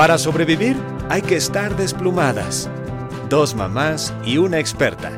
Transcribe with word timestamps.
Para 0.00 0.16
sobrevivir 0.16 0.76
hay 1.10 1.20
que 1.20 1.36
estar 1.36 1.76
desplumadas. 1.76 2.70
Dos 3.28 3.54
mamás 3.54 4.14
y 4.24 4.38
una 4.38 4.58
experta. 4.58 5.10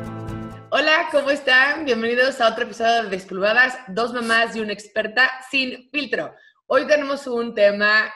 Hola, 0.71 1.07
¿cómo 1.09 1.29
están? 1.29 1.85
Bienvenidos 1.85 2.41
a 2.41 2.49
otro 2.49 2.65
episodio 2.65 3.03
de 3.03 3.09
Desplumadas, 3.11 3.77
dos 3.87 4.11
mamás 4.11 4.53
y 4.57 4.59
una 4.59 4.73
experta 4.73 5.31
sin 5.49 5.89
filtro. 5.89 6.35
Hoy 6.67 6.85
tenemos 6.85 7.25
un 7.27 7.55
tema, 7.55 8.13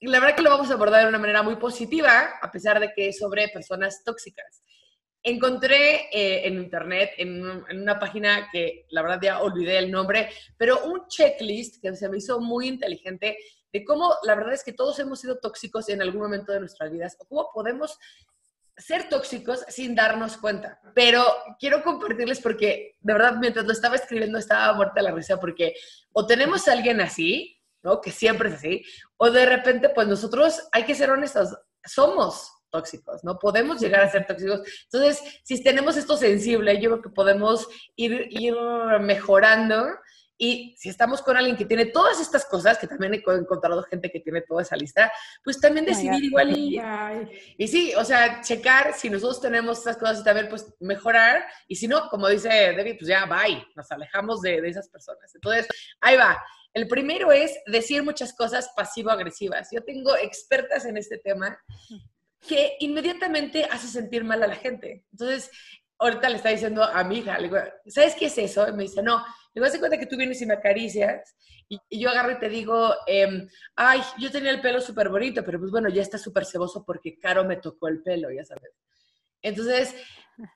la 0.00 0.18
verdad 0.18 0.34
que 0.34 0.42
lo 0.42 0.50
vamos 0.50 0.68
a 0.72 0.74
abordar 0.74 1.04
de 1.04 1.10
una 1.10 1.20
manera 1.20 1.44
muy 1.44 1.54
positiva, 1.54 2.40
a 2.42 2.50
pesar 2.50 2.80
de 2.80 2.92
que 2.92 3.10
es 3.10 3.18
sobre 3.18 3.46
personas 3.46 4.02
tóxicas. 4.04 4.64
Encontré 5.22 6.08
eh, 6.10 6.44
en 6.44 6.54
internet, 6.54 7.12
en, 7.18 7.40
en, 7.68 7.82
una 7.82 8.00
página 8.00 8.48
que 8.50 8.86
la 8.88 9.02
verdad 9.02 9.20
ya 9.22 9.42
olvidé 9.42 9.78
el 9.78 9.92
nombre, 9.92 10.28
pero 10.56 10.86
un 10.86 11.06
checklist 11.06 11.80
que 11.80 11.94
se 11.94 12.08
me 12.08 12.18
hizo 12.18 12.40
muy 12.40 12.66
inteligente 12.66 13.36
de 13.72 13.84
cómo 13.84 14.14
la 14.22 14.34
verdad 14.34 14.54
es 14.54 14.64
que 14.64 14.72
todos 14.72 14.98
hemos 14.98 15.20
sido 15.20 15.38
tóxicos 15.38 15.88
en 15.88 16.02
algún 16.02 16.22
momento 16.22 16.52
de 16.52 16.60
nuestras 16.60 16.90
vidas, 16.90 17.16
o 17.18 17.24
cómo 17.26 17.50
podemos 17.52 17.98
ser 18.76 19.08
tóxicos 19.08 19.64
sin 19.68 19.94
darnos 19.94 20.36
cuenta. 20.36 20.80
Pero 20.94 21.24
quiero 21.58 21.82
compartirles 21.82 22.40
porque, 22.40 22.96
de 23.00 23.12
verdad, 23.12 23.36
mientras 23.38 23.66
lo 23.66 23.72
estaba 23.72 23.96
escribiendo 23.96 24.38
estaba 24.38 24.72
muerta 24.72 25.02
la 25.02 25.12
risa 25.12 25.38
porque 25.38 25.74
o 26.12 26.26
tenemos 26.26 26.66
a 26.66 26.72
alguien 26.72 27.00
así, 27.00 27.60
¿no? 27.82 28.00
Que 28.00 28.10
siempre 28.10 28.48
es 28.48 28.56
así, 28.56 28.84
o 29.16 29.30
de 29.30 29.46
repente, 29.46 29.90
pues 29.90 30.06
nosotros, 30.08 30.68
hay 30.72 30.84
que 30.84 30.94
ser 30.94 31.10
honestos, 31.10 31.56
somos 31.84 32.52
tóxicos, 32.70 33.24
¿no? 33.24 33.38
Podemos 33.38 33.80
llegar 33.80 34.02
a 34.02 34.10
ser 34.10 34.26
tóxicos. 34.26 34.60
Entonces, 34.84 35.40
si 35.42 35.62
tenemos 35.62 35.96
esto 35.96 36.16
sensible, 36.16 36.80
yo 36.80 36.90
creo 36.90 37.02
que 37.02 37.10
podemos 37.10 37.68
ir, 37.96 38.28
ir 38.30 38.54
mejorando 39.00 39.88
y 40.42 40.74
si 40.78 40.88
estamos 40.88 41.20
con 41.20 41.36
alguien 41.36 41.54
que 41.54 41.66
tiene 41.66 41.84
todas 41.84 42.18
estas 42.18 42.46
cosas, 42.46 42.78
que 42.78 42.86
también 42.86 43.12
he 43.12 43.16
encontrado 43.18 43.82
gente 43.82 44.10
que 44.10 44.20
tiene 44.20 44.40
toda 44.40 44.62
esa 44.62 44.74
lista, 44.74 45.12
pues 45.44 45.60
también 45.60 45.84
decidir 45.84 46.24
igual 46.24 46.56
y, 46.56 46.80
y 47.58 47.68
sí, 47.68 47.92
o 47.94 48.02
sea, 48.06 48.40
checar 48.40 48.94
si 48.94 49.10
nosotros 49.10 49.42
tenemos 49.42 49.76
estas 49.76 49.98
cosas 49.98 50.20
y 50.20 50.24
también 50.24 50.48
pues 50.48 50.74
mejorar. 50.80 51.44
Y 51.68 51.76
si 51.76 51.86
no, 51.86 52.08
como 52.08 52.26
dice 52.26 52.48
Debbie, 52.48 52.94
pues 52.94 53.06
ya, 53.06 53.26
bye, 53.26 53.62
nos 53.76 53.90
alejamos 53.92 54.40
de, 54.40 54.62
de 54.62 54.68
esas 54.70 54.88
personas. 54.88 55.30
Entonces, 55.34 55.68
ahí 56.00 56.16
va. 56.16 56.42
El 56.72 56.88
primero 56.88 57.32
es 57.32 57.58
decir 57.66 58.02
muchas 58.02 58.32
cosas 58.32 58.70
pasivo-agresivas. 58.74 59.68
Yo 59.70 59.84
tengo 59.84 60.16
expertas 60.16 60.86
en 60.86 60.96
este 60.96 61.18
tema 61.18 61.62
que 62.48 62.76
inmediatamente 62.80 63.66
hace 63.70 63.88
sentir 63.88 64.24
mal 64.24 64.42
a 64.42 64.46
la 64.46 64.56
gente. 64.56 65.04
Entonces, 65.12 65.50
ahorita 65.98 66.30
le 66.30 66.36
está 66.36 66.48
diciendo 66.48 66.82
a 66.82 67.04
mi 67.04 67.18
hija, 67.18 67.36
le 67.36 67.48
digo, 67.48 67.58
¿sabes 67.88 68.14
qué 68.14 68.26
es 68.26 68.38
eso? 68.38 68.66
Y 68.66 68.72
me 68.72 68.84
dice, 68.84 69.02
no, 69.02 69.22
le 69.54 69.66
a 69.66 69.78
cuenta 69.78 69.98
que 69.98 70.06
tú 70.06 70.16
vienes 70.16 70.40
y 70.42 70.46
me 70.46 70.54
acaricias 70.54 71.34
y, 71.68 72.00
yo 72.00 72.10
agarro 72.10 72.32
y 72.32 72.38
te 72.38 72.48
digo, 72.48 72.94
eh, 73.06 73.46
ay, 73.76 74.00
yo 74.18 74.30
tenía 74.30 74.50
el 74.50 74.60
pelo 74.60 74.80
súper 74.80 75.08
bonito, 75.08 75.44
pero 75.44 75.58
pues 75.58 75.70
bueno, 75.70 75.88
ya 75.88 76.02
está 76.02 76.18
súper 76.18 76.44
ceboso 76.44 76.84
porque 76.84 77.18
Caro 77.18 77.44
me 77.44 77.56
tocó 77.56 77.88
el 77.88 78.02
pelo, 78.02 78.30
ya 78.30 78.44
sabes. 78.44 78.72
Entonces, 79.40 79.94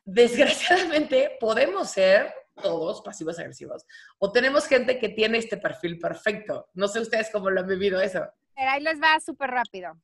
desgraciadamente, 0.05 1.37
podemos 1.41 1.91
ser 1.91 2.33
todos 2.61 3.03
pasivos 3.03 3.39
agresivos. 3.39 3.85
O 4.19 4.33
tenemos 4.33 4.67
gente 4.67 4.99
que 4.99 5.09
tiene 5.09 5.39
este 5.39 5.57
perfil 5.57 5.99
perfecto. 5.99 6.69
No 6.75 6.89
sé 6.89 7.01
ustedes 7.01 7.31
cómo 7.31 7.51
lo 7.51 7.61
han 7.61 7.69
vivido 7.69 8.01
eso. 8.01 8.25
Ahí 8.57 8.83
les 8.83 9.01
va 9.01 9.19
súper 9.21 9.51
rápido. 9.51 9.97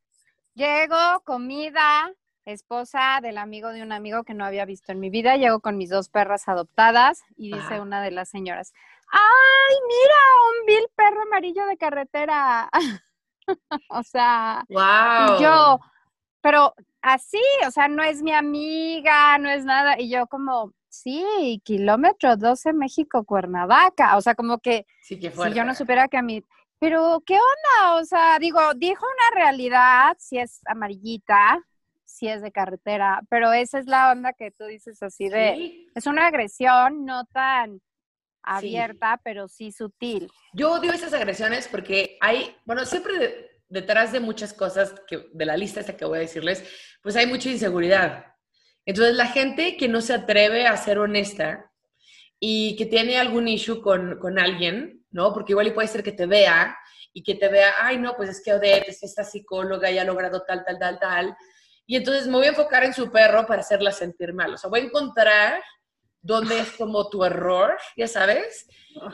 Llego, 0.54 1.20
comida, 1.24 2.12
esposa 2.44 3.20
del 3.22 3.38
amigo 3.38 3.70
de 3.70 3.82
un 3.82 3.92
amigo 3.92 4.24
que 4.24 4.34
no 4.34 4.44
había 4.44 4.64
visto 4.64 4.92
en 4.92 5.00
mi 5.00 5.10
vida. 5.10 5.36
Llego 5.36 5.60
con 5.60 5.76
mis 5.76 5.90
dos 5.90 6.08
perras 6.08 6.48
adoptadas 6.48 7.22
y 7.36 7.52
dice 7.52 7.74
Ajá. 7.74 7.82
una 7.82 8.02
de 8.02 8.10
las 8.10 8.28
señoras, 8.28 8.72
¡ay, 9.10 9.76
mira, 9.86 10.14
un 10.50 10.66
vil 10.66 10.88
perro 10.94 11.22
amarillo 11.22 11.66
de 11.66 11.76
carretera! 11.76 12.70
o 13.88 14.02
sea, 14.02 14.64
¡Wow! 14.68 15.40
yo, 15.40 15.80
pero 16.40 16.74
así, 17.02 17.42
o 17.66 17.70
sea, 17.70 17.88
no 17.88 18.02
es 18.02 18.22
mi 18.22 18.32
amiga, 18.32 19.38
no 19.38 19.48
es 19.50 19.64
nada. 19.64 20.00
Y 20.00 20.10
yo 20.10 20.26
como, 20.26 20.72
sí, 20.88 21.60
kilómetro 21.64 22.36
12 22.36 22.72
México, 22.72 23.24
Cuernavaca. 23.24 24.16
O 24.16 24.20
sea, 24.20 24.34
como 24.34 24.58
que 24.58 24.86
Sí, 25.02 25.20
si 25.20 25.52
yo 25.54 25.64
no 25.64 25.74
supiera 25.74 26.08
que 26.08 26.16
a 26.16 26.22
mí, 26.22 26.44
pero 26.78 27.22
¿qué 27.26 27.34
onda? 27.34 28.00
O 28.00 28.04
sea, 28.04 28.38
digo, 28.38 28.60
dijo 28.74 29.04
una 29.04 29.42
realidad, 29.42 30.16
si 30.18 30.38
es 30.38 30.60
amarillita, 30.66 31.62
si 32.20 32.28
es 32.28 32.42
de 32.42 32.52
carretera, 32.52 33.22
pero 33.30 33.50
esa 33.52 33.78
es 33.78 33.86
la 33.86 34.12
onda 34.12 34.34
que 34.34 34.50
tú 34.50 34.64
dices 34.66 35.02
así 35.02 35.28
de, 35.30 35.54
Sí. 35.56 35.88
es 35.94 36.06
una 36.06 36.26
agresión 36.26 37.06
no 37.06 37.24
tan 37.24 37.80
abierta, 38.42 39.20
pero 39.24 39.48
sí 39.48 39.72
sutil. 39.72 40.30
Yo 40.52 40.72
odio 40.72 40.92
esas 40.92 41.12
agresiones 41.14 41.66
porque 41.66 42.18
hay, 42.20 42.54
bueno, 42.66 42.84
siempre 42.84 43.18
de- 43.18 43.50
detrás 43.68 44.12
de 44.12 44.20
muchas 44.20 44.52
cosas 44.52 44.94
que, 45.06 45.28
de 45.32 45.44
la 45.46 45.56
lista 45.56 45.80
esta 45.80 45.96
que 45.96 46.04
voy 46.04 46.18
a 46.18 46.22
decirles, 46.22 46.62
pues 47.02 47.16
hay 47.16 47.26
mucha 47.26 47.48
inseguridad. 47.48 48.26
Entonces 48.84 49.14
la 49.14 49.26
gente 49.26 49.76
que 49.78 49.88
no 49.88 50.00
se 50.02 50.12
atreve 50.14 50.66
a 50.66 50.76
ser 50.76 50.98
honesta 50.98 51.70
y 52.38 52.76
que 52.76 52.86
tiene 52.86 53.18
algún 53.18 53.48
issue 53.48 53.80
con, 53.80 54.18
con 54.18 54.38
alguien, 54.38 55.04
¿no? 55.10 55.32
Porque 55.32 55.52
igual 55.52 55.68
y 55.68 55.72
puede 55.72 55.88
ser 55.88 56.02
que 56.02 56.12
te 56.12 56.26
vea 56.26 56.76
y 57.12 57.22
que 57.22 57.34
te 57.34 57.48
vea, 57.48 57.72
ay, 57.80 57.98
no, 57.98 58.14
pues 58.16 58.28
es 58.30 58.42
que 58.42 58.52
Odette 58.54 58.88
es 58.88 59.02
esta 59.02 59.24
psicóloga 59.24 59.90
y 59.90 59.98
ha 59.98 60.04
logrado 60.04 60.42
tal, 60.46 60.64
tal, 60.64 60.78
tal, 60.78 60.98
tal. 60.98 61.36
Y 61.90 61.96
entonces 61.96 62.28
me 62.28 62.34
voy 62.34 62.46
a 62.46 62.50
enfocar 62.50 62.84
en 62.84 62.94
su 62.94 63.10
perro 63.10 63.44
para 63.48 63.62
hacerla 63.62 63.90
sentir 63.90 64.32
mal. 64.32 64.54
O 64.54 64.56
sea, 64.56 64.70
voy 64.70 64.78
a 64.78 64.84
encontrar 64.84 65.60
dónde 66.22 66.60
es 66.60 66.70
como 66.76 67.10
tu 67.10 67.24
error, 67.24 67.76
ya 67.96 68.06
sabes. 68.06 68.68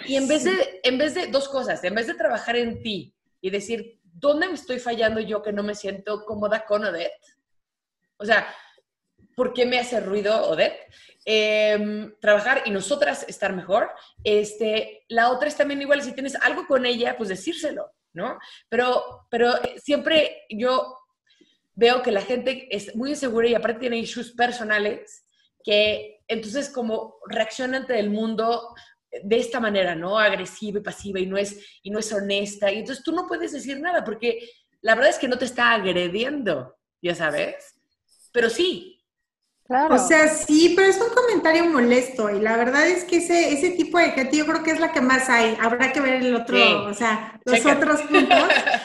Y 0.04 0.16
en 0.16 0.28
vez, 0.28 0.44
de, 0.44 0.80
en 0.82 0.98
vez 0.98 1.14
de 1.14 1.28
dos 1.28 1.48
cosas, 1.48 1.82
en 1.84 1.94
vez 1.94 2.06
de 2.06 2.12
trabajar 2.12 2.54
en 2.54 2.82
ti 2.82 3.14
y 3.40 3.48
decir, 3.48 3.98
¿dónde 4.02 4.46
me 4.48 4.52
estoy 4.52 4.78
fallando 4.78 5.20
yo 5.20 5.40
que 5.40 5.54
no 5.54 5.62
me 5.62 5.74
siento 5.74 6.26
cómoda 6.26 6.66
con 6.66 6.84
Odette? 6.84 7.18
O 8.18 8.26
sea, 8.26 8.46
¿por 9.34 9.54
qué 9.54 9.64
me 9.64 9.78
hace 9.78 9.98
ruido 10.00 10.50
Odette? 10.50 10.92
Eh, 11.24 12.12
trabajar 12.20 12.60
y 12.66 12.72
nosotras 12.72 13.24
estar 13.26 13.54
mejor. 13.54 13.88
Este, 14.22 15.06
la 15.08 15.30
otra 15.30 15.48
es 15.48 15.56
también 15.56 15.80
igual, 15.80 16.02
si 16.02 16.12
tienes 16.12 16.34
algo 16.34 16.66
con 16.66 16.84
ella, 16.84 17.16
pues 17.16 17.30
decírselo, 17.30 17.90
¿no? 18.12 18.38
Pero, 18.68 19.26
pero 19.30 19.54
siempre 19.82 20.42
yo 20.50 20.94
veo 21.76 22.02
que 22.02 22.10
la 22.10 22.22
gente 22.22 22.66
es 22.74 22.96
muy 22.96 23.10
insegura 23.10 23.48
y 23.48 23.54
aparte 23.54 23.80
tiene 23.80 23.98
issues 23.98 24.32
personales 24.32 25.24
que 25.62 26.24
entonces 26.26 26.70
como 26.70 27.16
reacciona 27.28 27.76
ante 27.76 27.98
el 27.98 28.10
mundo 28.10 28.74
de 29.22 29.38
esta 29.38 29.60
manera, 29.60 29.94
¿no? 29.94 30.18
Agresiva 30.18 30.78
y 30.78 30.82
pasiva 30.82 31.20
y 31.20 31.26
no 31.26 31.36
es, 31.36 31.80
y 31.82 31.90
no 31.90 31.98
es 31.98 32.12
honesta. 32.12 32.72
Y 32.72 32.78
entonces 32.78 33.04
tú 33.04 33.12
no 33.12 33.26
puedes 33.26 33.52
decir 33.52 33.78
nada 33.80 34.02
porque 34.04 34.48
la 34.80 34.94
verdad 34.94 35.10
es 35.10 35.18
que 35.18 35.28
no 35.28 35.38
te 35.38 35.44
está 35.44 35.72
agrediendo, 35.72 36.76
ya 37.00 37.14
sabes. 37.14 37.74
Pero 38.32 38.50
sí. 38.50 38.95
Claro. 39.66 39.96
O 39.96 39.98
sea, 39.98 40.28
sí, 40.28 40.74
pero 40.76 40.88
es 40.88 40.96
un 40.98 41.12
comentario 41.12 41.64
molesto 41.66 42.30
y 42.30 42.38
la 42.40 42.56
verdad 42.56 42.86
es 42.86 43.02
que 43.04 43.16
ese, 43.16 43.52
ese 43.52 43.70
tipo 43.70 43.98
de 43.98 44.12
gente 44.12 44.36
yo 44.36 44.46
creo 44.46 44.62
que 44.62 44.70
es 44.70 44.78
la 44.78 44.92
que 44.92 45.00
más 45.00 45.28
hay. 45.28 45.56
Habrá 45.60 45.92
que 45.92 46.00
ver 46.00 46.14
el 46.14 46.36
otro, 46.36 46.56
Sí. 46.56 46.62
o 46.62 46.94
sea, 46.94 47.40
los 47.44 47.56
Checa. 47.56 47.72
otros 47.72 48.00
puntos. 48.02 48.38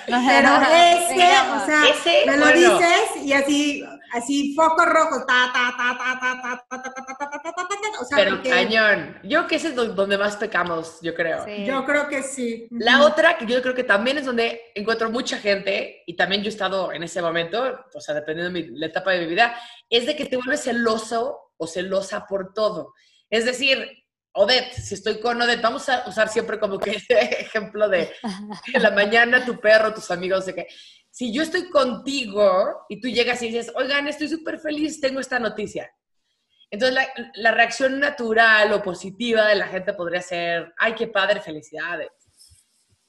Pero 0.07 0.49
ese, 0.73 1.15
Vengamos. 1.15 1.63
o 1.63 1.65
sea, 1.67 1.81
Ese, 1.87 2.23
me 2.25 2.37
lo 2.37 2.45
bueno. 2.47 2.77
dices 2.79 3.23
y 3.23 3.33
así, 3.33 3.83
así, 4.13 4.55
foco 4.55 4.83
rojo, 4.85 5.23
ta, 5.27 5.51
ta, 5.53 5.73
ta, 5.77 5.97
ta, 5.97 6.19
ta, 6.19 6.41
ta, 6.41 6.65
ta, 6.67 6.81
ta, 6.81 6.93
ta, 6.93 7.03
ta, 7.05 7.15
ta, 7.15 7.29
ta, 7.29 7.53
ta, 7.53 7.67
ta, 7.67 7.70
ta, 7.81 7.99
o 8.01 8.05
sea, 8.05 8.17
Pero 8.17 8.31
porque 8.31 8.49
cañón. 8.49 9.19
Yo 9.23 9.39
creo 9.39 9.47
que 9.47 9.55
ese 9.55 9.67
es 9.69 9.75
do- 9.75 9.93
donde 9.93 10.17
más 10.17 10.37
pecamos, 10.37 10.99
yo 11.01 11.13
creo. 11.15 11.43
Sí. 11.45 11.65
yo 11.65 11.83
creo 11.85 12.07
que 12.07 12.23
sí. 12.23 12.67
La 12.71 13.03
otra, 13.03 13.37
que 13.37 13.45
yo 13.45 13.61
creo 13.61 13.73
que 13.75 13.83
también 13.83 14.17
es 14.17 14.25
donde 14.25 14.61
encuentro 14.75 15.09
mucha 15.11 15.37
gente, 15.37 16.03
y 16.05 16.15
también 16.15 16.41
yo 16.43 16.47
he 16.47 16.53
estado 16.53 16.91
en 16.93 17.03
ese 17.03 17.21
momento, 17.21 17.79
o 17.93 17.99
sea, 18.01 18.15
dependiendo 18.15 18.53
de 18.53 18.61
mi- 18.71 18.77
la 18.79 18.85
etapa 18.87 19.11
de 19.11 19.21
mi 19.21 19.27
vida, 19.27 19.55
es 19.89 20.05
de 20.05 20.15
que 20.15 20.25
te 20.25 20.37
vuelves 20.37 20.61
celoso 20.63 21.51
o 21.57 21.67
celosa 21.67 22.25
por 22.27 22.53
todo. 22.53 22.93
Es 23.29 23.45
decir, 23.45 23.87
Odette, 24.33 24.73
si 24.73 24.93
estoy 24.93 25.19
con 25.19 25.41
Odette, 25.41 25.61
vamos 25.61 25.89
a 25.89 26.05
usar 26.07 26.29
siempre 26.29 26.57
como 26.59 26.79
que 26.79 26.91
ese 27.09 27.19
ejemplo 27.41 27.89
de 27.89 28.11
en 28.73 28.81
la 28.81 28.91
mañana 28.91 29.45
tu 29.45 29.59
perro, 29.59 29.93
tus 29.93 30.09
amigos, 30.11 30.45
de 30.45 30.55
que 30.55 30.67
si 31.09 31.33
yo 31.33 31.43
estoy 31.43 31.69
contigo 31.69 32.85
y 32.87 33.01
tú 33.01 33.09
llegas 33.09 33.41
y 33.41 33.47
dices, 33.47 33.71
oigan, 33.75 34.07
estoy 34.07 34.29
súper 34.29 34.59
feliz, 34.59 35.01
tengo 35.01 35.19
esta 35.19 35.39
noticia. 35.39 35.91
Entonces, 36.71 36.95
la, 36.95 37.31
la 37.35 37.51
reacción 37.51 37.99
natural 37.99 38.71
o 38.71 38.81
positiva 38.81 39.47
de 39.47 39.55
la 39.55 39.67
gente 39.67 39.93
podría 39.93 40.21
ser, 40.21 40.73
ay, 40.77 40.95
qué 40.95 41.07
padre, 41.07 41.41
felicidades. 41.41 42.09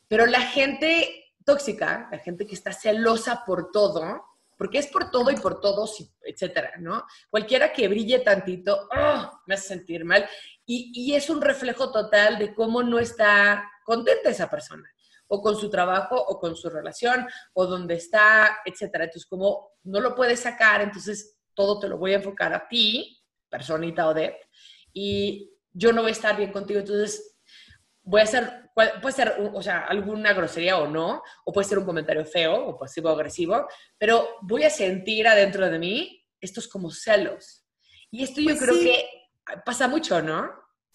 Pero 0.09 0.27
la 0.27 0.41
gente 0.41 1.33
tóxica, 1.45 2.09
la 2.11 2.19
gente 2.19 2.45
que 2.45 2.55
está 2.55 2.73
celosa 2.73 3.45
por 3.47 3.71
todo, 3.71 4.23
porque 4.59 4.79
es 4.79 4.89
por 4.89 5.11
todo 5.11 5.31
y 5.31 5.37
por 5.37 5.61
todos, 5.61 5.97
etcétera, 6.23 6.73
¿no? 6.79 7.05
Cualquiera 7.31 7.73
que 7.73 7.89
brille 7.89 8.19
tantito, 8.21 8.89
¡oh! 8.97 9.41
me 9.47 9.55
hace 9.55 9.69
sentir 9.69 10.05
mal. 10.05 10.29
Y, 10.67 10.93
y 10.95 11.15
es 11.15 11.31
un 11.31 11.41
reflejo 11.41 11.91
total 11.91 12.39
de 12.39 12.55
cómo 12.55 12.83
no 12.83 12.99
está 12.99 13.69
contenta 13.85 14.31
esa 14.31 14.51
persona, 14.51 14.89
o 15.29 15.41
con 15.41 15.57
su 15.57 15.71
trabajo, 15.71 16.17
o 16.17 16.39
con 16.39 16.55
su 16.55 16.69
relación, 16.69 17.27
o 17.55 17.67
donde 17.67 17.95
está, 17.95 18.59
etcétera. 18.65 19.05
Entonces, 19.05 19.27
como 19.27 19.73
no 19.85 20.01
lo 20.01 20.15
puedes 20.15 20.41
sacar, 20.41 20.81
entonces 20.81 21.39
todo 21.55 21.81
te 21.81 21.89
lo 21.89 21.99
voy 21.99 22.13
a 22.13 22.17
enfocar 22.17 22.53
a 22.53 22.69
ti, 22.69 23.22
personita 23.53 24.09
Odette, 24.09 24.49
y 24.93 25.53
yo 25.73 25.93
no 25.93 26.03
voy 26.03 26.09
a 26.11 26.13
estar 26.13 26.37
bien 26.37 26.51
contigo. 26.51 26.81
Entonces, 26.81 27.39
voy 28.03 28.21
a 28.23 28.25
hacer, 28.25 28.71
puede 28.75 29.15
ser, 29.15 29.37
o 29.55 29.63
sea, 29.63 29.81
alguna 29.87 30.33
grosería 30.33 30.79
o 30.79 30.89
no, 30.89 31.23
o 31.45 31.53
puede 31.53 31.69
ser 31.69 31.79
un 31.79 31.85
comentario 31.85 32.25
feo 32.27 32.67
o 32.67 32.79
pasivo 32.79 33.11
agresivo, 33.11 33.69
pero 33.99 34.27
voy 34.43 34.65
a 34.65 34.71
sentir 34.71 35.29
adentro 35.29 35.71
de 35.71 35.79
mí 35.79 36.27
estos 36.41 36.67
como 36.67 36.91
celos. 36.91 37.65
Y 38.11 38.25
esto 38.25 38.41
yo 38.41 38.49
Pues 38.49 38.61
creo 38.61 38.75
sí. 38.75 38.85
que 38.85 39.07
pasa 39.65 39.87
mucho, 39.87 40.21
¿no? 40.21 40.51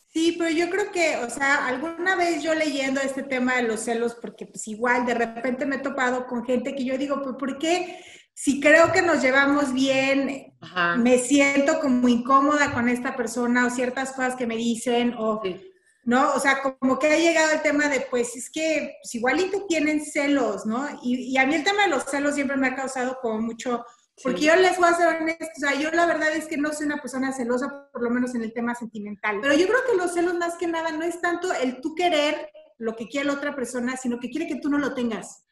Sí, 0.09 0.35
pero 0.37 0.49
yo 0.49 0.69
creo 0.69 0.91
que, 0.91 1.17
o 1.17 1.29
sea, 1.29 1.67
alguna 1.67 2.15
vez 2.15 2.41
yo 2.41 2.53
leyendo 2.55 2.99
este 3.01 3.23
tema 3.23 3.55
de 3.57 3.63
los 3.63 3.81
celos, 3.81 4.15
porque 4.15 4.45
pues 4.45 4.67
igual 4.67 5.05
de 5.05 5.13
repente 5.13 5.65
me 5.65 5.75
he 5.77 5.79
topado 5.79 6.25
con 6.25 6.45
gente 6.45 6.75
que 6.75 6.85
yo 6.85 6.97
digo, 6.97 7.21
pues 7.21 7.35
¿por 7.37 7.57
qué? 7.59 7.99
Si 8.39 8.59
creo 8.61 8.91
que 8.91 9.01
nos 9.01 9.19
llevamos 9.23 9.73
bien, 9.73 10.53
Ajá. 10.61 10.95
me 10.95 11.17
siento 11.17 11.79
como 11.79 12.07
incómoda 12.07 12.71
con 12.71 12.87
esta 12.87 13.15
persona 13.15 13.65
o 13.65 13.71
ciertas 13.71 14.11
cosas 14.11 14.35
que 14.35 14.45
me 14.45 14.55
dicen 14.55 15.15
o, 15.17 15.41
Sí. 15.43 15.59
¿no? 16.03 16.33
O 16.35 16.39
sea, 16.39 16.61
como 16.61 16.99
que 16.99 17.07
ha 17.11 17.17
llegado 17.17 17.51
el 17.53 17.63
tema 17.63 17.87
de, 17.89 18.01
pues 18.01 18.35
es 18.35 18.51
que 18.51 18.93
pues, 19.01 19.15
igual 19.15 19.39
y 19.39 19.49
te 19.49 19.61
tienen 19.61 20.05
celos, 20.05 20.67
¿no? 20.67 20.87
Y, 21.01 21.15
y 21.33 21.37
a 21.39 21.47
mí 21.47 21.55
el 21.55 21.63
tema 21.63 21.81
de 21.81 21.89
los 21.89 22.03
celos 22.03 22.35
siempre 22.35 22.57
me 22.57 22.67
ha 22.67 22.75
causado 22.75 23.17
como 23.23 23.41
mucho, 23.41 23.83
porque 24.21 24.41
Sí. 24.41 24.45
yo 24.45 24.55
les 24.55 24.77
voy 24.77 24.87
a 24.87 24.93
ser 24.93 25.07
honesta, 25.19 25.45
o 25.57 25.59
sea, 25.59 25.73
yo 25.73 25.89
la 25.89 26.05
verdad 26.05 26.35
es 26.35 26.45
que 26.45 26.57
no 26.57 26.71
soy 26.73 26.85
una 26.85 27.01
persona 27.01 27.33
celosa, 27.33 27.89
por 27.91 28.03
lo 28.03 28.11
menos 28.11 28.35
en 28.35 28.43
el 28.43 28.53
tema 28.53 28.75
sentimental. 28.75 29.39
Pero 29.41 29.55
yo 29.55 29.65
creo 29.67 29.79
que 29.89 29.97
los 29.97 30.13
celos 30.13 30.35
más 30.35 30.53
que 30.57 30.67
nada 30.67 30.91
no 30.91 31.01
es 31.03 31.19
tanto 31.21 31.51
el 31.53 31.81
tú 31.81 31.95
querer 31.95 32.51
lo 32.77 32.95
que 32.95 33.07
quiere 33.07 33.25
la 33.25 33.33
otra 33.33 33.55
persona, 33.55 33.97
sino 33.97 34.19
que 34.19 34.29
quiere 34.29 34.45
que 34.47 34.57
tú 34.61 34.69
no 34.69 34.77
lo 34.77 34.93
tengas. 34.93 35.43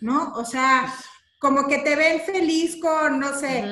¿No? 0.00 0.32
O 0.34 0.44
sea, 0.44 0.92
como 1.44 1.68
que 1.68 1.76
te 1.80 1.94
ven 1.94 2.22
feliz 2.22 2.78
con, 2.80 3.20
no 3.20 3.34
sé, 3.38 3.62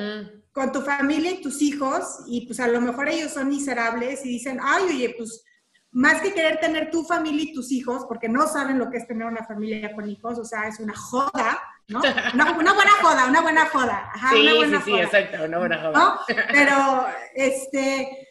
con 0.51 0.71
tu 0.71 0.81
familia 0.81 1.31
y 1.31 1.41
tus 1.41 1.59
hijos, 1.63 2.19
y 2.27 2.45
pues 2.45 2.59
a 2.59 2.67
lo 2.67 2.79
mejor 2.79 3.09
ellos 3.09 3.31
son 3.31 3.49
miserables 3.49 4.23
y 4.23 4.29
dicen, 4.29 4.59
ay, 4.61 4.83
oye, 4.83 5.15
pues 5.17 5.43
más 5.89 6.21
que 6.21 6.35
querer 6.35 6.59
tener 6.59 6.91
tu 6.91 7.03
familia 7.03 7.45
y 7.45 7.51
tus 7.51 7.71
hijos, 7.71 8.05
porque 8.07 8.29
no 8.29 8.45
saben 8.45 8.77
lo 8.77 8.91
que 8.91 8.97
es 8.97 9.07
tener 9.07 9.25
una 9.25 9.43
familia 9.43 9.91
con 9.95 10.07
hijos, 10.07 10.37
o 10.37 10.45
sea, 10.45 10.67
es 10.67 10.79
una 10.79 10.93
joda, 10.95 11.59
¿no? 11.87 11.99
Una, 12.35 12.51
una 12.51 12.73
buena 12.73 12.91
joda, 13.01 13.25
una 13.27 13.41
buena 13.41 13.65
joda. 13.65 14.11
Ajá, 14.13 14.29
Sí, 14.29 14.41
una 14.41 14.51
sí, 14.51 14.57
buena 14.57 14.81
sí, 14.83 14.91
joda. 14.91 15.03
exacto, 15.03 15.43
una 15.43 15.57
buena 15.57 15.81
joda. 15.81 15.91
¿no? 15.99 16.19
Pero, 16.51 17.07
este, 17.33 18.27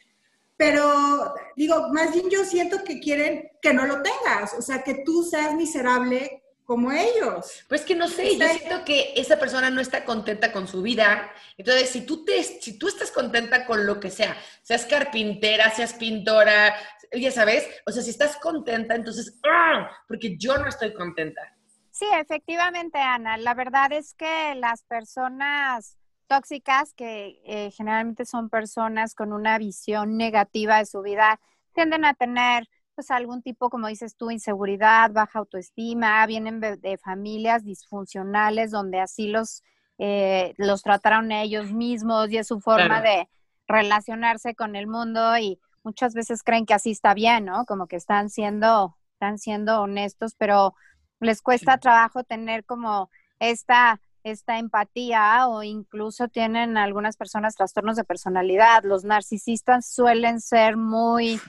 pero 0.56 1.34
digo, 1.56 1.88
más 1.92 2.12
bien 2.14 2.30
yo 2.30 2.44
siento 2.44 2.84
que 2.84 3.00
quieren 3.00 3.50
que 3.60 3.74
no 3.74 3.86
lo 3.86 4.02
tengas, 4.02 4.54
o 4.56 4.62
sea, 4.62 4.84
que 4.84 5.02
tú 5.04 5.24
seas 5.24 5.56
miserable 5.56 6.41
como 6.64 6.92
ellos. 6.92 7.64
Pues 7.68 7.82
que 7.82 7.94
no 7.94 8.08
sé, 8.08 8.38
yo 8.38 8.48
siento 8.48 8.84
que 8.84 9.12
esa 9.16 9.38
persona 9.38 9.70
no 9.70 9.80
está 9.80 10.04
contenta 10.04 10.52
con 10.52 10.66
su 10.66 10.82
vida. 10.82 11.30
Entonces, 11.56 11.90
si 11.90 12.06
tú, 12.06 12.24
te, 12.24 12.42
si 12.42 12.78
tú 12.78 12.88
estás 12.88 13.10
contenta 13.10 13.66
con 13.66 13.86
lo 13.86 14.00
que 14.00 14.10
sea, 14.10 14.36
seas 14.62 14.86
carpintera, 14.86 15.70
seas 15.70 15.94
pintora, 15.94 16.74
ya 17.12 17.30
sabes, 17.30 17.68
o 17.86 17.92
sea, 17.92 18.02
si 18.02 18.10
estás 18.10 18.36
contenta, 18.36 18.94
entonces, 18.94 19.38
¡ah! 19.44 19.90
porque 20.08 20.36
yo 20.36 20.56
no 20.56 20.68
estoy 20.68 20.94
contenta. 20.94 21.42
Sí, 21.90 22.06
efectivamente, 22.18 22.98
Ana. 22.98 23.36
La 23.36 23.54
verdad 23.54 23.92
es 23.92 24.14
que 24.14 24.54
las 24.54 24.82
personas 24.84 25.98
tóxicas, 26.26 26.94
que 26.94 27.42
eh, 27.44 27.70
generalmente 27.72 28.24
son 28.24 28.48
personas 28.48 29.14
con 29.14 29.32
una 29.34 29.58
visión 29.58 30.16
negativa 30.16 30.78
de 30.78 30.86
su 30.86 31.02
vida, 31.02 31.38
tienden 31.74 32.06
a 32.06 32.14
tener 32.14 32.68
pues 32.94 33.10
algún 33.10 33.42
tipo, 33.42 33.70
como 33.70 33.88
dices 33.88 34.16
tú, 34.16 34.30
inseguridad, 34.30 35.10
baja 35.12 35.38
autoestima, 35.38 36.24
vienen 36.26 36.60
de, 36.60 36.98
familias 36.98 37.64
disfuncionales 37.64 38.70
donde 38.70 39.00
así 39.00 39.28
los, 39.28 39.62
eh, 39.98 40.54
los 40.56 40.82
trataron 40.82 41.32
ellos 41.32 41.72
mismos 41.72 42.30
y 42.30 42.38
es 42.38 42.46
su 42.48 42.60
forma 42.60 43.00
Claro. 43.00 43.04
de 43.04 43.28
relacionarse 43.66 44.54
con 44.54 44.76
el 44.76 44.86
mundo 44.86 45.38
y 45.38 45.58
muchas 45.82 46.14
veces 46.14 46.42
creen 46.42 46.66
que 46.66 46.74
así 46.74 46.90
está 46.90 47.14
bien, 47.14 47.46
¿no? 47.46 47.64
Como 47.64 47.86
que 47.86 47.96
están 47.96 48.30
siendo, 48.30 48.96
están 49.14 49.38
siendo 49.38 49.80
honestos, 49.80 50.34
pero 50.36 50.74
les 51.20 51.40
cuesta 51.42 51.78
trabajo 51.78 52.24
tener 52.24 52.64
como 52.64 53.10
esta, 53.38 54.00
esta 54.24 54.58
empatía 54.58 55.48
o 55.48 55.62
incluso 55.62 56.28
tienen 56.28 56.76
algunas 56.76 57.16
personas 57.16 57.54
trastornos 57.54 57.96
de 57.96 58.04
personalidad. 58.04 58.84
Los 58.84 59.04
narcisistas 59.04 59.86
suelen 59.86 60.40
ser 60.40 60.76
muy 60.76 61.40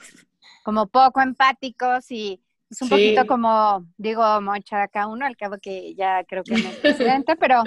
como 0.64 0.88
poco 0.88 1.22
empáticos 1.22 2.10
y 2.12 2.42
es 2.70 2.82
un 2.82 2.88
Sí. 2.88 2.94
poquito 2.96 3.28
como, 3.28 3.86
digo, 3.98 4.42
mocha 4.42 4.84
acá 4.84 5.08
uno, 5.08 5.26
al 5.26 5.38
cabo 5.38 5.58
que 5.62 5.94
ya 5.96 6.24
creo 6.24 6.44
que 6.44 6.56
no 6.56 6.70
es 6.70 6.78
presidente, 6.78 7.36
pero 7.36 7.64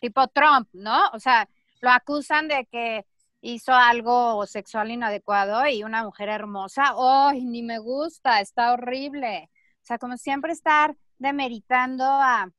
tipo 0.00 0.26
Trump, 0.28 0.68
¿no? 0.72 1.08
O 1.12 1.18
sea, 1.18 1.48
lo 1.80 1.90
acusan 1.90 2.48
de 2.48 2.66
que 2.70 3.04
hizo 3.40 3.72
algo 3.72 4.46
sexual 4.46 4.90
inadecuado 4.90 5.66
y 5.68 5.82
una 5.84 6.04
mujer 6.04 6.28
hermosa, 6.28 6.94
¡ay, 6.96 7.44
ni 7.44 7.62
me 7.62 7.78
gusta! 7.78 8.40
Está 8.40 8.72
horrible. 8.72 9.50
O 9.82 9.86
sea, 9.86 9.98
como 9.98 10.16
siempre 10.16 10.52
estar 10.52 10.96
demeritando 11.18 12.04
a, 12.04 12.50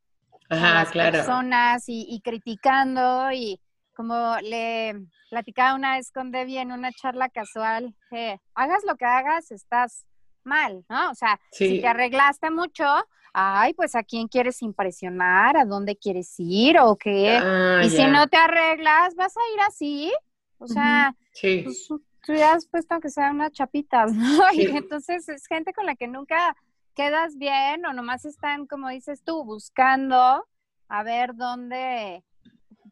las 0.50 0.92
claro. 0.92 1.12
personas 1.12 1.90
y, 1.90 2.06
y 2.08 2.22
criticando 2.22 3.32
y 3.32 3.60
como 3.96 4.36
le 4.42 4.96
platicaba 5.30 5.74
una 5.76 5.96
vez 5.98 6.12
con 6.12 6.32
Debbie 6.32 6.60
en 6.60 6.72
una 6.72 6.92
charla 6.92 7.30
casual, 7.30 7.96
que 8.10 8.40
hagas 8.54 8.84
lo 8.86 8.96
que 8.96 9.06
hagas, 9.06 9.52
estás 9.52 10.06
mal, 10.44 10.86
¿no? 10.90 11.10
O 11.12 11.16
sea, 11.16 11.40
Sí. 11.52 11.68
si 11.68 11.82
te 11.82 11.88
arreglaste 11.88 12.52
mucho, 12.52 12.86
ay, 13.34 13.74
pues 13.74 13.96
a 13.96 14.04
quién 14.04 14.28
quieres 14.28 14.62
impresionar, 14.62 15.58
a 15.58 15.66
dónde 15.66 15.96
quieres 15.98 16.34
ir 16.38 16.80
o 16.80 16.96
qué. 16.96 17.40
Ah, 17.42 17.82
y 17.84 17.90
si 17.90 18.06
no 18.06 18.28
te 18.28 18.38
arreglas, 18.38 19.16
vas 19.16 19.36
a 19.36 19.42
ir 19.56 19.62
así. 19.62 20.14
O 20.60 20.68
sea, 20.68 21.16
Sí. 21.34 21.62
pues, 21.64 21.88
tú 21.88 22.34
ya 22.34 22.54
has 22.54 22.66
puesto 22.68 23.00
que 23.00 23.10
sean 23.10 23.36
unas 23.36 23.52
chapitas, 23.52 24.12
¿no? 24.44 24.54
Y 24.54 24.66
entonces 24.78 25.28
es 25.30 25.48
gente 25.48 25.74
con 25.74 25.86
la 25.86 25.96
que 25.96 26.08
nunca 26.08 26.56
quedas 26.96 27.38
bien 27.38 27.86
o 27.86 27.92
nomás 27.94 28.24
están, 28.26 28.68
como 28.68 28.90
dices 28.90 29.22
tú, 29.24 29.44
buscando 29.44 30.46
a 30.88 31.04
ver 31.04 31.36
dónde, 31.36 32.24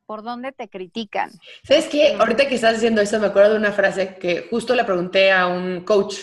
por 0.06 0.24
dónde 0.24 0.52
te 0.52 0.68
critican. 0.70 1.32
¿Sabes 1.64 1.88
qué? 1.88 2.14
Ahorita 2.20 2.48
que 2.48 2.56
estás 2.56 2.74
diciendo 2.74 3.02
eso, 3.02 3.20
me 3.20 3.28
acuerdo 3.28 3.52
de 3.54 3.60
una 3.60 3.72
frase 3.72 4.16
que 4.16 4.48
justo 4.50 4.76
le 4.76 4.84
pregunté 4.84 5.32
a 5.32 5.48
un 5.48 5.84
coach, 5.86 6.18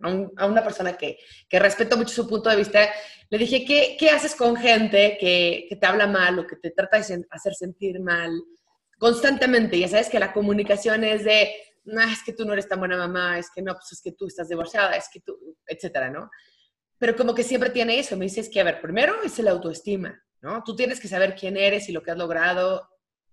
a, 0.00 0.08
un- 0.08 0.32
a 0.36 0.46
una 0.46 0.62
persona 0.62 0.96
que, 0.96 1.18
que 1.48 1.58
respeto 1.58 1.96
mucho 1.96 2.14
su 2.14 2.28
punto 2.28 2.48
de 2.50 2.56
vista. 2.56 2.88
Le 3.30 3.38
dije, 3.38 3.64
¿qué, 3.64 3.96
qué 3.98 4.10
haces 4.10 4.34
con 4.34 4.56
gente 4.56 5.16
que, 5.20 5.66
que 5.68 5.76
te 5.76 5.86
habla 5.86 6.06
mal 6.06 6.38
o 6.38 6.46
que 6.46 6.56
te 6.56 6.70
trata 6.70 6.98
de 6.98 7.24
hacer 7.30 7.54
sentir 7.54 8.00
mal 8.00 8.30
constantemente? 8.98 9.78
Ya 9.78 9.88
sabes 9.88 10.08
que 10.08 10.18
la 10.18 10.32
comunicación 10.32 11.04
es 11.04 11.24
de, 11.24 11.52
no, 11.84 12.00
es 12.02 12.22
que 12.22 12.32
tú 12.32 12.44
no 12.44 12.52
eres 12.54 12.68
tan 12.68 12.78
buena 12.78 12.96
mamá, 12.96 13.38
es 13.38 13.50
que 13.54 13.62
no, 13.62 13.74
pues 13.74 13.92
es 13.92 14.00
que 14.02 14.12
tú 14.12 14.26
estás 14.26 14.48
divorciada, 14.48 14.96
es 14.96 15.08
que 15.12 15.20
tú, 15.20 15.36
etcétera, 15.66 16.10
¿no? 16.10 16.30
Pero 16.98 17.14
como 17.14 17.34
que 17.34 17.44
siempre 17.44 17.70
tiene 17.70 17.98
eso. 17.98 18.16
Me 18.16 18.24
dices 18.24 18.48
que, 18.48 18.60
a 18.60 18.64
ver, 18.64 18.80
primero 18.80 19.22
es 19.22 19.38
el 19.38 19.48
autoestima, 19.48 20.20
¿no? 20.40 20.62
Tú 20.64 20.74
tienes 20.74 20.98
que 21.00 21.06
saber 21.08 21.36
quién 21.38 21.56
eres 21.56 21.88
y 21.88 21.92
lo 21.92 22.02
que 22.02 22.10
has 22.10 22.18
logrado. 22.18 22.88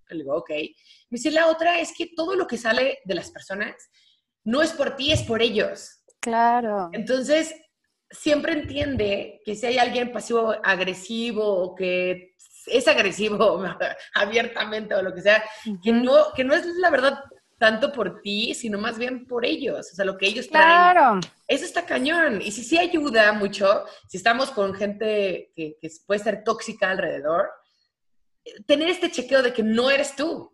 Le 0.09 0.17
digo, 0.17 0.35
ok. 0.35 0.49
Me 0.49 1.17
dice, 1.17 1.31
la 1.31 1.47
otra 1.47 1.79
es 1.79 1.93
que 1.97 2.11
todo 2.15 2.35
lo 2.35 2.47
que 2.47 2.57
sale 2.57 2.99
de 3.05 3.15
las 3.15 3.31
personas 3.31 3.75
no 4.43 4.61
es 4.61 4.71
por 4.71 4.95
ti, 4.95 5.11
es 5.11 5.23
por 5.23 5.41
ellos. 5.41 6.03
Claro. 6.19 6.89
Entonces, 6.93 7.53
siempre 8.09 8.53
entiende 8.53 9.41
que 9.43 9.55
si 9.55 9.65
hay 9.65 9.77
alguien 9.77 10.11
pasivo-agresivo 10.11 11.43
o 11.45 11.75
que 11.75 12.35
es 12.67 12.87
agresivo 12.87 13.63
abiertamente 14.15 14.95
o 14.95 15.01
lo 15.01 15.13
que 15.13 15.21
sea, 15.21 15.43
que 15.83 15.91
Ujú. 15.91 16.03
no, 16.03 16.33
que 16.35 16.43
no 16.43 16.53
es 16.53 16.65
la 16.65 16.89
verdad 16.89 17.19
tanto 17.57 17.91
por 17.91 18.21
ti, 18.21 18.53
sino 18.53 18.77
más 18.77 18.97
bien 18.97 19.25
por 19.25 19.45
ellos, 19.45 19.89
o 19.91 19.95
sea, 19.95 20.05
lo 20.05 20.17
que 20.17 20.27
ellos 20.27 20.49
traen. 20.49 20.67
Claro. 20.67 21.19
Eso 21.47 21.65
está 21.65 21.85
cañón. 21.85 22.41
Y 22.41 22.51
si 22.51 22.63
sí 22.63 22.77
ayuda 22.77 23.31
mucho, 23.31 23.85
si 24.07 24.17
estamos 24.17 24.51
con 24.51 24.73
gente 24.73 25.51
que, 25.55 25.77
que 25.79 25.89
puede 26.05 26.19
ser 26.19 26.43
tóxica 26.43 26.91
alrededor, 26.91 27.49
tener 28.65 28.89
este 28.89 29.11
chequeo 29.11 29.41
de 29.41 29.53
que 29.53 29.63
no 29.63 29.89
eres 29.89 30.15
tú. 30.15 30.51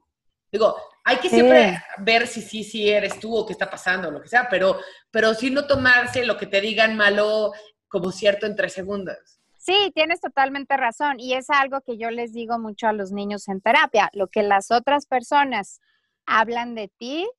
Digo, 0.52 0.76
hay 1.04 1.18
que 1.18 1.30
Sí. 1.30 1.36
siempre 1.36 1.82
ver 2.00 2.28
si 2.28 2.42
sí, 2.42 2.64
sí 2.64 2.90
eres 2.90 3.20
tú 3.20 3.36
o 3.36 3.46
qué 3.46 3.54
está 3.54 3.70
pasando, 3.70 4.10
o 4.10 4.12
lo 4.12 4.22
que 4.22 4.28
sea, 4.28 4.48
pero, 4.50 4.80
pero 5.10 5.34
sí 5.34 5.50
no 5.50 5.66
tomarse 5.66 6.26
lo 6.26 6.38
que 6.38 6.46
te 6.46 6.62
digan 6.62 6.96
malo 6.98 7.54
como 7.88 8.12
cierto 8.12 8.46
en 8.46 8.56
tres 8.56 8.74
segundos. 8.74 9.18
Sí, 9.58 9.92
tienes 9.94 10.20
totalmente 10.20 10.76
razón. 10.76 11.20
Y 11.20 11.34
es 11.34 11.50
algo 11.50 11.82
que 11.82 11.98
yo 11.98 12.10
les 12.10 12.34
digo 12.34 12.58
mucho 12.58 12.88
a 12.88 12.94
los 12.94 13.12
niños 13.12 13.48
en 13.48 13.62
terapia. 13.62 14.10
Lo 14.14 14.28
que 14.28 14.42
las 14.42 14.72
otras 14.72 15.06
personas 15.06 15.82
hablan 16.26 16.74
de 16.76 16.88
ti, 16.88 17.30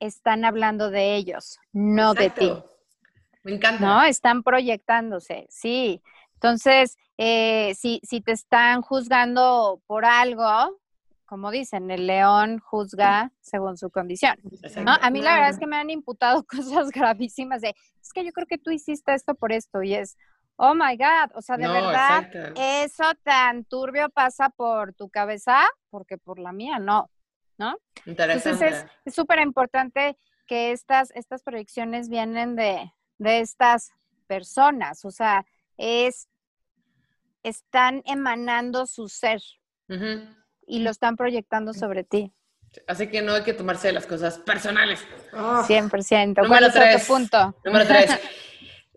están 0.00 0.44
hablando 0.44 0.90
de 0.90 1.16
ellos, 1.16 1.58
no 1.72 2.14
de 2.14 2.30
ti. 2.30 2.46
Exacto. 2.46 2.70
Me 3.42 3.52
encanta. 3.54 3.84
¿no? 3.84 4.02
Están 4.04 4.42
proyectándose, 4.42 5.46
sí. 5.50 6.02
Entonces, 6.42 6.96
eh, 7.16 7.74
si, 7.74 8.00
si 8.04 8.20
te 8.20 8.30
están 8.32 8.80
juzgando 8.80 9.82
por 9.88 10.04
algo, 10.04 10.78
como 11.26 11.50
dicen, 11.50 11.90
el 11.90 12.06
león 12.06 12.60
juzga 12.60 13.32
según 13.40 13.76
su 13.76 13.90
condición. 13.90 14.38
A 15.02 15.10
mí 15.10 15.20
la 15.20 15.34
verdad 15.34 15.50
es 15.50 15.58
que 15.58 15.66
me 15.66 15.76
han 15.76 15.90
imputado 15.90 16.44
cosas 16.48 16.90
gravísimas 16.90 17.60
de, 17.60 17.74
es 18.00 18.12
que 18.12 18.24
yo 18.24 18.30
creo 18.32 18.46
que 18.46 18.58
tú 18.58 18.70
hiciste 18.70 19.14
esto 19.14 19.34
por 19.34 19.52
esto 19.52 19.82
y 19.82 19.94
es, 19.94 20.16
oh 20.56 20.74
my 20.74 20.96
God, 20.96 21.32
o 21.34 21.42
sea, 21.42 21.56
de 21.56 21.64
No, 21.66 21.72
verdad, 21.72 22.20
exacto. 22.22 22.60
eso 22.60 23.04
tan 23.24 23.64
turbio 23.64 24.08
pasa 24.10 24.48
por 24.50 24.94
tu 24.94 25.08
cabeza, 25.10 25.58
porque 25.90 26.18
por 26.18 26.38
la 26.38 26.52
mía 26.52 26.78
no, 26.78 27.10
¿no? 27.58 27.76
Entonces 28.06 28.62
es- 28.62 28.86
es 29.04 29.14
súper 29.14 29.40
importante 29.40 30.16
que 30.46 30.70
estas, 30.70 31.10
estas 31.16 31.42
proyecciones 31.42 32.08
vienen 32.08 32.54
de, 32.54 32.92
de 33.18 33.40
estas 33.40 33.90
personas, 34.28 35.04
o 35.04 35.10
sea, 35.10 35.44
es, 35.78 36.28
están 37.42 38.02
emanando 38.04 38.86
su 38.86 39.08
ser 39.08 39.40
y 40.66 40.80
lo 40.80 40.90
están 40.90 41.16
proyectando 41.16 41.72
sobre 41.72 42.04
ti. 42.04 42.34
Así 42.86 43.08
que 43.08 43.22
no 43.22 43.32
hay 43.32 43.42
que 43.42 43.54
tomarse 43.54 43.90
las 43.92 44.06
cosas 44.06 44.38
personales. 44.38 45.00
100%. 45.32 46.46
¿Cuál 46.46 46.64
es 46.64 46.76
otro 46.76 47.06
punto? 47.06 47.56
Número 47.64 47.86
tres. 47.86 48.10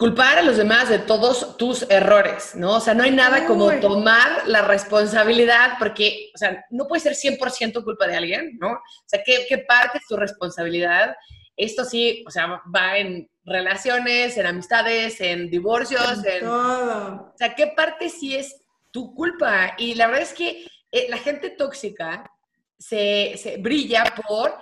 culpar 0.02 0.40
a 0.40 0.42
los 0.42 0.58
demás 0.58 0.90
de 0.90 0.98
todos 0.98 1.58
tus 1.58 1.86
errores, 1.88 2.56
¿no? 2.56 2.78
O 2.78 2.80
sea, 2.80 2.96
no 2.96 3.04
hay 3.04 3.12
nada 3.12 3.46
como 3.46 3.72
tomar 3.80 4.48
la 4.48 4.64
responsabilidad 4.64 5.74
porque, 5.78 6.32
o 6.34 6.40
sea, 6.40 6.66
no 6.72 6.88
puede 6.88 7.02
ser 7.02 7.14
100% 7.14 7.84
culpa 7.84 8.08
de 8.08 8.16
alguien, 8.16 8.58
¿no? 8.60 8.72
O 8.72 9.06
sea, 9.06 9.22
¿qué, 9.24 9.46
¿qué, 9.48 9.60
parte 9.60 10.00
es 10.00 10.08
tu 10.08 10.18
responsabilidad? 10.18 11.16
Esto 11.56 11.86
sí, 11.86 12.24
o 12.28 12.32
sea, 12.32 12.64
va 12.76 12.98
en 12.98 13.30
relaciones, 13.52 14.38
en 14.38 14.46
amistades, 14.46 15.20
en 15.22 15.50
divorcios, 15.50 16.24
en, 16.26 16.42
todo. 16.42 17.32
O 17.34 17.38
sea, 17.38 17.54
¿qué 17.56 17.68
parte 17.68 18.10
sí 18.10 18.36
es 18.36 18.62
tu 18.92 19.14
culpa? 19.14 19.74
Y 19.78 19.96
la 19.96 20.08
verdad 20.08 20.24
es 20.24 20.34
que 20.34 20.66
eh, 20.92 21.08
la 21.10 21.18
gente 21.18 21.50
tóxica 21.52 22.32
se, 22.78 23.36
se 23.38 23.58
brilla 23.58 24.04
por 24.28 24.58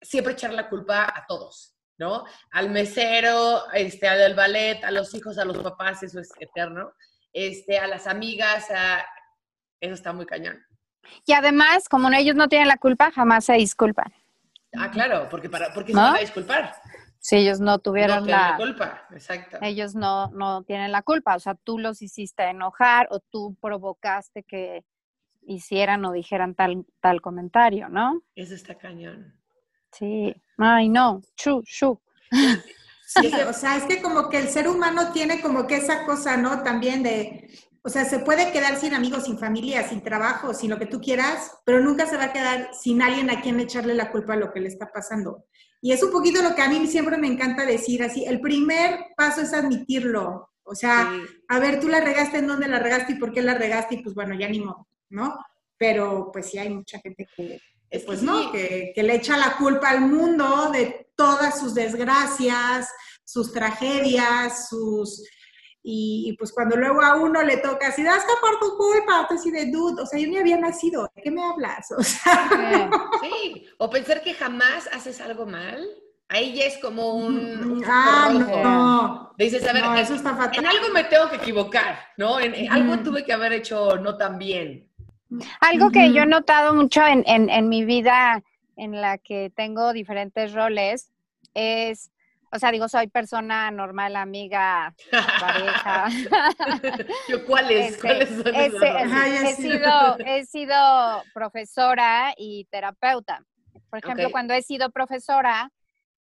siempre 0.00 0.32
echar 0.34 0.52
la 0.52 0.68
culpa 0.68 1.04
a 1.04 1.24
todos. 1.26 1.76
¿no? 1.98 2.24
Al 2.50 2.70
mesero, 2.70 3.72
este, 3.72 4.08
al 4.08 4.18
del 4.18 4.34
ballet, 4.34 4.84
a 4.84 4.90
los 4.90 5.14
hijos, 5.14 5.38
a 5.38 5.44
los 5.44 5.58
papás, 5.58 6.02
eso 6.02 6.20
es 6.20 6.30
eterno. 6.38 6.92
Este, 7.32 7.78
a 7.78 7.86
las 7.86 8.06
amigas, 8.06 8.70
a... 8.70 9.04
eso 9.80 9.94
está 9.94 10.12
muy 10.12 10.26
cañón. 10.26 10.64
Y 11.24 11.32
además, 11.32 11.88
como 11.88 12.10
ellos 12.10 12.34
no 12.34 12.48
tienen 12.48 12.68
la 12.68 12.78
culpa, 12.78 13.10
jamás 13.10 13.44
se 13.44 13.54
disculpan. 13.54 14.12
Ah, 14.76 14.90
claro, 14.90 15.28
porque, 15.30 15.48
para, 15.48 15.72
porque 15.72 15.92
se 15.92 15.98
van 15.98 16.16
a 16.16 16.18
disculpar. 16.18 16.74
Si 17.26 17.34
ellos 17.34 17.58
no 17.58 17.80
tuvieron 17.80 18.20
no 18.20 18.26
la, 18.26 18.50
la, 18.50 18.56
culpa, 18.56 19.08
exacto. 19.10 19.58
Ellos 19.60 19.96
no, 19.96 20.28
no 20.28 20.62
tienen 20.62 20.92
la 20.92 21.02
culpa, 21.02 21.34
o 21.34 21.40
sea, 21.40 21.56
tú 21.56 21.76
los 21.76 22.00
hiciste 22.00 22.44
enojar 22.44 23.08
o 23.10 23.18
tú 23.18 23.56
provocaste 23.60 24.44
que 24.44 24.84
hicieran 25.44 26.04
o 26.04 26.12
dijeran 26.12 26.54
tal, 26.54 26.86
tal 27.00 27.20
comentario, 27.20 27.88
¿no? 27.88 28.22
Eso 28.36 28.54
está 28.54 28.76
cañón. 28.76 29.34
Sí, 29.90 30.40
ay 30.56 30.88
no, 30.88 31.20
chu, 31.34 31.64
chu. 31.64 32.00
Sí, 33.08 33.32
o 33.48 33.52
sea, 33.52 33.76
es 33.76 33.84
que 33.86 34.00
como 34.00 34.28
que 34.28 34.38
el 34.38 34.48
ser 34.48 34.68
humano 34.68 35.12
tiene 35.12 35.40
como 35.40 35.66
que 35.66 35.78
esa 35.78 36.06
cosa, 36.06 36.36
¿no? 36.36 36.62
También 36.62 37.02
de, 37.02 37.50
o 37.86 37.88
sea, 37.88 38.04
se 38.04 38.18
puede 38.18 38.50
quedar 38.50 38.80
sin 38.80 38.94
amigos, 38.94 39.26
sin 39.26 39.38
familia, 39.38 39.88
sin 39.88 40.02
trabajo, 40.02 40.52
sin 40.52 40.70
lo 40.70 40.78
que 40.78 40.86
tú 40.86 41.00
quieras, 41.00 41.52
pero 41.64 41.78
nunca 41.78 42.04
se 42.08 42.16
va 42.16 42.24
a 42.24 42.32
quedar 42.32 42.70
sin 42.74 43.00
alguien 43.00 43.30
a 43.30 43.40
quien 43.40 43.60
echarle 43.60 43.94
la 43.94 44.10
culpa 44.10 44.32
a 44.32 44.36
lo 44.36 44.52
que 44.52 44.58
le 44.58 44.66
está 44.66 44.90
pasando. 44.90 45.44
Y 45.80 45.92
es 45.92 46.02
un 46.02 46.10
poquito 46.10 46.42
lo 46.42 46.56
que 46.56 46.62
a 46.62 46.68
mí 46.68 46.84
siempre 46.88 47.16
me 47.16 47.28
encanta 47.28 47.64
decir, 47.64 48.02
así, 48.02 48.24
el 48.24 48.40
primer 48.40 48.98
paso 49.16 49.42
es 49.42 49.52
admitirlo. 49.52 50.50
O 50.64 50.74
sea, 50.74 51.12
a 51.46 51.58
ver, 51.60 51.78
tú 51.78 51.88
la 51.88 52.00
regaste, 52.00 52.38
en 52.38 52.48
dónde 52.48 52.66
la 52.66 52.80
regaste 52.80 53.12
y 53.12 53.18
por 53.20 53.32
qué 53.32 53.40
la 53.40 53.54
regaste, 53.54 53.94
y 53.94 54.02
pues 54.02 54.16
bueno, 54.16 54.34
ya 54.34 54.48
ni 54.48 54.58
modo, 54.58 54.88
¿no? 55.10 55.38
Pero 55.78 56.30
pues 56.32 56.50
sí 56.50 56.58
hay 56.58 56.70
mucha 56.70 56.98
gente 56.98 57.28
que, 57.36 57.60
pues 58.04 58.20
no, 58.20 58.50
que, 58.50 58.94
le 58.96 59.14
echa 59.14 59.38
la 59.38 59.56
culpa 59.58 59.90
al 59.90 60.00
mundo 60.00 60.72
de 60.72 61.06
todas 61.14 61.60
sus 61.60 61.72
desgracias, 61.72 62.88
sus 63.22 63.52
tragedias, 63.52 64.68
sus... 64.70 65.22
Y, 65.88 66.34
pues 66.36 66.52
cuando 66.52 66.76
luego 66.76 67.00
a 67.00 67.14
uno 67.14 67.40
le 67.42 67.58
toca 67.58 67.86
así, 67.86 68.02
das 68.02 68.24
por 68.40 68.58
tu 68.58 68.76
culpa, 68.76 69.24
tú 69.28 69.36
así 69.36 69.52
de 69.52 69.70
dude, 69.70 70.02
o 70.02 70.06
sea, 70.06 70.18
yo 70.18 70.26
ni 70.26 70.36
había 70.36 70.58
nacido, 70.58 71.08
¿de 71.14 71.22
qué 71.22 71.30
me 71.30 71.40
hablas? 71.40 71.92
O 71.96 72.02
sea, 72.02 72.50
sí, 73.22 73.64
o 73.78 73.88
pensar 73.88 74.20
que 74.20 74.34
jamás 74.34 74.88
haces 74.92 75.20
algo 75.20 75.46
mal, 75.46 75.86
ahí 76.28 76.54
ya 76.54 76.64
es 76.64 76.78
como 76.78 77.14
un... 77.14 77.84
ah, 77.86 78.32
no. 78.32 79.32
Dices, 79.38 79.64
a 79.64 79.72
ver, 79.72 79.84
eso 80.00 80.16
está 80.16 80.34
fatal. 80.34 80.58
en 80.58 80.66
algo 80.66 80.88
me 80.92 81.04
tengo 81.04 81.30
que 81.30 81.36
equivocar, 81.36 82.00
¿no? 82.16 82.40
En, 82.40 82.68
algo 82.68 82.98
tuve 83.04 83.24
que 83.24 83.32
haber 83.32 83.52
hecho 83.52 83.96
no 83.98 84.16
tan 84.16 84.38
bien. 84.38 84.90
Algo 85.60 85.92
que 85.92 86.12
yo 86.12 86.22
he 86.22 86.26
notado 86.26 86.74
mucho 86.74 87.06
en, 87.06 87.22
en, 87.26 87.68
mi 87.68 87.84
vida 87.84 88.42
en 88.76 89.00
la 89.00 89.18
que 89.18 89.52
tengo 89.54 89.92
diferentes 89.92 90.52
roles 90.52 91.12
es, 91.54 92.10
o 92.52 92.58
sea, 92.58 92.70
digo, 92.70 92.88
soy 92.88 93.08
persona 93.08 93.70
normal, 93.70 94.16
amiga, 94.16 94.94
pareja. 95.40 96.06
¿Cuáles? 97.46 97.94
Este, 97.94 98.00
¿Cuáles 98.00 98.28
son 98.28 98.54
he, 98.54 99.54
sido, 99.54 100.18
he 100.18 100.46
sido 100.46 100.74
profesora 101.34 102.34
y 102.36 102.66
terapeuta. 102.70 103.44
Por 103.90 103.98
ejemplo, 103.98 104.30
cuando 104.30 104.54
he 104.54 104.62
sido 104.62 104.90
profesora, 104.90 105.70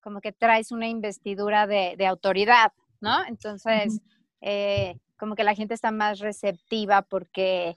como 0.02 0.22
que 0.22 0.32
traes 0.32 0.72
una 0.72 0.88
investidura 0.88 1.68
de, 1.68 1.96
de 1.98 2.08
autoridad, 2.08 2.72
¿no? 3.02 3.26
Entonces, 3.26 4.00
eh, 4.42 4.98
como 5.18 5.36
que 5.36 5.44
la 5.44 5.56
gente 5.56 5.74
está 5.74 5.92
más 5.92 6.20
receptiva 6.20 7.02
porque 7.02 7.76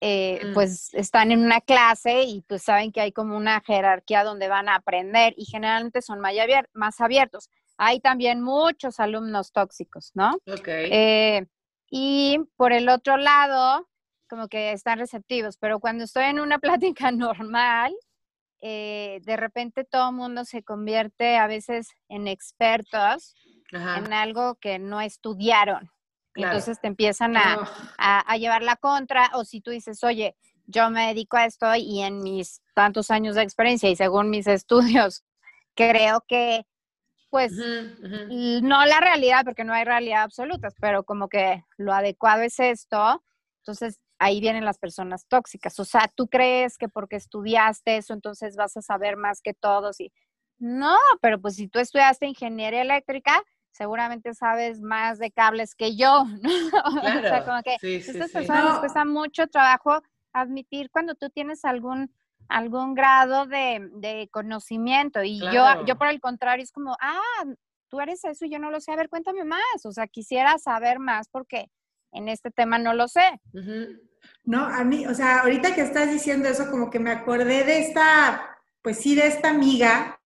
eh, 0.00 0.40
mm. 0.44 0.54
pues 0.54 0.94
están 0.94 1.32
en 1.32 1.44
una 1.44 1.60
clase 1.60 2.22
y 2.22 2.42
pues 2.42 2.62
saben 2.62 2.92
que 2.92 3.00
hay 3.00 3.12
como 3.12 3.36
una 3.36 3.60
jerarquía 3.60 4.22
donde 4.22 4.48
van 4.48 4.68
a 4.68 4.76
aprender 4.76 5.34
y 5.36 5.44
generalmente 5.44 6.02
son 6.02 6.20
más 6.20 7.00
abiertos. 7.00 7.50
Hay 7.76 8.00
también 8.00 8.40
muchos 8.40 9.00
alumnos 9.00 9.52
tóxicos, 9.52 10.12
¿no? 10.14 10.34
Ok. 10.46 10.68
Eh, 10.68 11.46
y 11.90 12.38
por 12.56 12.72
el 12.72 12.88
otro 12.88 13.16
lado, 13.16 13.88
como 14.28 14.48
que 14.48 14.72
están 14.72 14.98
receptivos, 14.98 15.56
pero 15.56 15.80
cuando 15.80 16.04
estoy 16.04 16.24
en 16.24 16.40
una 16.40 16.58
plática 16.60 17.10
normal, 17.10 17.92
eh, 18.60 19.20
de 19.24 19.36
repente 19.36 19.84
todo 19.84 20.10
el 20.10 20.16
mundo 20.16 20.44
se 20.44 20.62
convierte 20.62 21.36
a 21.36 21.46
veces 21.46 21.88
en 22.08 22.26
expertos 22.26 23.34
en 23.70 24.12
algo 24.12 24.54
que 24.56 24.78
no 24.78 25.00
estudiaron. 25.00 25.90
Entonces 26.34 26.80
te 26.80 26.86
empiezan 26.86 27.36
a, 27.36 28.36
llevar 28.36 28.62
la 28.62 28.76
contra, 28.76 29.30
o 29.34 29.44
si 29.44 29.60
tú 29.60 29.70
dices, 29.70 30.04
oye, 30.04 30.36
yo 30.66 30.90
me 30.90 31.08
dedico 31.08 31.36
a 31.36 31.46
esto 31.46 31.74
y 31.74 32.02
en 32.02 32.22
mis 32.22 32.62
tantos 32.74 33.10
años 33.10 33.34
de 33.34 33.42
experiencia 33.42 33.90
y 33.90 33.96
según 33.96 34.30
mis 34.30 34.46
estudios, 34.46 35.24
creo 35.74 36.22
que, 36.26 36.64
pues, 37.30 37.52
no 37.52 38.86
la 38.86 39.00
realidad, 39.00 39.44
porque 39.44 39.64
no 39.64 39.72
hay 39.72 39.84
realidad 39.84 40.22
absolutas, 40.22 40.74
pero 40.80 41.04
como 41.04 41.28
que 41.28 41.64
lo 41.76 41.92
adecuado 41.92 42.42
es 42.42 42.58
esto, 42.60 43.22
entonces 43.62 44.00
ahí 44.18 44.40
vienen 44.40 44.64
las 44.64 44.78
personas 44.78 45.26
tóxicas. 45.28 45.78
O 45.78 45.84
sea, 45.84 46.10
tú 46.14 46.28
crees 46.28 46.78
que 46.78 46.88
porque 46.88 47.16
estudiaste 47.16 47.96
eso, 47.96 48.14
entonces 48.14 48.56
vas 48.56 48.76
a 48.76 48.82
saber 48.82 49.16
más 49.16 49.40
que 49.40 49.54
todos 49.54 50.00
y 50.00 50.12
no, 50.58 50.96
pero 51.20 51.40
pues 51.40 51.54
si 51.54 51.68
tú 51.68 51.78
estudiaste 51.78 52.26
ingeniería 52.26 52.82
eléctrica, 52.82 53.42
seguramente 53.72 54.34
sabes 54.34 54.80
más 54.80 55.18
de 55.18 55.30
cables 55.30 55.74
que 55.74 55.96
yo, 55.96 56.24
¿no? 56.42 56.50
o 56.96 57.20
sea, 57.20 57.44
como 57.44 57.62
que 57.62 57.76
estas 57.80 58.30
personas 58.30 58.64
les 58.64 58.78
cuesta 58.78 59.04
mucho 59.04 59.46
trabajo 59.46 60.02
admitir 60.32 60.90
cuando 60.90 61.14
tú 61.14 61.30
tienes 61.30 61.64
algún 61.64 62.12
algún 62.48 62.94
grado 62.94 63.44
de, 63.44 64.28
conocimiento. 64.32 65.22
Y 65.22 65.38
yo, 65.38 65.84
yo 65.84 65.96
por 65.98 66.08
el 66.08 66.18
contrario 66.18 66.62
es 66.62 66.72
como, 66.72 66.96
ah, 66.98 67.44
tú 67.88 68.00
eres 68.00 68.24
eso 68.24 68.46
y 68.46 68.50
yo 68.50 68.58
no 68.58 68.70
lo 68.70 68.80
sé, 68.80 68.90
a 68.90 68.96
ver, 68.96 69.10
cuéntame 69.10 69.44
más, 69.44 69.84
o 69.84 69.92
sea, 69.92 70.06
quisiera 70.06 70.56
saber 70.56 70.98
más 70.98 71.28
porque 71.28 71.70
en 72.10 72.28
este 72.28 72.50
tema 72.50 72.78
no 72.78 72.94
lo 72.94 73.06
sé. 73.06 73.38
No, 74.44 74.64
a 74.64 74.82
mí, 74.82 75.06
o 75.06 75.12
sea, 75.12 75.40
ahorita 75.40 75.74
que 75.74 75.82
estás 75.82 76.10
diciendo 76.10 76.48
eso, 76.48 76.70
como 76.70 76.88
que 76.88 77.00
me 77.00 77.10
acordé 77.10 77.64
de 77.64 77.80
esta, 77.80 78.58
pues 78.80 78.96
sí, 78.96 79.14
de 79.14 79.26
esta 79.26 79.50
amiga 79.50 80.18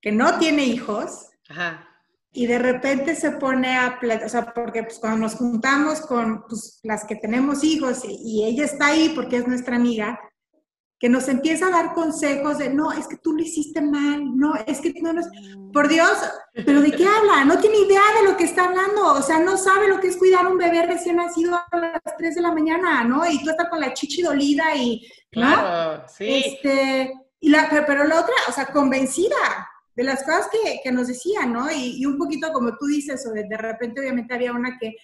que 0.00 0.12
no 0.12 0.38
tiene 0.38 0.62
hijos. 0.64 1.30
Ajá 1.48 1.93
y 2.36 2.46
de 2.48 2.58
repente 2.58 3.14
se 3.14 3.30
pone 3.30 3.76
a 3.76 4.00
o 4.24 4.28
sea, 4.28 4.52
porque 4.52 4.82
pues 4.82 4.98
cuando 4.98 5.20
nos 5.20 5.36
juntamos 5.36 6.00
con 6.00 6.44
pues, 6.48 6.80
las 6.82 7.04
que 7.04 7.14
tenemos 7.14 7.62
hijos 7.62 8.02
y, 8.04 8.44
ella 8.44 8.64
está 8.64 8.88
ahí 8.88 9.12
porque 9.14 9.36
es 9.36 9.46
nuestra 9.46 9.76
amiga, 9.76 10.18
que 10.98 11.08
nos 11.08 11.28
empieza 11.28 11.68
a 11.68 11.70
dar 11.70 11.94
consejos 11.94 12.58
de, 12.58 12.70
no, 12.70 12.90
es 12.90 13.06
que 13.06 13.18
tú 13.18 13.34
lo 13.34 13.42
hiciste 13.42 13.80
mal, 13.80 14.36
no, 14.36 14.54
es 14.66 14.80
que 14.80 14.92
no 15.00 15.12
nos... 15.12 15.26
Por 15.72 15.86
Dios, 15.88 16.10
pero 16.66 16.80
¿de 16.80 16.90
qué 16.90 17.06
habla? 17.06 17.44
No 17.44 17.58
tiene 17.58 17.78
idea 17.78 18.02
de 18.20 18.28
lo 18.28 18.36
que 18.36 18.44
está 18.44 18.64
hablando, 18.64 19.12
o 19.12 19.22
sea, 19.22 19.38
no 19.38 19.56
sabe 19.56 19.88
lo 19.88 20.00
que 20.00 20.08
es 20.08 20.16
cuidar 20.16 20.46
a 20.46 20.48
un 20.48 20.58
bebé 20.58 20.86
recién 20.86 21.16
nacido 21.16 21.54
a 21.54 21.76
las 21.76 22.16
3 22.16 22.34
de 22.34 22.40
la 22.40 22.52
mañana, 22.52 23.04
¿no? 23.04 23.24
Y 23.30 23.44
tú 23.44 23.50
estás 23.50 23.68
con 23.68 23.80
la 23.80 23.92
chichi 23.92 24.22
dolida 24.22 24.74
y... 24.74 25.06
Claro, 25.30 26.04
sí. 26.08 26.42
Este, 26.46 27.12
y 27.38 27.50
la, 27.50 27.68
pero 27.86 28.04
la 28.04 28.20
otra, 28.20 28.34
o 28.48 28.52
sea, 28.52 28.66
convencida, 28.66 29.36
de 29.96 30.04
las 30.04 30.22
cosas 30.22 30.48
que, 30.50 30.80
que 30.82 30.92
nos 30.92 31.08
decían, 31.08 31.52
¿no? 31.52 31.70
Y, 31.70 32.04
un 32.04 32.18
poquito 32.18 32.52
como 32.52 32.76
tú 32.76 32.86
dices, 32.86 33.24
o 33.26 33.32
de, 33.32 33.44
de 33.44 33.56
repente 33.56 34.00
obviamente 34.00 34.34
había 34.34 34.52
una 34.52 34.76
que, 34.78 34.96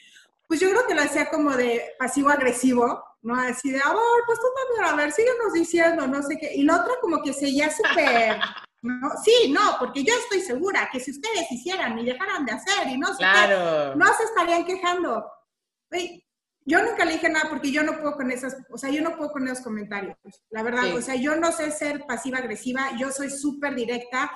pues 0.48 0.58
yo 0.58 0.68
creo 0.70 0.86
que 0.86 0.94
lo 0.94 1.02
hacía 1.02 1.30
como 1.30 1.56
de 1.56 1.94
pasivo-agresivo, 1.98 3.02
¿no? 3.22 3.34
Así 3.36 3.70
de, 3.70 3.78
a 3.78 3.88
ver, 3.88 4.22
pues 4.26 4.38
tú 4.40 4.46
también, 4.56 4.92
a 4.92 4.96
ver, 4.96 5.12
síguenos 5.12 5.52
diciendo, 5.52 6.06
no 6.06 6.22
sé 6.22 6.36
qué. 6.38 6.54
Y 6.54 6.64
la 6.64 6.80
otra 6.80 6.94
como 7.00 7.22
que 7.22 7.32
seguía 7.32 7.70
súper, 7.70 8.36
¿no? 8.82 9.10
Sí, 9.22 9.52
no, 9.52 9.76
porque 9.78 10.02
yo 10.02 10.12
estoy 10.14 10.40
segura 10.40 10.88
que 10.90 10.98
si 10.98 11.12
ustedes 11.12 11.50
hicieran 11.52 11.98
y 11.98 12.04
dejaran 12.04 12.44
de 12.44 12.52
hacer 12.52 12.88
y 12.88 12.98
no 12.98 13.08
sé 13.08 13.18
claro. 13.18 13.94
no 13.94 14.06
se 14.14 14.24
estarían 14.24 14.64
quejando. 14.64 15.24
yo 16.64 16.82
nunca 16.82 17.04
le 17.04 17.12
dije 17.12 17.28
nada 17.28 17.48
porque 17.48 17.70
yo 17.70 17.84
no 17.84 18.00
puedo 18.00 18.16
con 18.16 18.32
esas, 18.32 18.56
o 18.70 18.78
sea, 18.78 18.90
yo 18.90 19.02
no 19.02 19.16
puedo 19.16 19.30
con 19.30 19.46
esos 19.46 19.60
comentarios, 19.60 20.16
la 20.50 20.64
verdad. 20.64 20.92
O 20.96 21.02
sea, 21.02 21.14
yo 21.14 21.36
no 21.36 21.52
sé 21.52 21.70
ser 21.70 22.06
pasiva-agresiva, 22.06 22.96
yo 22.98 23.12
soy 23.12 23.30
súper 23.30 23.76
directa 23.76 24.32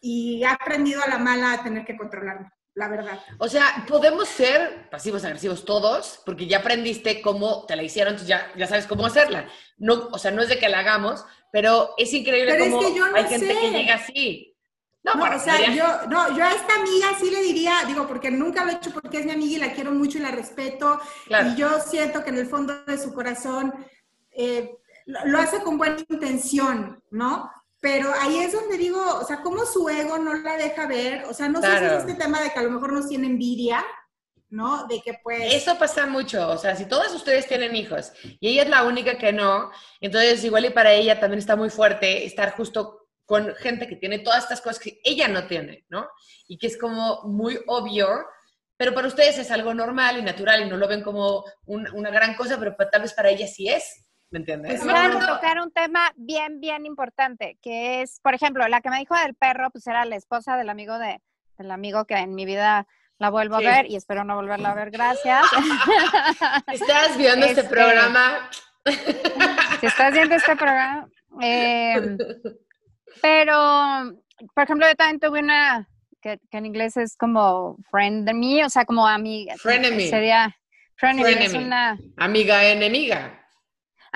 y 0.00 0.42
he 0.42 0.46
aprendido 0.46 1.02
a 1.02 1.08
la 1.08 1.18
mala 1.18 1.52
a 1.52 1.62
tener 1.62 1.84
que 1.84 1.96
controlarme. 1.96 2.50
la 2.74 2.88
verdad. 2.88 3.18
O 3.38 3.48
sea, 3.48 3.84
podemos 3.88 4.28
ser 4.28 4.90
pasivos 4.90 5.24
agresivos 5.24 5.64
todos, 5.64 6.20
porque 6.26 6.46
ya 6.46 6.58
aprendiste 6.58 7.22
cómo 7.22 7.64
te 7.66 7.74
la 7.74 7.82
hicieron, 7.82 8.12
entonces 8.14 8.28
ya, 8.28 8.52
ya 8.56 8.66
sabes 8.66 8.86
cómo 8.86 9.06
hacerla. 9.06 9.48
No, 9.78 10.08
o 10.12 10.18
sea, 10.18 10.30
no 10.30 10.42
es 10.42 10.48
de 10.50 10.58
que 10.58 10.68
la 10.68 10.80
hagamos, 10.80 11.24
pero 11.50 11.94
es 11.96 12.12
increíble 12.12 12.52
Pero 12.52 12.64
es 12.64 12.70
cómo 12.72 12.86
que 12.86 12.94
yo 12.94 13.08
no 13.08 13.16
hay 13.16 13.24
gente 13.24 13.46
sé. 13.54 13.60
que 13.60 13.70
llega 13.70 13.94
así. 13.94 14.52
No, 15.02 15.14
No, 15.14 15.36
o 15.36 15.38
sea, 15.38 15.56
diría- 15.56 15.74
yo, 16.02 16.08
no, 16.10 16.36
yo 16.36 16.44
a 16.44 16.50
esta 16.52 16.74
amiga 16.74 17.06
sí 17.18 17.30
le 17.30 17.40
diría, 17.40 17.76
digo, 17.86 18.06
porque 18.06 18.30
nunca 18.30 18.64
lo 18.64 18.72
he 18.72 18.74
hecho 18.74 18.90
porque 18.92 19.20
es 19.20 19.24
mi 19.24 19.30
amiga 19.32 19.56
y 19.56 19.60
la 19.68 19.72
quiero 19.72 19.92
mucho 19.92 20.18
y 20.18 20.22
la 20.22 20.32
respeto. 20.32 21.00
Claro. 21.26 21.48
Y 21.50 21.54
yo 21.56 21.80
siento 21.80 22.22
que 22.24 22.30
en 22.30 22.38
el 22.38 22.46
fondo 22.48 22.84
de 22.84 22.98
su 22.98 23.14
corazón 23.14 23.72
eh, 24.32 24.76
lo, 25.06 25.24
lo 25.26 25.38
hace 25.38 25.62
con 25.62 25.78
buena 25.78 25.96
intención, 26.08 27.02
¿no? 27.10 27.50
Pero 27.80 28.12
ahí 28.20 28.38
es 28.38 28.52
donde 28.52 28.78
digo, 28.78 28.98
o 29.20 29.24
sea, 29.24 29.42
cómo 29.42 29.64
su 29.66 29.88
ego 29.88 30.18
no 30.18 30.34
la 30.34 30.56
deja 30.56 30.86
ver, 30.86 31.24
o 31.26 31.34
sea, 31.34 31.48
no 31.48 31.60
sé 31.60 31.66
si 31.70 31.76
Claro. 31.78 31.98
es 31.98 32.04
este 32.04 32.14
tema 32.14 32.40
de 32.40 32.50
que 32.50 32.58
a 32.58 32.62
lo 32.62 32.70
mejor 32.70 32.92
nos 32.92 33.08
tiene 33.08 33.26
envidia, 33.26 33.84
¿no? 34.48 34.86
De 34.86 35.00
que 35.02 35.18
pues... 35.22 35.52
Eso 35.54 35.76
pasa 35.78 36.06
mucho, 36.06 36.48
o 36.48 36.56
sea, 36.56 36.74
si 36.74 36.86
todos 36.86 37.12
ustedes 37.14 37.46
tienen 37.46 37.76
hijos 37.76 38.12
y 38.40 38.48
ella 38.48 38.62
es 38.62 38.68
la 38.70 38.84
única 38.84 39.18
que 39.18 39.32
no, 39.32 39.70
entonces 40.00 40.42
igual 40.44 40.64
y 40.64 40.70
para 40.70 40.92
ella 40.92 41.20
también 41.20 41.38
está 41.38 41.54
muy 41.56 41.68
fuerte 41.68 42.24
estar 42.24 42.52
justo 42.56 43.08
con 43.26 43.54
gente 43.56 43.86
que 43.88 43.96
tiene 43.96 44.20
todas 44.20 44.44
estas 44.44 44.60
cosas 44.60 44.78
que 44.78 45.00
ella 45.04 45.28
no 45.28 45.46
tiene, 45.46 45.84
¿no? 45.88 46.08
Y 46.48 46.58
que 46.58 46.68
es 46.68 46.78
como 46.78 47.22
muy 47.24 47.58
obvio, 47.66 48.08
pero 48.76 48.94
para 48.94 49.08
ustedes 49.08 49.36
es 49.38 49.50
algo 49.50 49.74
normal 49.74 50.16
y 50.18 50.22
natural 50.22 50.62
y 50.62 50.70
no 50.70 50.76
lo 50.76 50.86
ven 50.88 51.02
como 51.02 51.44
un- 51.66 51.88
una 51.92 52.10
gran 52.10 52.36
cosa, 52.36 52.56
pero 52.58 52.74
tal 52.90 53.02
vez 53.02 53.12
para 53.14 53.28
ella 53.30 53.46
sí 53.48 53.68
es, 53.68 54.05
¿me 54.30 54.38
entiendes? 54.40 54.80
Pues 54.80 54.84
de 54.84 54.98
acuerdo- 54.98 55.34
tocar 55.34 55.60
un 55.60 55.70
tema 55.72 56.12
bien, 56.16 56.60
bien 56.60 56.84
importante, 56.86 57.58
que 57.62 58.02
es, 58.02 58.20
por 58.22 58.34
ejemplo, 58.34 58.66
la 58.68 58.80
que 58.80 58.90
me 58.90 58.98
dijo 58.98 59.14
del 59.16 59.34
perro, 59.34 59.70
pues 59.70 59.86
era 59.86 60.04
la 60.04 60.16
esposa 60.16 60.56
del 60.56 60.68
amigo 60.68 60.98
de, 60.98 61.20
del 61.58 61.70
amigo 61.70 62.04
que 62.06 62.14
en 62.16 62.34
mi 62.34 62.44
vida 62.44 62.86
la 63.18 63.30
vuelvo 63.30 63.58
Sí. 63.60 63.66
a 63.66 63.70
ver 63.70 63.86
y 63.90 63.96
espero 63.96 64.24
no 64.24 64.34
volverla 64.36 64.70
a 64.72 64.74
ver, 64.74 64.90
gracias. 64.90 65.42
Estás 66.72 67.16
viendo 67.16 67.46
este, 67.46 67.60
Este- 67.62 67.72
programa. 67.74 68.50
si 69.80 69.86
estás 69.86 70.12
viendo 70.12 70.34
este 70.36 70.54
programa. 70.54 71.08
eh, 71.42 72.16
pero, 73.22 74.12
por 74.54 74.64
ejemplo, 74.64 74.86
yo 74.86 74.94
también 74.94 75.18
tuve 75.20 75.40
una, 75.40 75.88
que, 76.20 76.38
que 76.50 76.58
en 76.58 76.66
inglés 76.66 76.96
es 76.96 77.16
como 77.16 77.76
friend 77.90 78.26
de 78.26 78.34
mí, 78.34 78.62
o 78.62 78.68
sea, 78.68 78.84
como 78.84 79.06
amiga. 79.06 79.54
Frenemy. 79.58 80.08
Sería, 80.08 80.54
frenemy, 80.96 81.30
es 81.30 81.36
Frenemy. 81.50 81.64
una... 81.64 81.98
Amiga, 82.18 82.64
enemiga. 82.64 83.45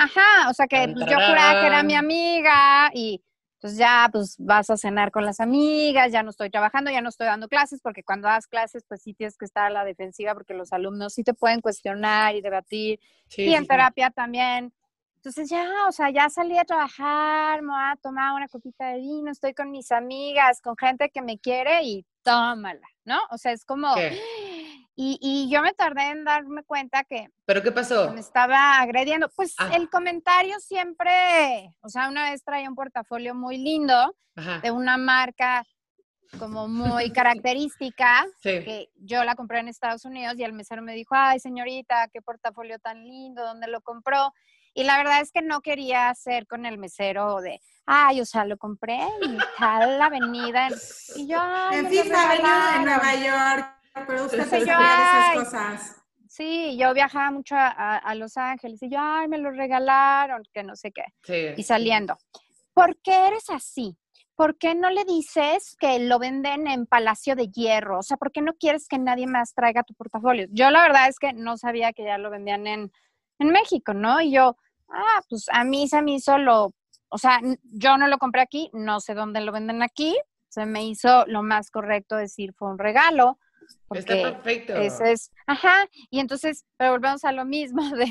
Ajá, 0.01 0.49
o 0.49 0.55
sea 0.55 0.67
que 0.67 0.89
pues, 0.89 1.07
yo 1.07 1.17
juraba 1.17 1.61
que 1.61 1.67
era 1.67 1.83
mi 1.83 1.95
amiga 1.95 2.91
y 2.95 3.23
pues 3.61 3.77
ya 3.77 4.09
pues 4.11 4.37
vas 4.39 4.71
a 4.71 4.79
cenar 4.79 5.11
con 5.11 5.27
las 5.27 5.39
amigas, 5.39 6.11
ya 6.11 6.23
no 6.23 6.31
estoy 6.31 6.49
trabajando, 6.49 6.91
ya 6.91 7.03
no 7.03 7.11
estoy 7.11 7.27
dando 7.27 7.49
clases, 7.49 7.83
porque 7.83 8.03
cuando 8.03 8.27
das 8.27 8.47
clases 8.47 8.85
pues 8.89 9.03
sí 9.03 9.13
tienes 9.13 9.37
que 9.37 9.45
estar 9.45 9.67
a 9.67 9.71
la 9.71 9.85
defensiva 9.85 10.33
porque 10.33 10.55
los 10.55 10.73
alumnos 10.73 11.13
sí 11.13 11.23
te 11.23 11.35
pueden 11.35 11.61
cuestionar 11.61 12.35
y 12.35 12.41
debatir 12.41 12.99
Sí, 13.29 13.43
y 13.43 13.55
en 13.55 13.63
sí. 13.63 13.69
terapia 13.69 14.11
también. 14.11 14.73
Entonces 15.17 15.51
ya, 15.51 15.69
o 15.87 15.93
sea, 15.93 16.09
ya 16.09 16.31
salí 16.31 16.57
a 16.57 16.65
trabajar, 16.65 17.61
me 17.61 17.69
voy 17.69 17.83
a 17.83 17.97
tomar 18.01 18.33
una 18.33 18.49
copita 18.49 18.89
de 18.89 19.01
vino, 19.01 19.31
estoy 19.31 19.53
con 19.53 19.71
mis 19.71 19.93
amigas, 19.93 20.63
con 20.63 20.79
gente 20.79 21.11
que 21.11 21.21
me 21.21 21.39
quiere 21.39 21.83
y 21.83 22.07
tómala, 22.23 22.89
¿no? 23.05 23.19
O 23.31 23.37
sea, 23.37 23.53
es 23.53 23.67
como... 23.67 23.95
¿Qué? 23.97 24.19
Y, 25.03 25.19
y 25.23 25.49
yo 25.51 25.63
me 25.63 25.73
tardé 25.73 26.11
en 26.11 26.25
darme 26.25 26.63
cuenta 26.63 27.05
que 27.05 27.31
¿Pero 27.47 27.63
qué 27.63 27.73
pasó? 27.73 28.13
me 28.13 28.21
estaba 28.21 28.79
agrediendo. 28.81 29.31
Pues 29.35 29.55
Ah. 29.59 29.71
el 29.75 29.89
comentario 29.89 30.61
siempre, 30.61 31.75
o 31.81 31.89
sea, 31.89 32.11
una 32.11 32.31
vez 32.31 32.45
traía 32.45 32.69
un 32.69 32.75
portafolio 32.75 33.35
muy 33.35 33.57
lindo 33.57 34.15
Ajá. 34.37 34.59
de 34.59 34.71
una 34.71 34.99
marca 34.99 35.65
como 36.39 36.69
muy 36.69 37.11
característica, 37.47 38.27
Sí. 38.43 38.63
que 38.63 38.91
yo 38.97 39.25
la 39.25 39.37
compré 39.37 39.61
en 39.61 39.69
Estados 39.69 40.05
Unidos 40.05 40.35
y 40.39 40.45
el 40.45 40.53
mesero 40.53 40.83
me 40.83 40.93
dijo, 40.95 41.15
ay 41.15 41.41
señorita, 41.41 42.09
qué 42.13 42.21
portafolio 42.21 42.79
tan 42.79 43.03
lindo, 43.03 43.43
¿dónde 43.43 43.69
lo 43.69 43.81
compró? 43.81 44.35
Y 44.75 44.85
la 44.85 44.99
verdad 44.99 45.23
es 45.23 45.33
que 45.33 45.41
no 45.41 45.63
quería 45.63 46.11
hacer 46.11 46.47
con 46.47 46.67
el 46.67 46.77
mesero 46.77 47.41
de, 47.41 47.59
ay, 47.87 48.21
o 48.21 48.27
sea, 48.27 48.45
lo 48.45 48.59
compré 48.59 49.01
en 49.23 49.39
tal 49.59 50.01
avenida. 50.03 50.69
Y 51.17 51.27
yo, 51.27 51.39
"Ay, 51.41 51.79
en 51.79 51.87
Fifth 51.89 52.13
Avenue 52.15 52.37
en 52.37 52.43
regalaron". 52.43 52.85
Nueva 52.85 53.15
York, 53.15 53.80
pero 54.07 54.25
usted 54.25 54.45
se 54.49 54.61
yo, 54.61 54.67
sabía 54.67 54.79
de 54.79 54.85
ay, 54.85 55.39
esas 55.39 55.45
cosas. 55.45 55.97
Sí, 56.29 56.77
yo 56.79 56.95
viajaba 56.95 57.31
mucho 57.31 57.57
a, 57.57 57.69
a- 57.69 57.99
a 57.99 58.15
Los 58.15 58.37
Ángeles 58.37 58.83
y 58.83 58.89
yo, 58.91 58.99
ay, 59.01 59.27
me 59.29 59.39
lo 59.39 59.51
regalaron, 59.51 60.43
que 60.53 60.63
no 60.63 60.77
sé 60.77 60.93
qué. 60.93 61.05
Sí. 61.23 61.55
Y 61.61 61.63
saliendo. 61.65 62.17
¿Por 62.73 62.97
qué 63.03 63.27
eres 63.29 63.51
así? 63.51 63.97
¿Por 64.37 64.57
qué 64.57 64.75
no 64.75 64.89
le 64.91 65.05
dices 65.05 65.77
que 65.79 65.99
lo 65.99 66.19
venden 66.19 66.67
en 66.67 66.87
Palacio 66.87 67.35
de 67.37 67.49
Hierro? 67.49 67.99
O 67.99 68.03
sea, 68.03 68.17
¿por 68.17 68.31
qué 68.33 68.41
no 68.41 68.55
quieres 68.55 68.87
que 68.89 68.99
nadie 68.99 69.27
más 69.27 69.53
traiga 69.55 69.83
tu 69.83 69.93
portafolio? 69.95 70.47
Yo 70.51 70.71
la 70.71 70.83
verdad 70.83 71.09
es 71.09 71.19
que 71.19 71.33
no 71.33 71.59
sabía 71.59 71.93
que 71.93 72.05
ya 72.05 72.17
lo 72.17 72.31
vendían 72.31 72.67
en, 72.67 72.93
en 73.39 73.49
México, 73.51 73.93
¿no? 73.93 74.21
Y 74.21 74.31
yo, 74.33 74.57
ah, 74.89 75.21
pues 75.29 75.47
a 75.53 75.65
mí 75.65 75.89
se 75.89 76.01
me 76.01 76.13
hizo 76.13 76.39
lo, 76.39 76.73
o 77.11 77.19
sea, 77.19 77.41
yo 77.65 77.99
no 77.99 78.07
lo 78.07 78.17
compré 78.19 78.41
aquí, 78.41 78.71
no 78.73 79.01
sé 79.01 79.15
dónde 79.15 79.41
lo 79.43 79.53
venden 79.53 79.83
aquí, 79.83 80.17
se 80.49 80.65
me 80.65 80.85
hizo 80.87 81.27
lo 81.27 81.43
más 81.43 81.71
correcto 81.71 82.17
decir 82.17 82.55
fue 82.55 82.71
un 82.71 82.79
regalo, 82.79 83.39
Está 83.93 84.15
perfecto. 84.15 84.75
ese 84.75 85.13
es, 85.13 85.33
ajá, 85.47 85.87
y 86.11 86.21
entonces, 86.21 86.65
pero 86.77 86.93
volvemos 86.93 87.25
a 87.25 87.33
lo 87.33 87.45
mismo 87.45 87.83
de, 87.97 88.07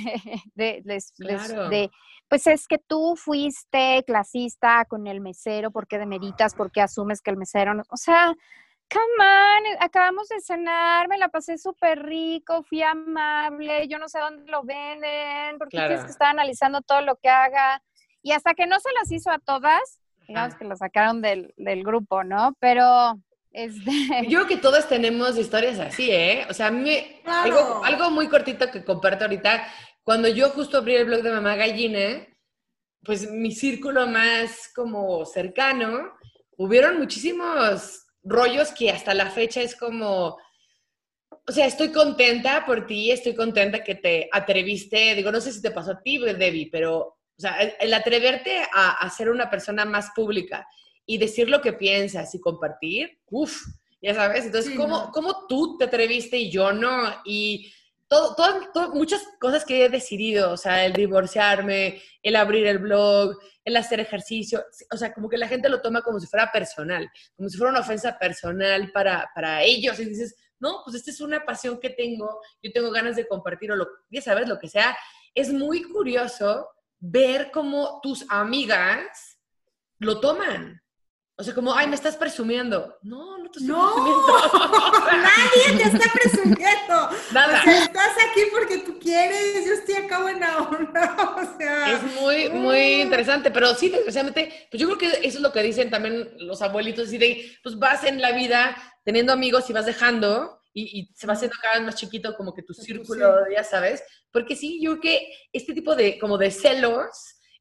de, 0.56 0.82
de- 0.84 0.84
de- 0.84 1.02
Claro. 1.18 1.70
de, 1.70 1.90
pues 2.28 2.46
es 2.48 2.68
que 2.68 2.78
tú 2.78 3.16
fuiste 3.16 4.04
clasista 4.06 4.86
con 4.86 5.08
el 5.08 5.22
mesero, 5.22 5.72
porque 5.72 5.98
demeritas, 5.98 6.54
porque 6.54 6.82
asumes 6.82 7.22
que 7.22 7.32
el 7.32 7.38
mesero 7.38 7.74
no, 7.74 7.84
o 7.90 7.98
sea, 7.98 8.34
come 8.92 9.24
on, 9.24 9.78
acabamos 9.84 10.28
de 10.30 10.40
cenar, 10.42 11.08
me 11.08 11.18
la 11.18 11.30
pasé 11.30 11.58
súper 11.58 12.04
rico, 12.04 12.64
fui 12.64 12.82
amable, 12.82 13.88
yo 13.88 14.00
no 14.00 14.10
sé 14.10 14.20
dónde 14.20 14.52
lo 14.52 14.64
venden, 14.64 15.58
porque 15.58 15.78
tienes 15.78 15.90
Claro. 15.92 16.06
que 16.06 16.12
estar 16.12 16.28
analizando 16.28 16.82
todo 16.82 17.02
lo 17.02 17.16
que 17.18 17.30
haga, 17.30 17.82
y 18.22 18.32
hasta 18.34 18.54
que 18.54 18.68
no 18.68 18.80
se 18.80 18.92
las 19.00 19.12
hizo 19.12 19.32
a 19.32 19.40
todas, 19.40 20.00
digamos 20.28 20.50
Ajá. 20.50 20.60
que 20.60 20.66
la 20.66 20.76
sacaron 20.76 21.22
del, 21.22 21.54
del 21.58 21.84
grupo, 21.84 22.24
¿no? 22.24 22.54
Pero, 22.60 23.20
este... 23.52 23.92
Yo 24.28 24.40
creo 24.40 24.48
que 24.48 24.58
todas 24.58 24.88
tenemos 24.88 25.38
historias 25.38 25.80
así, 25.80 26.12
¿eh? 26.12 26.46
O 26.50 26.54
sea, 26.54 26.68
a 26.68 26.72
mí, 26.72 26.82
me- 26.90 27.22
Claro. 27.24 27.44
algo, 27.58 27.86
algo 27.86 28.12
muy 28.12 28.28
cortito 28.28 28.70
que 28.72 28.84
comparto 28.84 29.26
ahorita, 29.26 29.68
cuando 30.04 30.28
yo 30.28 30.50
justo 30.50 30.78
abrí 30.78 30.96
el 30.96 31.06
blog 31.06 31.22
de 31.22 31.32
Mamá 31.32 31.56
Gallina, 31.56 32.26
pues 33.04 33.30
mi 33.32 33.52
círculo 33.52 34.08
más 34.08 34.72
como 34.76 35.26
cercano, 35.26 36.12
hubieron 36.58 36.98
muchísimos 36.98 38.06
rollos 38.24 38.72
que 38.72 38.90
hasta 38.92 39.14
la 39.14 39.30
fecha 39.30 39.62
es 39.62 39.76
como, 39.76 40.38
o 41.48 41.52
sea, 41.52 41.66
estoy 41.66 41.92
contenta 41.92 42.66
por 42.66 42.86
ti, 42.86 43.12
estoy 43.12 43.36
contenta 43.36 43.84
que 43.84 43.96
te 43.96 44.30
atreviste, 44.32 45.16
digo, 45.16 45.32
no 45.32 45.40
sé 45.42 45.52
si 45.54 45.62
te 45.62 45.72
pasó 45.72 45.92
a 45.92 46.02
ti, 46.02 46.18
Debbie, 46.18 46.70
pero, 46.72 46.98
o 47.00 47.18
sea, 47.38 47.58
el, 47.62 47.74
el 47.80 47.94
atreverte 47.94 48.58
a, 48.74 48.92
a 48.92 49.10
ser 49.10 49.30
una 49.30 49.50
persona 49.50 49.86
más 49.86 50.10
pública 50.16 50.68
y 51.12 51.18
decir 51.18 51.50
lo 51.50 51.60
que 51.60 51.74
piensas 51.74 52.36
y 52.36 52.40
compartir, 52.40 53.20
uff, 53.32 53.60
ya 54.00 54.14
sabes, 54.14 54.46
entonces, 54.46 54.72
Sí, 54.74 54.78
¿cómo, 54.78 55.06
no. 55.06 55.12
¿cómo 55.12 55.48
tú 55.48 55.76
te 55.80 55.86
atreviste 55.86 56.38
y 56.38 56.52
yo 56.52 56.72
no? 56.72 57.02
Y 57.26 57.74
todo, 58.08 58.36
todo, 58.36 58.60
todo- 58.72 58.94
muchas 58.94 59.24
cosas 59.40 59.66
que 59.66 59.86
he 59.86 59.90
decidido, 59.90 60.52
o 60.52 60.58
sea, 60.58 60.86
el 60.86 60.94
divorciarme, 60.94 62.00
el 62.22 62.36
abrir 62.36 62.68
el 62.68 62.78
blog, 62.78 63.36
el 63.66 63.76
hacer 63.76 64.00
ejercicio, 64.00 64.64
o 64.94 64.98
sea, 64.98 65.12
como 65.12 65.28
que 65.30 65.38
la 65.40 65.48
gente 65.48 65.68
lo 65.68 65.82
toma 65.82 66.04
como 66.04 66.20
si 66.20 66.28
fuera 66.28 66.52
personal, 66.52 67.10
como 67.36 67.50
si 67.50 67.58
fuera 67.58 67.72
una 67.72 67.80
ofensa 67.82 68.20
personal 68.20 68.92
para, 68.92 69.32
para 69.34 69.64
ellos, 69.64 70.00
y 70.00 70.06
dices, 70.06 70.36
no, 70.60 70.82
pues 70.86 70.96
esta 70.98 71.10
es 71.10 71.22
una 71.22 71.44
pasión 71.44 71.80
que 71.80 71.90
tengo, 71.90 72.40
yo 72.62 72.72
tengo 72.72 72.92
ganas 72.92 73.16
de 73.16 73.28
compartir, 73.28 73.72
o 73.72 73.76
lo, 73.76 73.88
ya 74.12 74.22
sabes, 74.22 74.48
lo 74.48 74.60
que 74.60 74.70
sea. 74.70 74.96
Es 75.34 75.52
muy 75.52 75.82
curioso 75.84 76.68
ver 77.00 77.50
cómo 77.52 78.00
tus 78.04 78.26
amigas 78.30 79.40
lo 80.00 80.20
toman. 80.20 80.82
O 81.40 81.44
sea, 81.44 81.54
como, 81.54 81.74
ay, 81.74 81.88
me 81.88 81.96
estás 81.96 82.18
presumiendo. 82.18 82.98
No, 83.02 83.38
no 83.38 83.50
te 83.50 83.60
estoy 83.60 83.68
No, 83.74 83.94
presumiendo. 83.94 85.08
nadie 85.24 85.78
te 85.78 85.84
está 85.84 86.12
presumiendo. 86.14 87.10
Nada. 87.32 87.60
O 87.60 87.64
sea, 87.64 87.84
estás 87.84 88.12
aquí 88.30 88.42
porque 88.52 88.80
tú 88.80 89.00
quieres, 89.00 89.66
yo 89.66 89.74
estoy 89.74 89.96
acá 89.96 90.22
buena 90.22 90.58
onda. 90.58 91.16
O 91.40 91.58
sea, 91.58 91.94
Es 91.94 92.04
muy, 92.20 92.50
muy 92.50 93.02
interesante, 93.02 93.52
pero 93.52 93.74
sí, 93.74 93.88
desgraciadamente, 93.90 94.68
pues 94.70 94.82
yo 94.82 94.88
creo 94.88 94.98
que 94.98 95.08
eso 95.26 95.38
es 95.38 95.42
lo 95.42 95.54
que 95.54 95.64
dicen 95.64 95.90
también 95.90 96.30
los 96.40 96.62
abuelitos, 96.62 97.08
así 97.08 97.18
de, 97.18 97.50
pues 97.64 97.80
vas 97.80 98.04
en 98.04 98.22
la 98.22 98.34
vida 98.34 98.76
teniendo 99.06 99.32
amigos 99.32 99.70
y 99.70 99.74
vas 99.74 99.86
dejando 99.86 100.62
y, 100.74 101.00
y 101.00 101.12
se 101.16 101.26
va 101.26 101.34
haciendo 101.34 101.56
cada 101.62 101.76
vez 101.76 101.84
más 101.86 101.96
chiquito 101.96 102.36
como 102.36 102.54
que 102.54 102.64
tu 102.64 102.74
Sí. 102.74 102.82
círculo, 102.84 103.34
ya 103.50 103.64
sabes, 103.64 104.04
porque 104.32 104.56
sí, 104.58 104.80
yo 104.82 105.00
creo 105.00 105.02
que 105.02 105.34
este 105.54 105.74
tipo 105.74 105.96
de, 105.96 106.20
como 106.20 106.38
de 106.38 106.52
celos, 106.52 107.08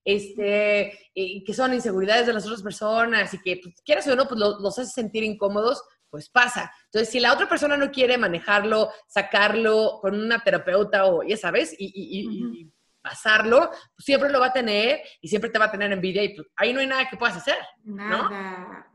este, 0.05 0.99
y 1.15 1.45
que 1.45 1.55
son 1.55 1.75
inseguridades 1.75 2.27
de 2.27 2.33
las 2.33 2.45
otras 2.47 2.63
personas 2.63 3.33
y 3.35 3.39
que, 3.41 3.61
pues, 3.63 3.75
quieras 3.85 4.07
o 4.09 4.17
no, 4.17 4.27
pues 4.27 4.41
lo- 4.41 4.59
los 4.61 4.79
hace 4.79 4.91
sentir 4.91 5.23
incómodos, 5.25 5.83
pues 6.11 6.31
pasa. 6.31 6.73
Entonces, 6.87 7.11
si 7.11 7.21
la 7.21 7.33
otra 7.35 7.49
persona 7.49 7.77
no 7.77 7.91
quiere 7.91 8.17
manejarlo, 8.17 8.91
sacarlo 9.07 9.99
con 10.01 10.19
una 10.19 10.41
terapeuta 10.43 11.05
o, 11.07 11.23
ya 11.23 11.37
sabes, 11.37 11.75
y, 11.79 11.87
y- 11.87 12.21
y- 12.21 12.73
pasarlo, 13.01 13.71
pues 13.71 14.05
siempre 14.05 14.29
lo 14.29 14.41
va 14.41 14.47
a 14.47 14.53
tener 14.53 15.01
y 15.23 15.29
siempre 15.29 15.49
te 15.51 15.59
va 15.59 15.67
a 15.67 15.71
tener 15.71 15.91
envidia 15.93 16.23
y 16.25 16.35
pues, 16.35 16.47
ahí 16.57 16.75
no 16.75 16.81
hay 16.81 16.87
nada 16.89 17.09
que 17.09 17.17
puedas 17.17 17.37
hacer. 17.37 17.57
Nada. 17.85 18.91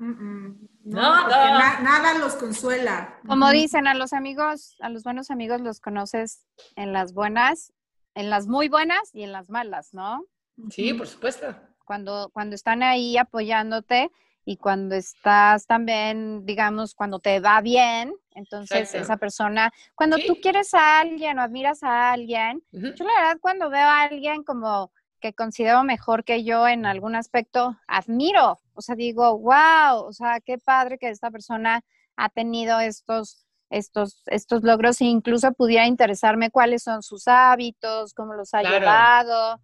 nada 1.81 2.17
los 2.19 2.35
consuela. 2.35 3.17
Como 3.27 3.49
dicen, 3.51 3.87
a 3.87 3.93
los 3.95 4.13
amigos, 4.13 4.75
a 4.81 4.89
los 4.89 5.03
buenos 5.03 5.31
amigos 5.31 5.61
los 5.61 5.79
conoces 5.79 6.45
en 6.75 6.93
las 6.93 7.13
buenas, 7.13 7.71
en 8.13 8.29
las 8.29 8.45
muy 8.47 8.67
buenas 8.69 9.01
y 9.13 9.23
en 9.23 9.31
las 9.31 9.49
malas, 9.49 9.93
¿no? 9.93 10.25
Sí, 10.69 10.93
por 10.93 11.07
supuesto. 11.07 11.55
Cuando, 11.85 12.29
cuando 12.33 12.55
están 12.55 12.83
ahí 12.83 13.17
apoyándote 13.17 14.09
y 14.45 14.57
cuando 14.57 14.95
estás 14.95 15.65
también, 15.67 16.45
digamos, 16.45 16.95
cuando 16.95 17.19
te 17.19 17.39
va 17.39 17.61
bien, 17.61 18.13
entonces 18.31 18.93
esa 18.93 19.17
persona, 19.17 19.71
cuando 19.95 20.17
tú 20.17 20.37
quieres 20.41 20.73
a 20.73 20.99
alguien 20.99 21.39
o 21.39 21.41
admiras 21.41 21.83
a 21.83 22.11
alguien, 22.11 22.63
yo 22.71 23.05
la 23.05 23.13
verdad 23.19 23.37
cuando 23.39 23.69
veo 23.69 23.85
a 23.87 24.03
alguien 24.03 24.43
como 24.43 24.91
que 25.19 25.33
considero 25.33 25.83
mejor 25.85 26.25
que 26.25 26.43
yo 26.43 26.67
en 26.67 26.85
algún 26.85 27.15
aspecto, 27.15 27.77
admiro, 27.87 28.59
o 28.73 28.81
sea, 28.81 28.95
digo, 28.95 29.39
wow, 29.39 30.05
o 30.05 30.11
sea, 30.11 30.41
qué 30.41 30.57
padre 30.57 30.97
que 30.97 31.07
esta 31.09 31.31
persona 31.31 31.81
ha 32.17 32.29
tenido 32.29 32.81
estos, 32.81 33.45
estos, 33.69 34.23
estos 34.25 34.63
logros 34.63 34.99
e 34.99 35.05
incluso 35.05 35.53
pudiera 35.53 35.87
interesarme 35.87 36.51
cuáles 36.51 36.83
son 36.83 37.01
sus 37.03 37.29
hábitos, 37.29 38.13
cómo 38.13 38.33
los 38.33 38.53
ha 38.53 38.63
llevado. 38.63 39.61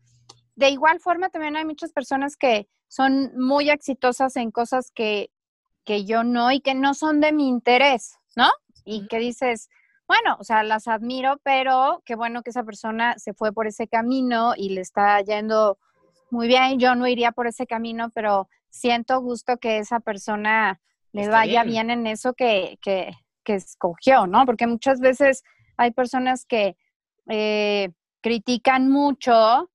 De 0.60 0.70
igual 0.72 1.00
forma, 1.00 1.30
también 1.30 1.56
hay 1.56 1.64
muchas 1.64 1.94
personas 1.94 2.36
que 2.36 2.68
son 2.90 3.32
muy 3.38 3.70
exitosas 3.70 4.36
en 4.36 4.52
cosas 4.52 4.92
que, 4.94 5.32
que 5.86 6.04
yo 6.04 6.26
no 6.26 6.52
y 6.52 6.60
que 6.60 6.76
no 6.76 6.94
son 6.94 7.22
de 7.22 7.32
mi 7.32 7.48
interés, 7.48 8.18
¿no? 8.36 8.50
Y 8.84 9.08
que 9.08 9.20
dices, 9.20 9.70
bueno, 10.06 10.36
o 10.38 10.44
sea, 10.44 10.64
las 10.64 10.90
admiro, 10.90 11.40
pero 11.44 12.04
qué 12.06 12.16
bueno 12.16 12.44
que 12.44 12.50
esa 12.50 12.66
persona 12.66 13.18
se 13.18 13.34
fue 13.34 13.54
por 13.54 13.68
ese 13.68 13.88
camino 13.88 14.52
y 14.54 14.72
le 14.72 14.82
está 14.82 15.22
yendo 15.22 15.78
muy 16.30 16.50
bien. 16.50 16.78
Yo 16.78 16.94
no 16.94 17.08
iría 17.08 17.32
por 17.32 17.48
ese 17.48 17.66
camino, 17.66 18.10
pero 18.14 18.50
siento 18.70 19.22
gusto 19.22 19.60
que 19.60 19.78
esa 19.78 20.02
persona 20.02 20.82
le 21.14 21.30
vaya 21.30 21.64
bien. 21.64 21.90
en 21.90 22.06
eso 22.06 22.34
que, 22.34 22.78
que, 22.82 23.14
que, 23.46 23.56
escogió, 23.56 24.28
¿no? 24.28 24.46
Porque 24.46 24.68
muchas 24.68 25.00
veces 25.00 25.42
hay 25.78 25.92
personas 25.92 26.46
que 26.46 26.76
eh, 27.30 27.94
critican 28.20 28.90
mucho 28.90 29.70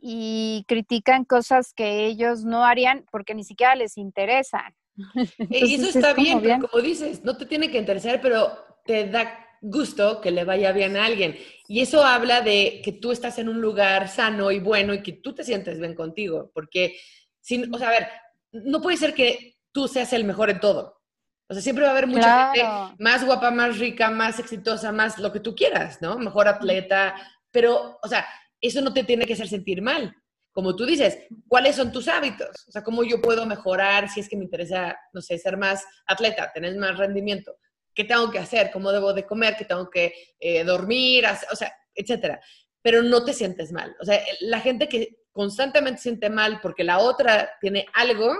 y 0.00 0.64
critican 0.66 1.24
cosas 1.24 1.72
que 1.74 2.06
ellos 2.06 2.44
no 2.44 2.64
harían 2.64 3.04
porque 3.10 3.34
ni 3.34 3.44
siquiera 3.44 3.74
les 3.74 3.96
interesan. 3.98 4.74
y 5.50 5.74
eso 5.74 5.98
está 5.98 6.14
bien, 6.14 6.60
como 6.60 6.82
dices, 6.82 7.24
no 7.24 7.36
te 7.36 7.46
tiene 7.46 7.70
que 7.70 7.78
interesar, 7.78 8.20
pero 8.20 8.50
te 8.84 9.08
da 9.08 9.46
gusto 9.60 10.20
que 10.20 10.30
le 10.30 10.44
vaya 10.44 10.72
bien 10.72 10.96
a 10.96 11.04
alguien. 11.04 11.36
Y 11.68 11.80
eso 11.80 12.04
habla 12.04 12.40
de 12.40 12.80
que 12.82 12.92
tú 12.92 13.12
estás 13.12 13.38
en 13.38 13.48
un 13.48 13.60
lugar 13.60 14.08
sano 14.08 14.50
y 14.50 14.58
bueno 14.58 14.94
y 14.94 15.02
que 15.02 15.12
tú 15.12 15.34
te 15.34 15.44
sientes 15.44 15.78
bien 15.78 15.94
contigo, 15.94 16.50
porque, 16.54 16.98
sin, 17.40 17.72
o 17.74 17.78
sea, 17.78 17.88
a 17.88 17.92
ver, 17.92 18.08
no 18.52 18.80
puede 18.80 18.96
ser 18.96 19.14
que 19.14 19.58
tú 19.72 19.86
seas 19.86 20.12
el 20.12 20.24
mejor 20.24 20.50
en 20.50 20.60
todo. 20.60 21.00
O 21.48 21.52
sea, 21.52 21.62
siempre 21.62 21.84
va 21.84 21.90
a 21.90 21.92
haber 21.92 22.06
mucha 22.06 22.52
gente 22.52 22.94
más 22.98 23.24
guapa, 23.24 23.50
más 23.50 23.78
rica, 23.78 24.08
más 24.10 24.38
exitosa, 24.38 24.92
más 24.92 25.18
lo 25.18 25.32
que 25.32 25.40
tú 25.40 25.54
quieras, 25.54 26.00
¿no? 26.00 26.16
Mejor 26.16 26.46
atleta, 26.46 27.14
pero, 27.50 27.98
o 28.02 28.08
sea, 28.08 28.24
eso 28.60 28.80
no 28.80 28.92
te 28.92 29.04
tiene 29.04 29.26
que 29.26 29.32
hacer 29.34 29.48
sentir 29.48 29.82
mal. 29.82 30.14
Como 30.52 30.74
tú 30.74 30.84
dices, 30.84 31.18
¿cuáles 31.46 31.76
son 31.76 31.92
tus 31.92 32.08
hábitos? 32.08 32.66
O 32.68 32.72
sea, 32.72 32.82
¿cómo 32.82 33.04
yo 33.04 33.20
puedo 33.20 33.46
mejorar 33.46 34.08
si 34.08 34.20
es 34.20 34.28
que 34.28 34.36
me 34.36 34.44
interesa, 34.44 34.98
no 35.12 35.20
sé, 35.20 35.38
ser 35.38 35.56
más 35.56 35.84
atleta, 36.06 36.50
tener 36.52 36.76
más 36.76 36.98
rendimiento? 36.98 37.56
¿Qué 37.94 38.04
tengo 38.04 38.30
que 38.30 38.38
hacer? 38.38 38.70
¿Cómo 38.72 38.90
debo 38.90 39.12
de 39.12 39.26
comer? 39.26 39.56
¿Qué 39.56 39.64
tengo 39.64 39.88
que 39.88 40.12
eh, 40.40 40.64
dormir? 40.64 41.24
O 41.52 41.56
sea, 41.56 41.72
etcétera. 41.94 42.40
Pero 42.82 43.02
no 43.02 43.24
te 43.24 43.32
sientes 43.32 43.72
mal. 43.72 43.96
O 44.00 44.04
sea, 44.04 44.20
la 44.40 44.60
gente 44.60 44.88
que 44.88 45.20
constantemente 45.30 46.00
siente 46.00 46.30
mal 46.30 46.60
porque 46.60 46.82
la 46.82 46.98
otra 46.98 47.52
tiene 47.60 47.86
algo, 47.94 48.34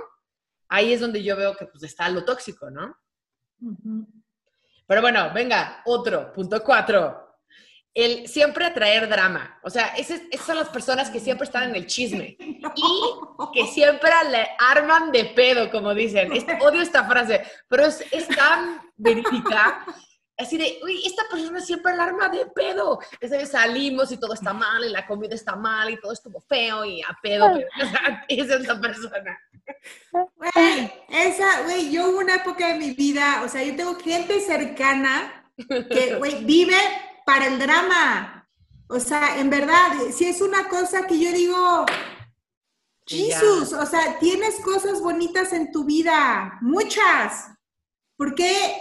ahí 0.69 0.93
es 0.93 1.01
donde 1.01 1.23
yo 1.23 1.37
veo 1.37 1.57
que 1.57 1.67
pues 1.67 1.83
está 1.85 2.09
lo 2.09 2.25
tóxico, 2.25 2.71
¿no? 2.71 2.97
Pero 4.87 5.01
bueno, 5.01 5.33
venga, 5.33 5.83
otro, 5.85 6.33
punto 6.33 6.63
cuatro 6.65 7.30
el 7.95 8.29
siempre 8.29 8.65
atraer 8.65 9.09
drama. 9.09 9.59
O 9.63 9.71
sea, 9.71 9.89
esas, 9.97 10.21
son 10.45 10.57
las 10.57 10.69
personas 10.69 11.11
que 11.11 11.21
siempre 11.21 11.45
están 11.45 11.71
en 11.71 11.77
el 11.77 11.87
chisme 11.87 12.37
y 12.39 13.03
que 13.53 13.67
siempre 13.67 14.11
le 14.31 14.49
arman 14.59 15.11
de 15.11 15.27
pedo, 15.27 15.71
como 15.71 15.95
dicen. 15.95 16.31
odio 16.61 16.83
esta 16.83 17.05
frase, 17.05 17.43
pero 17.69 17.87
es, 17.87 18.29
tan 18.37 18.81
verídica. 18.97 19.85
Así 20.37 20.57
de, 20.57 20.79
uy, 20.83 21.03
esta 21.05 21.25
persona 21.31 21.61
siempre 21.61 21.95
la 21.95 22.05
arma 22.05 22.29
de 22.29 22.47
pedo. 22.47 22.99
Esa 23.21 23.45
salimos 23.45 24.11
y 24.13 24.19
todo 24.19 24.33
está 24.33 24.55
mal, 24.55 24.85
y 24.85 24.89
la 24.89 25.07
comida 25.07 25.35
está 25.35 25.55
mal, 25.57 25.91
y 25.91 26.01
todo 26.01 26.13
estuvo 26.13 26.41
feo, 26.41 26.85
y 26.85 27.03
a 27.03 27.19
pedo. 27.23 27.59
esa 28.29 28.55
es 28.55 28.67
la 28.67 28.81
persona. 28.81 29.39
Güey, 30.13 30.93
esa, 31.11 31.63
güey, 31.65 31.91
yo 31.93 32.09
hubo 32.09 32.19
una 32.21 32.37
época 32.37 32.69
de 32.69 32.79
mi 32.79 32.93
vida, 32.93 33.43
o 33.45 33.49
sea, 33.49 33.63
yo 33.63 33.77
tengo 33.77 33.97
gente 33.97 34.41
cercana 34.41 35.53
que, 35.69 36.15
güey, 36.17 36.45
vive 36.45 36.77
para 37.31 37.47
el 37.47 37.59
drama. 37.61 38.49
O 38.89 38.99
sea, 38.99 39.39
en 39.39 39.51
verdad, 39.51 39.93
si 40.13 40.25
es 40.27 40.41
una 40.41 40.69
cosa 40.69 41.07
que 41.07 41.17
yo 41.17 41.31
digo, 41.31 41.87
Jesús, 43.07 43.73
o 43.73 43.87
sea, 43.87 44.19
tienes 44.19 44.57
cosas 44.65 45.01
bonitas 45.01 45.53
en 45.53 45.71
tu 45.71 45.85
vida, 45.85 46.59
muchas. 46.61 47.51
¿Por 48.17 48.35
qué, 48.35 48.77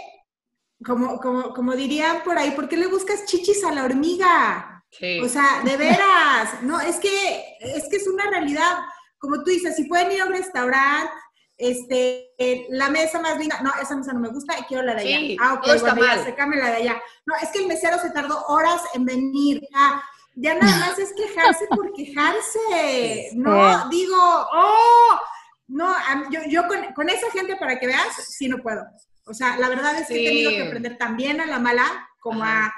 como, 0.84 1.20
como, 1.20 1.54
como 1.54 1.76
dirían 1.76 2.24
por 2.24 2.36
ahí, 2.38 2.50
por 2.50 2.68
qué 2.68 2.76
le 2.76 2.88
buscas 2.88 3.24
chichis 3.26 3.62
a 3.62 3.72
la 3.72 3.84
hormiga? 3.84 4.84
O 5.22 5.28
sea, 5.28 5.62
de 5.64 5.76
veras, 5.76 6.60
no, 6.62 6.80
es 6.80 6.96
que, 6.96 7.56
es 7.60 7.88
que 7.88 7.98
es 7.98 8.08
una 8.08 8.28
realidad. 8.28 8.78
Como 9.16 9.44
tú 9.44 9.50
dices, 9.50 9.76
si 9.76 9.84
pueden 9.84 10.10
ir 10.10 10.22
a 10.22 10.26
un 10.26 10.32
restaurante, 10.32 11.12
este, 11.60 12.32
la 12.70 12.88
mesa 12.88 13.20
más 13.20 13.38
linda, 13.38 13.60
no, 13.62 13.70
esa 13.80 13.94
mesa 13.94 14.14
no 14.14 14.20
me 14.20 14.30
gusta 14.30 14.58
y 14.58 14.62
quiero 14.62 14.82
la 14.82 14.94
de 14.94 15.02
allá. 15.02 15.36
ah, 15.40 15.54
ok, 15.54 15.66
bueno, 15.66 15.86
ya, 15.86 16.46
la 16.46 16.70
de 16.70 16.76
allá. 16.76 17.02
No, 17.26 17.34
es 17.36 17.50
que 17.50 17.58
el 17.58 17.66
mesero 17.66 17.98
se 17.98 18.10
tardó 18.10 18.42
horas 18.46 18.80
en 18.94 19.04
venir. 19.04 19.60
Ah, 19.74 20.02
ya 20.34 20.54
nada 20.54 20.74
más 20.78 20.98
es 20.98 21.12
quejarse 21.12 21.66
por 21.66 21.92
quejarse. 21.92 23.30
No, 23.34 23.88
digo, 23.90 24.16
oh, 24.16 25.20
no, 25.68 25.94
yo, 26.30 26.40
yo 26.48 26.62
con, 26.94 27.10
esa 27.10 27.30
gente, 27.30 27.56
para 27.56 27.78
que 27.78 27.88
veas, 27.88 28.14
sí 28.26 28.48
no 28.48 28.58
puedo. 28.58 28.82
O 29.26 29.34
sea, 29.34 29.58
la 29.58 29.68
verdad 29.68 29.98
es 30.00 30.08
que 30.08 30.14
he 30.14 30.28
tenido 30.28 30.50
que 30.50 30.62
aprender 30.62 30.96
también 30.96 31.42
a 31.42 31.46
la 31.46 31.58
mala 31.58 31.84
como 32.20 32.42
a, 32.42 32.72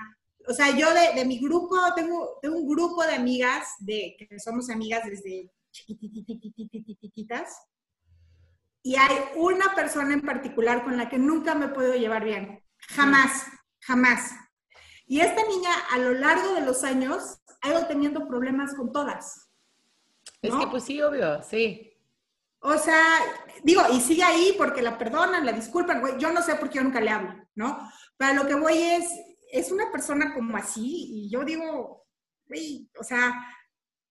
o 0.49 0.53
sea, 0.53 0.77
yo 0.77 0.93
de, 0.93 1.15
de 1.15 1.25
mi 1.25 1.39
grupo, 1.39 1.77
tengo, 1.95 2.39
tengo, 2.43 2.57
un 2.57 2.69
grupo 2.69 3.05
de 3.05 3.15
amigas, 3.15 3.69
de 3.79 4.17
que 4.19 4.41
somos 4.41 4.69
amigas 4.71 5.05
desde 5.05 5.53
chiquitititas, 5.71 7.57
y 8.83 8.97
hay 8.97 9.17
una 9.37 9.75
persona 9.75 10.13
en 10.15 10.23
particular 10.23 10.83
con 10.85 10.97
la 10.97 11.09
que 11.09 11.19
nunca 11.19 11.55
me 11.55 11.69
puedo 11.69 11.95
llevar 11.95 12.25
bien. 12.25 12.63
Jamás, 12.89 13.47
jamás. 13.81 14.33
Y 15.07 15.21
esta 15.21 15.47
niña 15.47 15.71
a 15.91 15.99
lo 15.99 16.13
largo 16.15 16.55
de 16.55 16.63
los 16.63 16.83
años 16.83 17.39
ha 17.61 17.69
ido 17.69 17.87
teniendo 17.87 18.27
problemas 18.27 18.75
con 18.75 18.93
todas. 18.93 19.51
Es 20.41 20.53
que 20.53 20.67
pues 20.67 20.85
sí, 20.85 21.01
obvio, 21.01 21.43
sí. 21.43 21.89
O 22.61 22.77
sea, 22.77 23.05
digo, 23.63 23.83
y 23.93 24.01
sigue 24.01 24.25
ahí 24.25 24.55
porque 24.59 24.83
la 24.83 24.99
perdonan, 24.99 25.47
la 25.47 25.53
disculpan, 25.53 26.01
güey. 26.01 26.19
Yo 26.19 26.33
no 26.33 26.43
sé 26.43 26.57
por 26.57 26.69
qué 26.69 26.77
yo 26.77 26.85
nunca 26.85 27.01
le 27.01 27.11
hablo, 27.11 27.35
¿no? 27.55 27.79
Pero 28.17 28.43
lo 28.43 28.49
que 28.49 28.55
voy 28.55 28.79
es, 28.79 29.09
es 29.53 29.71
una 29.71 29.91
persona 29.93 30.35
como 30.35 30.57
así 30.57 31.27
y 31.27 31.31
yo 31.31 31.45
digo, 31.45 32.07
güey, 32.49 32.89
o 32.99 33.05
sea, 33.05 33.35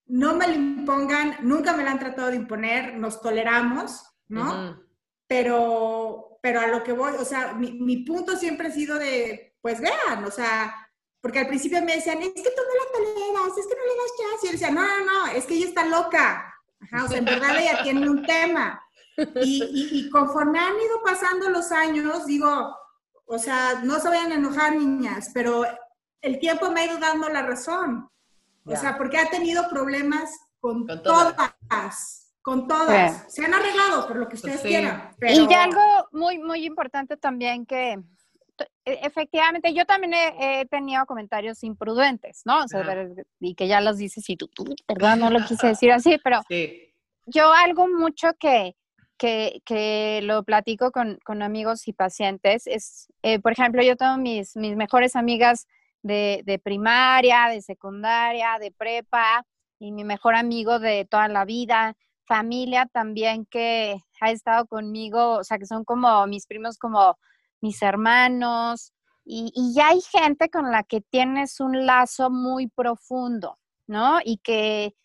no 0.06 0.36
me 0.36 0.48
la 0.48 0.54
impongan, 0.54 1.38
nunca 1.42 1.76
me 1.76 1.84
la 1.84 1.92
han 1.92 2.00
tratado 2.00 2.30
de 2.30 2.38
imponer, 2.38 2.96
nos 2.98 3.22
toleramos, 3.22 4.11
¿no? 4.32 4.82
Pero, 5.28 6.40
pero 6.42 6.62
a 6.62 6.68
lo 6.68 6.84
que 6.84 6.94
voy, 6.94 7.14
o 7.20 7.26
sea, 7.26 7.54
mi, 7.54 7.98
punto 8.04 8.36
siempre 8.36 8.68
ha 8.68 8.72
sido 8.72 8.98
de, 8.98 9.56
pues 9.62 9.80
vean, 9.80 10.24
o 10.26 10.32
sea, 10.32 10.90
porque 11.22 11.40
al 11.40 11.48
principio 11.48 11.82
me 11.84 11.96
decían, 11.96 12.22
es 12.22 12.34
que 12.34 12.42
tú 12.42 12.62
no 12.68 12.76
la 12.76 12.92
toleras, 12.92 13.58
es 13.58 13.68
que 13.68 13.76
no 13.76 13.86
le 13.86 13.98
das 13.98 14.18
chance. 14.18 14.42
Y 14.42 14.48
yo 14.48 14.52
decía, 14.54 14.72
no, 14.72 14.82
no, 14.82 15.06
no, 15.06 15.28
es 15.28 15.46
que 15.46 15.54
ella 15.54 15.68
está 15.68 15.86
loca. 15.86 16.54
Ajá, 16.80 17.06
o 17.06 17.08
sea, 17.08 17.20
en 17.20 17.26
verdad 17.26 17.60
ella 17.60 17.84
tiene 17.84 18.10
un 18.10 18.26
tema. 18.26 18.82
Y, 19.44 19.90
y, 19.92 20.10
conforme 20.10 20.58
han 20.58 20.82
ido 20.82 21.04
pasando 21.04 21.50
los 21.50 21.72
años, 21.72 22.26
digo, 22.26 22.76
o 23.26 23.38
sea, 23.38 23.82
no 23.84 24.00
se 24.00 24.10
vayan 24.10 24.32
a 24.32 24.36
enojar, 24.36 24.76
niñas, 24.76 25.30
pero 25.34 25.64
el 26.22 26.40
tiempo 26.40 26.72
me 26.72 26.82
ha 26.82 26.86
ido 26.88 26.98
dando 26.98 27.30
la 27.30 27.44
razón. 27.44 28.10
O 28.66 28.76
sea, 28.76 28.98
porque 28.98 29.18
ha 29.18 29.30
tenido 29.30 29.68
problemas 29.70 30.32
con, 30.60 30.88
todas 31.04 31.36
con 32.42 32.68
todas. 32.68 33.32
Se 33.34 33.46
han 33.46 33.54
arreglado 33.54 34.08
por 34.08 34.18
lo 34.18 34.28
que 34.28 34.36
ustedes 34.36 34.62
quieran. 34.62 35.16
Y 35.22 35.48
ya 35.48 35.64
algo 35.64 35.82
muy, 36.12 36.40
muy 36.40 36.66
importante 36.66 37.18
también 37.18 37.66
que 37.66 38.00
e, 38.86 39.00
efectivamente 39.04 39.74
yo 39.74 39.86
también 39.86 40.14
he, 40.14 40.66
tenido 40.66 41.06
comentarios 41.06 41.64
imprudentes, 41.64 42.42
¿no? 42.46 42.64
O 42.64 42.68
sea, 42.68 42.84
y 43.40 43.56
que 43.56 43.68
ya 43.68 43.82
los 43.82 43.98
dices 43.98 44.28
y 44.30 44.38
tú, 44.38 44.50
perdón, 44.86 45.20
no 45.20 45.30
lo 45.30 45.46
quise 45.46 45.68
decir 45.68 45.92
así, 45.92 46.18
pero 46.24 46.42
yo 47.28 47.54
algo 47.54 47.88
mucho 47.88 48.34
que, 48.40 48.76
que, 49.18 50.22
lo 50.24 50.44
platico 50.44 50.92
con, 50.92 51.20
con, 51.24 51.44
amigos 51.44 51.88
y 51.88 51.94
pacientes 51.94 52.66
es, 52.66 53.08
eh, 53.22 53.40
por 53.40 53.52
ejemplo, 53.52 53.84
yo 53.84 53.96
tengo 53.96 54.18
mis, 54.18 54.56
mis 54.56 54.76
mejores 54.76 55.16
amigas 55.16 55.68
de, 56.02 56.42
de 56.46 56.58
primaria, 56.58 57.48
de 57.50 57.62
secundaria, 57.62 58.58
de 58.60 58.72
prepa, 58.72 59.46
y 59.80 59.92
mi 59.92 60.04
mejor 60.04 60.36
amigo 60.36 60.80
de 60.80 61.06
toda 61.06 61.28
la 61.28 61.46
vida, 61.46 61.96
familia 62.32 62.86
también 62.94 63.46
que 63.46 63.98
ha 64.22 64.32
estado 64.32 64.66
conmigo, 64.68 65.40
o 65.40 65.44
sea, 65.44 65.58
que 65.58 65.66
son 65.66 65.84
como 65.84 66.26
mis 66.28 66.46
primos, 66.48 66.78
como 66.78 67.18
mis 67.60 67.82
hermanos, 67.82 68.94
y, 69.26 69.52
y 69.54 69.74
ya 69.74 69.90
hay 69.90 70.00
gente 70.02 70.50
con 70.50 70.72
la 70.72 70.84
que 70.84 71.02
tienes 71.02 71.60
un 71.60 71.86
lazo 71.86 72.30
muy 72.30 72.68
profundo, 72.68 73.60
¿no? 73.86 74.20
Y 74.24 74.38
que 74.38 74.96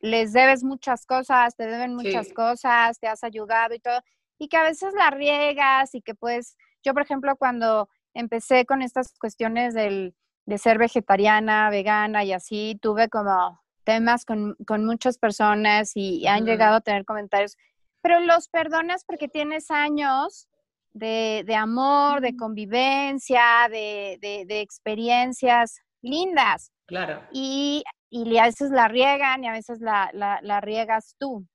les 0.00 0.32
debes 0.32 0.64
muchas 0.64 1.04
cosas, 1.04 1.54
te 1.54 1.66
deben 1.66 1.94
muchas 1.94 2.28
Sí. 2.28 2.34
cosas, 2.34 2.98
te 2.98 3.08
has 3.08 3.22
ayudado 3.24 3.74
y 3.74 3.80
todo, 3.80 4.00
y 4.38 4.48
que 4.48 4.56
a 4.56 4.62
veces 4.64 4.94
la 4.94 5.10
riegas 5.10 5.94
y 5.94 6.00
que 6.00 6.14
pues, 6.14 6.56
yo 6.82 6.94
por 6.94 7.02
ejemplo 7.02 7.36
cuando 7.36 7.88
empecé 8.14 8.64
con 8.64 8.80
estas 8.80 9.12
cuestiones 9.20 9.74
del, 9.74 10.14
de 10.46 10.56
ser 10.58 10.78
vegetariana, 10.78 11.68
vegana 11.70 12.24
y 12.24 12.32
así, 12.32 12.78
tuve 12.80 13.08
como 13.10 13.60
temas 13.84 14.24
con, 14.24 14.56
con 14.66 14.84
muchas 14.84 15.18
personas 15.18 15.92
y, 15.94 16.26
han 16.26 16.42
Ujú. 16.42 16.46
llegado 16.50 16.76
a 16.76 16.80
tener 16.80 17.04
comentarios, 17.04 17.56
pero 18.02 18.20
los 18.20 18.48
perdonas 18.48 19.04
porque 19.04 19.28
tienes 19.28 19.70
años 19.70 20.48
de, 20.92 21.44
de 21.46 21.54
amor, 21.54 22.20
de 22.20 22.36
convivencia, 22.36 23.68
de, 23.70 24.18
de- 24.20 24.44
de 24.46 24.60
experiencias 24.60 25.80
lindas 26.02 26.72
Claro. 26.86 27.22
y, 27.30 27.84
y 28.08 28.38
a 28.38 28.44
veces 28.44 28.70
la 28.70 28.88
riegan 28.88 29.44
y 29.44 29.48
a 29.48 29.52
veces 29.52 29.80
la, 29.80 30.10
la- 30.12 30.40
la 30.42 30.60
riegas 30.60 31.14
tú. 31.18 31.46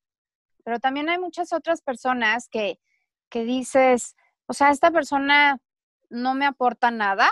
Pero 0.63 0.79
también 0.79 1.09
hay 1.09 1.19
muchas 1.19 1.51
otras 1.53 1.81
personas 1.81 2.47
que, 2.49 2.79
que 3.29 3.43
dices, 3.43 4.15
o 4.47 4.53
sea, 4.53 4.71
esta 4.71 4.91
persona 4.91 5.59
no 6.09 6.33
me 6.35 6.45
aporta 6.45 6.91
nada. 6.91 7.29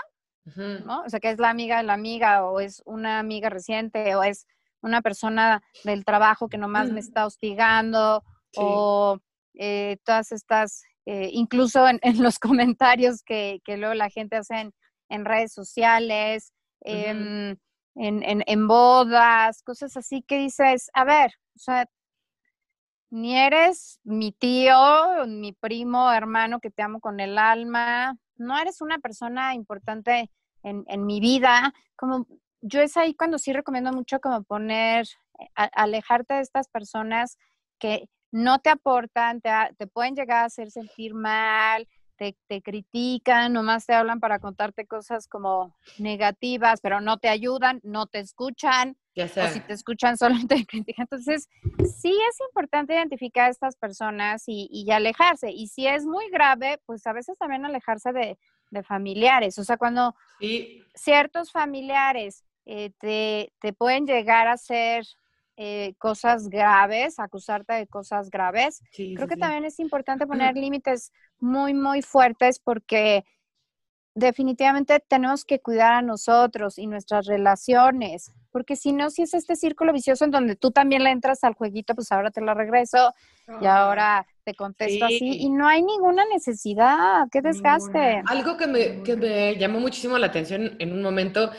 ¿no? 0.84 1.00
O 1.00 1.08
sea, 1.08 1.20
que 1.20 1.30
es 1.30 1.38
la 1.38 1.48
amiga 1.48 1.78
de 1.78 1.84
la 1.84 1.94
amiga 1.94 2.44
o 2.44 2.60
es 2.60 2.82
una 2.84 3.18
amiga 3.18 3.48
reciente 3.48 4.14
o 4.14 4.22
es 4.22 4.46
una 4.84 5.02
persona 5.02 5.62
del 5.84 6.04
trabajo 6.04 6.48
que 6.48 6.58
nomás 6.58 6.88
me 6.88 6.94
Mm. 6.96 6.98
está 6.98 7.26
hostigando 7.26 8.22
Sí. 8.52 8.60
o 8.60 9.18
eh, 9.54 9.96
todas 10.04 10.30
estas, 10.32 10.84
eh, 11.06 11.28
incluso 11.32 11.86
en, 11.88 11.98
en 12.20 12.22
los 12.22 12.38
comentarios 12.38 13.22
que, 13.22 13.60
que 13.64 13.76
luego 13.76 13.94
la 13.94 14.10
gente 14.10 14.36
hace 14.36 14.54
en, 14.60 14.72
en 15.08 15.24
redes 15.24 15.52
sociales, 15.52 16.52
em, 16.82 17.56
en, 17.96 18.22
en- 18.22 18.44
en 18.46 18.68
bodas, 18.68 19.62
cosas 19.62 19.96
así 19.96 20.22
que 20.22 20.38
dices, 20.38 20.90
a 20.92 21.04
ver, 21.04 21.32
o 21.56 21.58
sea, 21.58 21.86
ni 23.10 23.36
eres 23.38 24.00
mi 24.02 24.32
tío, 24.32 24.76
mi 25.26 25.52
primo, 25.52 26.10
hermano 26.12 26.58
que 26.60 26.70
te 26.70 26.82
amo 26.82 27.00
con 27.00 27.20
el 27.20 27.38
alma, 27.38 28.16
no 28.36 28.58
eres 28.58 28.80
una 28.80 28.98
persona 28.98 29.54
importante 29.54 30.30
en, 30.64 30.84
en 30.88 31.06
mi 31.06 31.20
vida, 31.20 31.72
como 31.96 32.26
yo 32.66 32.80
es 32.80 32.96
ahí 32.96 33.14
cuando 33.14 33.38
sí 33.38 33.52
recomiendo 33.52 33.92
mucho 33.92 34.20
como 34.20 34.42
poner, 34.42 35.06
eh, 35.38 35.46
a- 35.54 35.64
alejarte 35.64 36.34
de 36.34 36.40
estas 36.40 36.68
personas 36.68 37.36
que 37.78 38.08
no 38.32 38.58
te 38.58 38.70
aportan, 38.70 39.40
te, 39.40 39.50
te 39.76 39.86
pueden 39.86 40.14
llegar 40.16 40.38
a 40.38 40.44
hacer 40.46 40.70
sentir 40.70 41.14
mal, 41.14 41.86
te, 42.16 42.36
te 42.48 42.62
critican, 42.62 43.52
nomás 43.52 43.84
te 43.86 43.92
hablan 43.92 44.18
para 44.20 44.38
contarte 44.38 44.86
cosas 44.86 45.28
como 45.28 45.76
negativas, 45.98 46.80
pero 46.80 47.00
no 47.00 47.18
te 47.18 47.28
ayudan, 47.28 47.80
no 47.82 48.06
te 48.06 48.20
escuchan, 48.20 48.96
Ya 49.14 49.24
o 49.26 49.46
si 49.48 49.60
te 49.60 49.72
escuchan 49.74 50.16
solo 50.18 50.36
te 50.48 50.64
critican. 50.64 51.04
Entonces, 51.04 51.48
sí 51.84 52.16
es 52.30 52.40
importante 52.48 52.94
identificar 52.94 53.48
a 53.48 53.50
estas 53.50 53.76
personas 53.76 54.44
y, 54.46 54.68
y 54.70 54.90
alejarse. 54.90 55.50
Y 55.50 55.66
si 55.66 55.86
es 55.86 56.06
muy 56.06 56.30
grave, 56.30 56.80
pues 56.86 57.06
a 57.06 57.12
veces 57.12 57.36
también 57.36 57.64
alejarse 57.66 58.12
de, 58.12 58.38
de 58.70 58.82
familiares. 58.82 59.58
O 59.58 59.64
sea, 59.64 59.76
cuando 59.76 60.14
Sí. 60.38 60.84
ciertos 60.94 61.52
familiares 61.52 62.42
eh, 62.66 62.90
te, 62.98 63.52
te 63.60 63.72
pueden 63.72 64.06
llegar 64.06 64.48
a 64.48 64.52
hacer 64.52 65.04
eh, 65.56 65.94
cosas 65.98 66.48
graves, 66.48 67.18
acusarte 67.18 67.74
de 67.74 67.86
cosas 67.86 68.30
graves, 68.30 68.82
Sí, 68.90 69.14
creo 69.14 69.28
sí, 69.28 69.28
que 69.28 69.34
sí. 69.34 69.40
también 69.40 69.64
es 69.64 69.78
importante 69.80 70.26
poner 70.26 70.54
límites 70.56 71.12
muy, 71.38 71.74
muy 71.74 72.02
fuertes 72.02 72.58
porque 72.58 73.24
definitivamente 74.14 75.00
tenemos 75.08 75.44
que 75.44 75.60
cuidar 75.60 75.92
a 75.94 76.02
nosotros 76.02 76.78
y 76.78 76.86
nuestras 76.86 77.26
relaciones, 77.26 78.32
porque 78.52 78.76
si 78.76 78.92
no, 78.92 79.10
si 79.10 79.22
es 79.22 79.34
este 79.34 79.56
círculo 79.56 79.92
vicioso 79.92 80.24
en 80.24 80.30
donde 80.30 80.54
tú 80.54 80.70
también 80.70 81.02
le 81.02 81.10
entras 81.10 81.42
al 81.42 81.54
jueguito, 81.54 81.94
pues 81.96 82.12
ahora 82.12 82.30
te 82.30 82.40
lo 82.40 82.54
regreso 82.54 83.12
y 83.60 83.66
ahora 83.66 84.26
te 84.44 84.54
contesto 84.54 85.04
así 85.06 85.18
Sí. 85.18 85.38
y 85.40 85.50
no 85.50 85.66
hay 85.66 85.82
ninguna 85.82 86.24
necesidad, 86.32 87.26
qué 87.32 87.42
desgaste. 87.42 87.98
Ninguna. 87.98 88.30
Algo 88.30 88.56
que 88.56 88.66
me, 88.68 89.02
que 89.02 89.16
me 89.16 89.56
llamó 89.56 89.80
muchísimo 89.80 90.16
la 90.18 90.26
atención 90.28 90.76
en 90.78 90.92
un 90.92 91.02
momento 91.02 91.50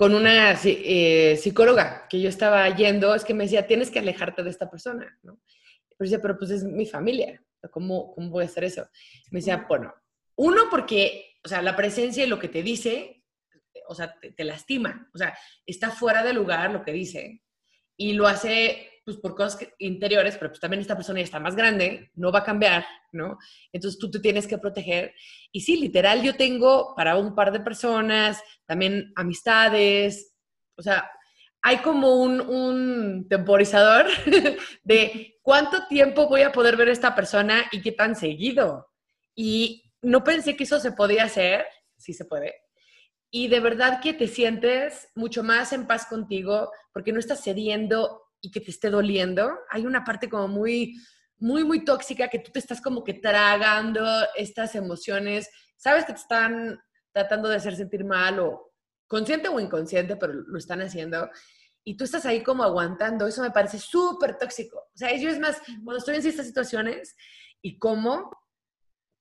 con 0.00 0.14
una 0.14 0.58
eh, 0.64 1.36
psicóloga 1.36 2.08
que 2.08 2.22
yo 2.22 2.30
estaba 2.30 2.74
yendo, 2.74 3.14
es 3.14 3.22
que 3.22 3.34
me 3.34 3.44
decía, 3.44 3.66
tienes 3.66 3.90
que 3.90 3.98
alejarte 3.98 4.42
de 4.42 4.48
esta 4.48 4.70
persona, 4.70 5.18
¿no? 5.22 5.42
Pero 5.90 6.08
decía, 6.08 6.22
pero 6.22 6.38
pues 6.38 6.50
es 6.52 6.64
mi 6.64 6.86
familia, 6.86 7.44
¿cómo, 7.70 8.10
cómo 8.14 8.30
voy 8.30 8.44
a 8.44 8.46
hacer 8.46 8.64
eso? 8.64 8.88
Me 9.30 9.40
decía, 9.40 9.66
bueno, 9.68 9.92
uno 10.36 10.70
porque, 10.70 11.34
o 11.44 11.48
sea, 11.50 11.60
la 11.60 11.76
presencia 11.76 12.24
y 12.24 12.28
lo 12.28 12.38
que 12.38 12.48
te 12.48 12.62
dice, 12.62 13.26
o 13.88 13.94
sea, 13.94 14.18
te, 14.18 14.32
te 14.32 14.42
lastima, 14.44 15.10
o 15.12 15.18
sea, 15.18 15.36
está 15.66 15.90
fuera 15.90 16.24
de 16.24 16.32
lugar 16.32 16.70
lo 16.70 16.82
que 16.82 16.92
dice 16.92 17.42
y 17.94 18.14
lo 18.14 18.26
hace 18.26 18.99
pues 19.10 19.20
por 19.20 19.34
cosas 19.34 19.68
interiores, 19.78 20.36
pero 20.36 20.50
pues 20.50 20.60
también 20.60 20.80
esta 20.80 20.96
persona 20.96 21.20
ya 21.20 21.24
está 21.24 21.40
más 21.40 21.56
grande, 21.56 22.10
no 22.14 22.32
va 22.32 22.40
a 22.40 22.44
cambiar, 22.44 22.86
¿no? 23.12 23.38
Entonces 23.72 23.98
tú 23.98 24.10
te 24.10 24.20
tienes 24.20 24.46
que 24.46 24.58
proteger. 24.58 25.14
Y 25.52 25.60
sí, 25.60 25.76
literal, 25.76 26.22
yo 26.22 26.36
tengo 26.36 26.94
para 26.96 27.16
un 27.16 27.34
par 27.34 27.52
de 27.52 27.60
personas, 27.60 28.40
también 28.66 29.12
amistades, 29.16 30.34
o 30.76 30.82
sea, 30.82 31.10
hay 31.62 31.78
como 31.78 32.14
un, 32.22 32.40
un 32.40 33.26
temporizador 33.28 34.06
de 34.84 35.38
cuánto 35.42 35.86
tiempo 35.88 36.28
voy 36.28 36.42
a 36.42 36.52
poder 36.52 36.76
ver 36.76 36.88
a 36.88 36.92
esta 36.92 37.14
persona 37.14 37.64
y 37.72 37.82
qué 37.82 37.92
tan 37.92 38.16
seguido. 38.16 38.88
Y 39.34 39.84
no 40.02 40.24
pensé 40.24 40.56
que 40.56 40.64
eso 40.64 40.80
se 40.80 40.92
podía 40.92 41.24
hacer, 41.24 41.66
sí 41.96 42.12
se 42.12 42.24
puede. 42.24 42.54
Y 43.30 43.48
de 43.48 43.60
verdad 43.60 44.00
que 44.00 44.12
te 44.12 44.26
sientes 44.26 45.08
mucho 45.14 45.42
más 45.42 45.72
en 45.72 45.86
paz 45.86 46.06
contigo 46.06 46.72
porque 46.92 47.12
no 47.12 47.20
estás 47.20 47.42
cediendo 47.44 48.22
y 48.40 48.50
que 48.50 48.60
te 48.60 48.70
esté 48.70 48.90
doliendo. 48.90 49.50
Hay 49.70 49.86
una 49.86 50.04
parte 50.04 50.28
como 50.28 50.48
muy, 50.48 50.96
muy, 51.38 51.64
muy 51.64 51.84
tóxica 51.84 52.28
que 52.28 52.38
tú 52.38 52.50
te 52.50 52.58
estás 52.58 52.80
como 52.80 53.04
que 53.04 53.14
tragando 53.14 54.04
estas 54.36 54.74
emociones. 54.74 55.48
Sabes 55.76 56.04
que 56.04 56.12
te 56.12 56.20
están 56.20 56.80
tratando 57.12 57.48
de 57.48 57.56
hacer 57.56 57.76
sentir 57.76 58.04
mal 58.04 58.38
o 58.40 58.72
consciente 59.06 59.48
o 59.48 59.58
inconsciente, 59.58 60.16
pero 60.16 60.32
lo 60.32 60.58
están 60.58 60.80
haciendo. 60.82 61.28
Y 61.82 61.96
tú 61.96 62.04
estás 62.04 62.26
ahí 62.26 62.42
como 62.42 62.62
aguantando. 62.62 63.26
Eso 63.26 63.42
me 63.42 63.50
parece 63.50 63.78
súper 63.78 64.38
tóxico. 64.38 64.78
O 64.78 64.96
sea, 64.96 65.14
yo 65.16 65.28
es 65.28 65.40
más, 65.40 65.60
cuando 65.84 65.98
estoy 65.98 66.16
en 66.16 66.26
estas 66.26 66.46
situaciones 66.46 67.16
y 67.62 67.78
como, 67.78 68.30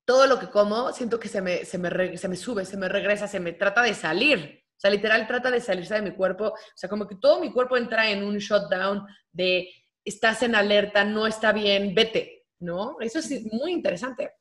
todo 0.06 0.28
lo 0.28 0.40
que 0.40 0.50
como, 0.50 0.92
siento 0.92 1.20
que 1.20 1.28
se 1.28 1.42
me, 1.42 1.66
se, 1.66 1.78
me 1.78 2.18
se 2.18 2.28
me 2.28 2.36
sube, 2.36 2.66
se 2.66 2.78
me 2.78 2.90
regresa, 2.90 3.28
se 3.28 3.40
me 3.40 3.54
trata 3.54 3.82
de 3.82 3.94
salir. 3.94 4.59
O 4.80 4.82
sea, 4.82 4.92
literal 4.92 5.28
trata 5.28 5.52
de 5.52 5.60
salirse 5.60 5.94
de 5.96 6.02
mi 6.02 6.12
cuerpo. 6.12 6.46
O 6.46 6.54
sea, 6.74 6.88
como 6.90 7.06
que 7.06 7.16
todo 7.18 7.42
mi 7.42 7.52
cuerpo 7.52 7.76
entra 7.76 8.10
en 8.10 8.24
un 8.24 8.38
shutdown 8.38 9.06
de 9.34 9.68
estás 10.06 10.42
en 10.42 10.56
alerta, 10.56 11.04
no 11.04 11.28
está 11.28 11.52
bien, 11.52 11.94
vete, 11.94 12.46
¿no? 12.60 12.96
Eso 13.02 13.20
es 13.20 13.30
muy 13.52 13.74
interesante. 13.74 14.32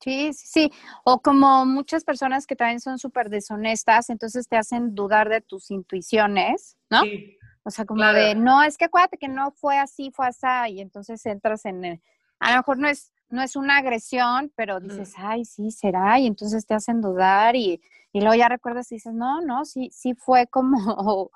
Sí, 0.00 0.32
sí, 0.32 0.46
sí. 0.46 0.72
O 1.04 1.20
como 1.20 1.66
muchas 1.66 2.02
personas 2.02 2.46
que 2.46 2.56
también 2.56 2.80
son 2.80 2.98
súper 2.98 3.28
deshonestas, 3.28 4.08
entonces 4.08 4.48
te 4.48 4.56
hacen 4.56 4.94
dudar 4.94 5.28
de 5.28 5.42
tus 5.42 5.70
intuiciones, 5.70 6.78
¿no? 6.90 7.02
Sí, 7.02 7.36
O 7.64 7.70
sea, 7.70 7.84
como 7.84 8.00
Claro. 8.00 8.18
de, 8.18 8.34
no, 8.34 8.62
es 8.62 8.78
que 8.78 8.86
acuérdate 8.86 9.18
que 9.18 9.28
no 9.28 9.52
fue 9.52 9.78
así, 9.78 10.10
fue 10.12 10.26
así, 10.28 10.46
y 10.72 10.80
entonces 10.80 11.24
entras 11.26 11.66
en, 11.66 11.84
el- 11.84 12.02
a 12.40 12.52
lo 12.52 12.56
mejor 12.56 12.78
no 12.78 12.88
es, 12.88 13.11
no 13.32 13.42
es 13.42 13.56
una 13.56 13.78
agresión, 13.78 14.52
pero 14.54 14.78
dices, 14.78 15.14
ay, 15.16 15.46
sí, 15.46 15.70
será, 15.70 16.18
y 16.18 16.26
entonces 16.26 16.66
te 16.66 16.74
hacen 16.74 17.00
dudar, 17.00 17.56
y, 17.56 17.80
y 18.12 18.20
luego 18.20 18.34
ya 18.34 18.48
recuerdas 18.48 18.92
y 18.92 18.96
dices, 18.96 19.14
no, 19.14 19.40
no, 19.40 19.64
sí, 19.64 19.88
sí 19.90 20.14
fue 20.14 20.46
como, 20.48 20.76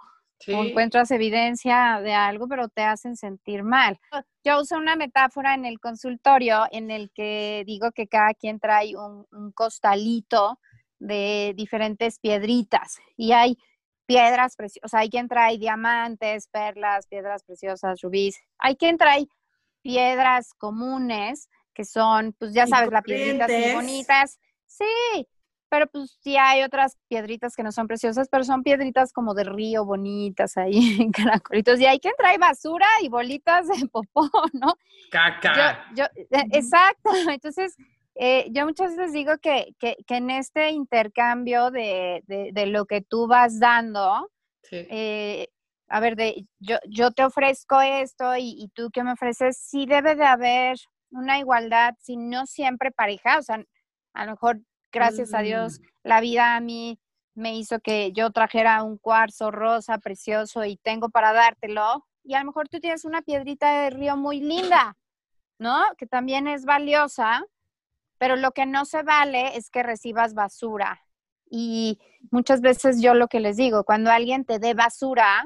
o 0.49 0.65
encuentras 0.65 1.11
evidencia 1.11 2.01
de 2.03 2.13
algo, 2.13 2.49
pero 2.49 2.69
te 2.69 2.83
hacen 2.83 3.17
sentir 3.17 3.63
mal. 3.63 3.99
Yo 4.45 4.61
uso 4.61 4.77
una 4.77 4.95
metáfora 4.95 5.55
en 5.55 5.65
el 5.65 5.81
consultorio 5.81 6.67
en 6.71 6.91
el 6.91 7.11
que 7.15 7.65
digo 7.67 7.91
que 7.93 8.07
cada 8.07 8.35
quien 8.35 8.61
trae 8.61 8.95
un, 8.95 9.27
un 9.33 9.53
costalito 9.53 10.61
de 10.99 11.55
diferentes 11.57 12.19
piedritas 12.19 12.99
y 13.17 13.33
hay 13.33 13.57
piedras 14.05 14.55
preciosas, 14.55 14.93
hay 14.93 15.09
quien 15.09 15.29
trae 15.29 15.57
diamantes, 15.57 16.49
perlas, 16.49 17.07
piedras 17.07 17.43
preciosas, 17.43 18.03
rubíes, 18.03 18.39
hay 18.59 18.77
quien 18.77 18.99
trae 18.99 19.29
piedras 19.81 20.53
comunes 20.59 21.49
que 21.77 21.85
son, 21.85 22.33
pues 22.39 22.55
ya 22.55 22.67
sabes, 22.67 22.91
las 22.91 23.03
piedritas 23.03 23.49
corrientes. 23.49 23.75
bonitas, 23.75 24.41
sí, 24.67 25.29
pero 25.69 25.87
pues 25.89 26.17
sí 26.23 26.37
hay 26.39 26.63
otras 26.63 26.97
piedritas 27.09 27.55
que 27.55 27.63
no 27.63 27.71
son 27.71 27.87
preciosas, 27.87 28.29
pero 28.31 28.45
son 28.45 28.63
piedritas 28.63 29.13
como 29.13 29.35
de 29.35 29.45
río 29.45 29.85
bonitas 29.85 30.57
ahí 30.57 30.79
en 31.03 31.13
caracolitos. 31.13 31.79
Y 31.79 31.85
hay 31.87 32.01
quien 32.01 32.15
trae 32.17 32.39
basura 32.39 32.87
y 33.03 33.09
bolitas 33.11 33.69
de 33.69 33.75
popó, 33.93 34.31
¿no? 34.55 34.75
Caca. 35.11 35.85
Yo, 35.95 36.05
yo, 36.05 36.23
eh, 36.31 36.45
exacto. 36.53 37.11
Entonces, 37.31 37.77
eh, 38.15 38.47
yo 38.53 38.65
muchas 38.65 38.97
veces 38.97 39.13
digo 39.13 39.37
que, 39.43 39.75
que, 39.79 39.97
que 40.07 40.17
en 40.17 40.31
este 40.31 40.71
intercambio 40.71 41.71
de, 41.71 42.23
de, 42.27 42.51
de 42.55 42.67
lo 42.67 42.87
que 42.87 43.03
tú 43.03 43.27
vas 43.27 43.61
dando, 43.61 44.31
Sí. 44.63 44.85
eh, 44.91 45.49
a 45.89 46.01
ver, 46.01 46.17
de, 46.17 46.47
yo, 46.59 46.79
yo 46.89 47.13
te 47.13 47.23
ofrezco 47.25 47.81
esto 47.81 48.35
y, 48.37 48.57
y 48.59 48.69
tú 48.75 48.91
qué 48.93 49.05
me 49.05 49.13
ofreces, 49.13 49.57
sí 49.59 49.87
debe 49.87 50.17
de 50.17 50.25
haber 50.25 50.77
una 51.11 51.39
igualdad, 51.39 51.95
si 52.01 52.17
no 52.17 52.47
siempre 52.47 52.91
pareja, 52.91 53.39
o 53.39 53.43
sea, 53.43 53.65
a 54.15 54.25
lo 54.25 54.33
mejor, 54.33 54.61
gracias 54.93 55.35
a 55.35 55.41
Dios, 55.41 55.81
Mm. 55.81 55.85
la 56.05 56.21
vida 56.21 56.57
a 56.57 56.61
mí 56.61 56.99
me 57.35 57.55
hizo 57.55 57.81
que 57.81 58.13
yo 58.13 58.31
trajera 58.31 58.83
un 58.83 58.97
cuarzo 58.97 59.51
rosa 59.51 59.99
precioso 59.99 60.65
y 60.65 60.77
tengo 60.79 61.11
para 61.11 61.33
dártelo, 61.33 62.07
y 62.25 62.35
a 62.35 62.41
lo 62.41 62.47
mejor 62.47 62.69
tú 62.69 62.81
tienes 62.81 63.05
una 63.05 63.23
piedrita 63.23 63.83
de 63.83 63.91
río 63.91 64.17
muy 64.17 64.41
linda, 64.41 64.97
¿no? 65.59 65.83
Que 65.97 66.07
también 66.07 66.49
es 66.49 66.65
valiosa, 66.65 67.45
pero 68.19 68.37
lo 68.37 68.51
que 68.53 68.67
no 68.67 68.85
se 68.85 69.03
vale 69.03 69.57
es 69.57 69.71
que 69.71 69.83
recibas 69.83 70.35
basura. 70.35 71.03
Y 71.49 72.01
muchas 72.33 72.61
veces 72.61 73.01
yo 73.01 73.15
lo 73.15 73.29
que 73.29 73.39
les 73.39 73.57
digo, 73.57 73.85
cuando 73.85 74.11
alguien 74.11 74.45
te 74.45 74.59
dé 74.59 74.75
basura, 74.75 75.45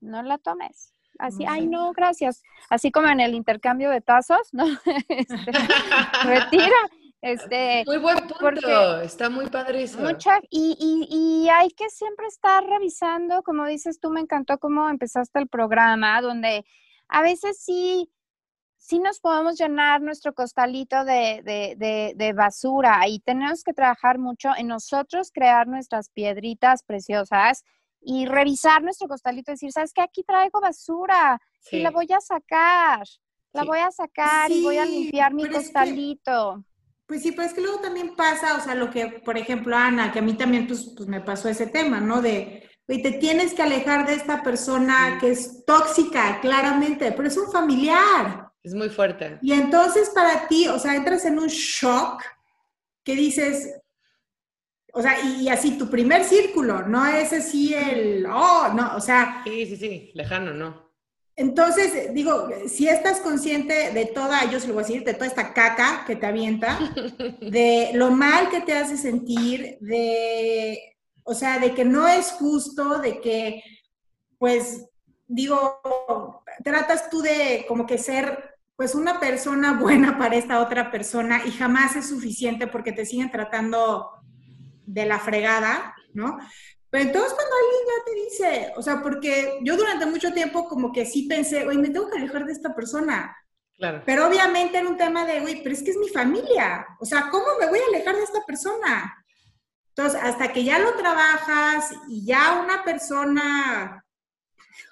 no 0.00 0.22
la 0.22 0.38
tomes. 0.38 0.93
Así, 1.18 1.44
ay, 1.46 1.66
no, 1.66 1.92
gracias. 1.92 2.42
Así 2.68 2.90
como 2.90 3.08
en 3.08 3.20
el 3.20 3.34
intercambio 3.34 3.90
de 3.90 4.00
tazos, 4.00 4.52
¿no? 4.52 4.64
Este, 5.08 5.36
retira. 6.24 6.76
Este, 7.22 7.84
Muy 7.86 7.96
buen 7.96 8.18
punto. 8.26 9.00
Está 9.00 9.30
muy 9.30 9.46
padre 9.46 9.84
eso. 9.84 9.98
mucha, 9.98 10.40
y, 10.50 10.76
y, 10.78 11.44
y 11.44 11.48
hay 11.48 11.70
que 11.70 11.88
siempre 11.88 12.26
estar 12.26 12.62
revisando, 12.62 13.42
como 13.42 13.64
dices 13.64 13.98
tú, 13.98 14.10
me 14.10 14.20
encantó 14.20 14.58
cómo 14.58 14.90
empezaste 14.90 15.38
el 15.38 15.48
programa, 15.48 16.20
donde 16.20 16.66
a 17.08 17.22
veces 17.22 17.58
sí, 17.58 18.10
sí 18.76 18.98
nos 18.98 19.20
podemos 19.20 19.58
llenar 19.58 20.02
nuestro 20.02 20.34
costalito 20.34 21.06
de, 21.06 21.40
de, 21.42 21.76
de, 21.78 22.12
de 22.14 22.32
basura 22.34 23.08
y 23.08 23.20
tenemos 23.20 23.64
que 23.64 23.72
trabajar 23.72 24.18
mucho 24.18 24.50
en 24.54 24.66
nosotros 24.66 25.30
crear 25.32 25.66
nuestras 25.66 26.10
piedritas 26.10 26.82
preciosas 26.82 27.64
y 28.04 28.26
revisar 28.26 28.82
nuestro 28.82 29.08
costalito 29.08 29.50
y 29.50 29.54
decir, 29.54 29.72
¿sabes 29.72 29.92
qué? 29.92 30.02
Aquí 30.02 30.22
traigo 30.24 30.60
basura 30.60 31.40
Sí. 31.60 31.76
y 31.76 31.82
la 31.82 31.90
voy 31.90 32.06
a 32.12 32.20
sacar, 32.20 33.02
la 33.52 33.62
Sí. 33.62 33.66
voy 33.66 33.78
a 33.78 33.90
sacar 33.90 34.50
y 34.50 34.62
voy 34.62 34.76
a 34.78 34.84
limpiar 34.84 35.32
mi 35.32 35.42
pero 35.42 35.56
es 35.58 35.68
que- 35.68 35.72
costalito. 35.72 36.64
Pues 37.06 37.22
sí, 37.22 37.32
pero 37.32 37.42
es 37.46 37.52
que 37.52 37.60
luego 37.60 37.80
también 37.80 38.16
pasa, 38.16 38.56
o 38.56 38.60
sea, 38.60 38.74
lo 38.74 38.90
que, 38.90 39.06
por 39.24 39.36
ejemplo, 39.36 39.76
Ana, 39.76 40.10
que 40.10 40.20
a 40.20 40.22
mí 40.22 40.34
también 40.34 40.66
pues, 40.66 40.92
pues 40.96 41.06
me 41.08 41.20
pasó 41.20 41.48
ese 41.48 41.66
tema, 41.66 42.00
¿no? 42.00 42.22
De, 42.22 42.66
oye, 42.88 43.02
te 43.02 43.12
tienes 43.12 43.52
que 43.52 43.62
alejar 43.62 44.06
de 44.06 44.14
esta 44.14 44.42
persona 44.42 45.14
Sí. 45.14 45.18
que 45.20 45.30
es 45.32 45.64
tóxica, 45.66 46.40
claramente, 46.40 47.12
pero 47.12 47.28
es 47.28 47.36
un 47.36 47.50
familiar. 47.52 48.50
Es 48.62 48.72
muy 48.74 48.88
fuerte. 48.88 49.38
Y 49.42 49.52
entonces 49.52 50.10
para 50.14 50.48
ti, 50.48 50.66
o 50.68 50.78
sea, 50.78 50.94
entras 50.94 51.26
en 51.26 51.38
un 51.38 51.48
shock 51.48 52.22
que 53.04 53.14
dices, 53.14 53.74
o 54.94 55.02
sea, 55.02 55.20
y, 55.20 55.42
y 55.42 55.48
así 55.48 55.76
tu 55.76 55.90
primer 55.90 56.24
círculo, 56.24 56.86
no 56.86 57.04
es 57.06 57.32
así 57.32 57.74
el, 57.74 58.26
oh, 58.26 58.72
no, 58.74 58.96
o 58.96 59.00
sea, 59.00 59.42
Sí, 59.44 59.66
sí, 59.66 59.76
sí. 59.76 60.10
Lejano, 60.14 60.54
¿no? 60.54 60.84
entonces, 61.36 62.14
digo, 62.14 62.48
si 62.68 62.88
estás 62.88 63.20
consciente 63.20 63.90
de 63.92 64.06
toda, 64.06 64.48
yo 64.50 64.60
se 64.60 64.68
lo 64.68 64.74
voy 64.74 64.84
a 64.84 64.86
decir, 64.86 65.04
de 65.04 65.14
toda 65.14 65.26
esta 65.26 65.52
caca 65.52 66.04
que 66.06 66.14
te 66.14 66.26
avienta, 66.26 66.78
de 67.40 67.90
lo 67.94 68.12
mal 68.12 68.50
que 68.50 68.60
te 68.60 68.74
hace 68.74 68.96
sentir, 68.96 69.76
de, 69.80 70.78
o 71.24 71.34
sea, 71.34 71.58
de 71.58 71.74
que 71.74 71.84
no 71.84 72.06
es 72.06 72.30
justo, 72.32 73.00
de 73.00 73.20
que, 73.20 73.64
pues, 74.38 74.86
digo, 75.26 75.80
tratas 76.62 77.10
tú 77.10 77.20
de 77.20 77.64
como 77.66 77.84
que 77.84 77.98
ser, 77.98 78.54
pues, 78.76 78.94
una 78.94 79.18
persona 79.18 79.72
buena 79.72 80.16
para 80.18 80.36
esta 80.36 80.60
otra 80.60 80.92
persona 80.92 81.42
y 81.44 81.50
jamás 81.50 81.96
es 81.96 82.08
suficiente 82.08 82.68
porque 82.68 82.92
te 82.92 83.06
siguen 83.06 83.32
tratando 83.32 84.08
de 84.86 85.06
la 85.06 85.18
fregada, 85.18 85.94
¿no? 86.12 86.38
Pero 86.90 87.04
entonces 87.04 87.32
cuando 87.34 87.54
alguien 87.56 87.82
ya 87.86 88.04
te 88.04 88.14
dice, 88.14 88.72
o 88.76 88.82
sea, 88.82 89.02
porque 89.02 89.58
yo 89.62 89.76
durante 89.76 90.06
mucho 90.06 90.32
tiempo 90.32 90.68
como 90.68 90.92
que 90.92 91.04
sí 91.04 91.24
pensé, 91.28 91.66
oye, 91.66 91.78
me 91.78 91.90
tengo 91.90 92.08
que 92.08 92.18
alejar 92.18 92.46
de 92.46 92.52
esta 92.52 92.74
persona, 92.74 93.36
Claro. 93.76 94.02
pero 94.06 94.28
obviamente 94.28 94.78
era 94.78 94.88
un 94.88 94.96
tema 94.96 95.26
de, 95.26 95.40
güey, 95.40 95.60
pero 95.62 95.74
es 95.74 95.82
que 95.82 95.90
es 95.90 95.96
mi 95.96 96.08
familia. 96.08 96.86
O 97.00 97.04
sea, 97.04 97.28
¿cómo 97.30 97.46
me 97.58 97.66
voy 97.66 97.80
a 97.80 97.86
alejar 97.88 98.14
de 98.14 98.22
esta 98.22 98.40
persona? 98.46 99.12
Entonces, 99.88 100.20
hasta 100.22 100.52
que 100.52 100.62
ya 100.62 100.78
lo 100.78 100.94
trabajas 100.94 101.92
y 102.08 102.24
ya 102.24 102.60
una 102.64 102.84
persona, 102.84 104.04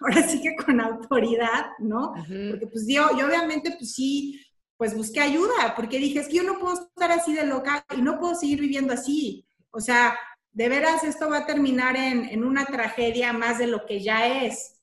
ahora 0.01 0.23
sí 0.29 0.41
que 0.43 0.57
con 0.57 0.81
autoridad, 0.81 1.67
¿no? 1.79 2.15
Porque 2.51 2.67
pues 2.67 2.85
yo, 2.89 3.17
yo 3.17 3.27
obviamente 3.27 3.73
pues 3.79 3.95
sí, 3.95 4.41
pues 4.77 4.97
busqué 4.97 5.21
ayuda, 5.21 5.75
porque 5.77 5.99
dije, 5.99 6.19
es 6.19 6.27
que 6.27 6.39
yo 6.39 6.43
no 6.43 6.59
puedo 6.59 6.75
estar 6.75 7.13
así 7.13 7.35
de 7.35 7.47
loca 7.47 7.85
y 7.97 8.03
no 8.03 8.19
puedo 8.19 8.35
seguir 8.35 8.61
viviendo 8.61 8.93
así. 8.93 9.47
O 9.73 9.81
sea, 9.81 10.17
de 10.53 10.69
veras 10.69 11.03
esto 11.03 11.29
va 11.29 11.39
a 11.39 11.47
terminar 11.47 11.97
en, 11.97 12.25
en 12.27 12.45
una 12.45 12.65
tragedia 12.67 13.33
más 13.33 13.59
de 13.59 13.67
lo 13.67 13.85
que 13.87 14.01
ya 14.01 14.45
es. 14.45 14.81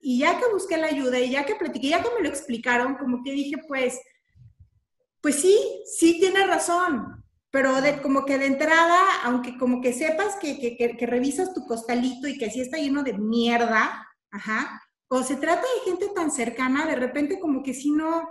Y 0.00 0.18
ya 0.18 0.38
que 0.38 0.52
busqué 0.52 0.76
la 0.76 0.88
ayuda 0.88 1.18
y 1.18 1.30
ya 1.30 1.46
que 1.46 1.54
platiqué, 1.54 1.88
ya 1.88 2.02
que 2.02 2.10
me 2.14 2.22
lo 2.22 2.28
explicaron, 2.28 2.96
como 2.96 3.22
que 3.22 3.32
dije, 3.32 3.56
pues, 3.66 3.98
pues 5.22 5.36
sí, 5.36 5.58
sí 5.86 6.20
tiene 6.20 6.46
razón, 6.46 7.24
pero 7.50 7.80
de, 7.80 8.02
como 8.02 8.26
que 8.26 8.36
de 8.36 8.46
entrada, 8.46 8.98
aunque 9.22 9.56
como 9.56 9.80
que 9.80 9.94
sepas 9.94 10.36
que, 10.36 10.58
que, 10.58 10.76
que, 10.76 10.96
que 10.96 11.06
revisas 11.06 11.54
tu 11.54 11.64
costalito 11.64 12.28
y 12.28 12.36
que 12.36 12.50
sí 12.50 12.60
está 12.60 12.76
lleno 12.76 13.02
de 13.02 13.14
mierda, 13.14 14.06
ajá, 14.30 14.82
cuando 15.06 15.26
se 15.26 15.36
trata 15.36 15.62
de 15.62 15.90
gente 15.90 16.08
tan 16.14 16.30
cercana, 16.30 16.86
de 16.86 16.96
repente 16.96 17.38
como 17.38 17.62
que 17.62 17.72
si 17.72 17.90
no, 17.90 18.28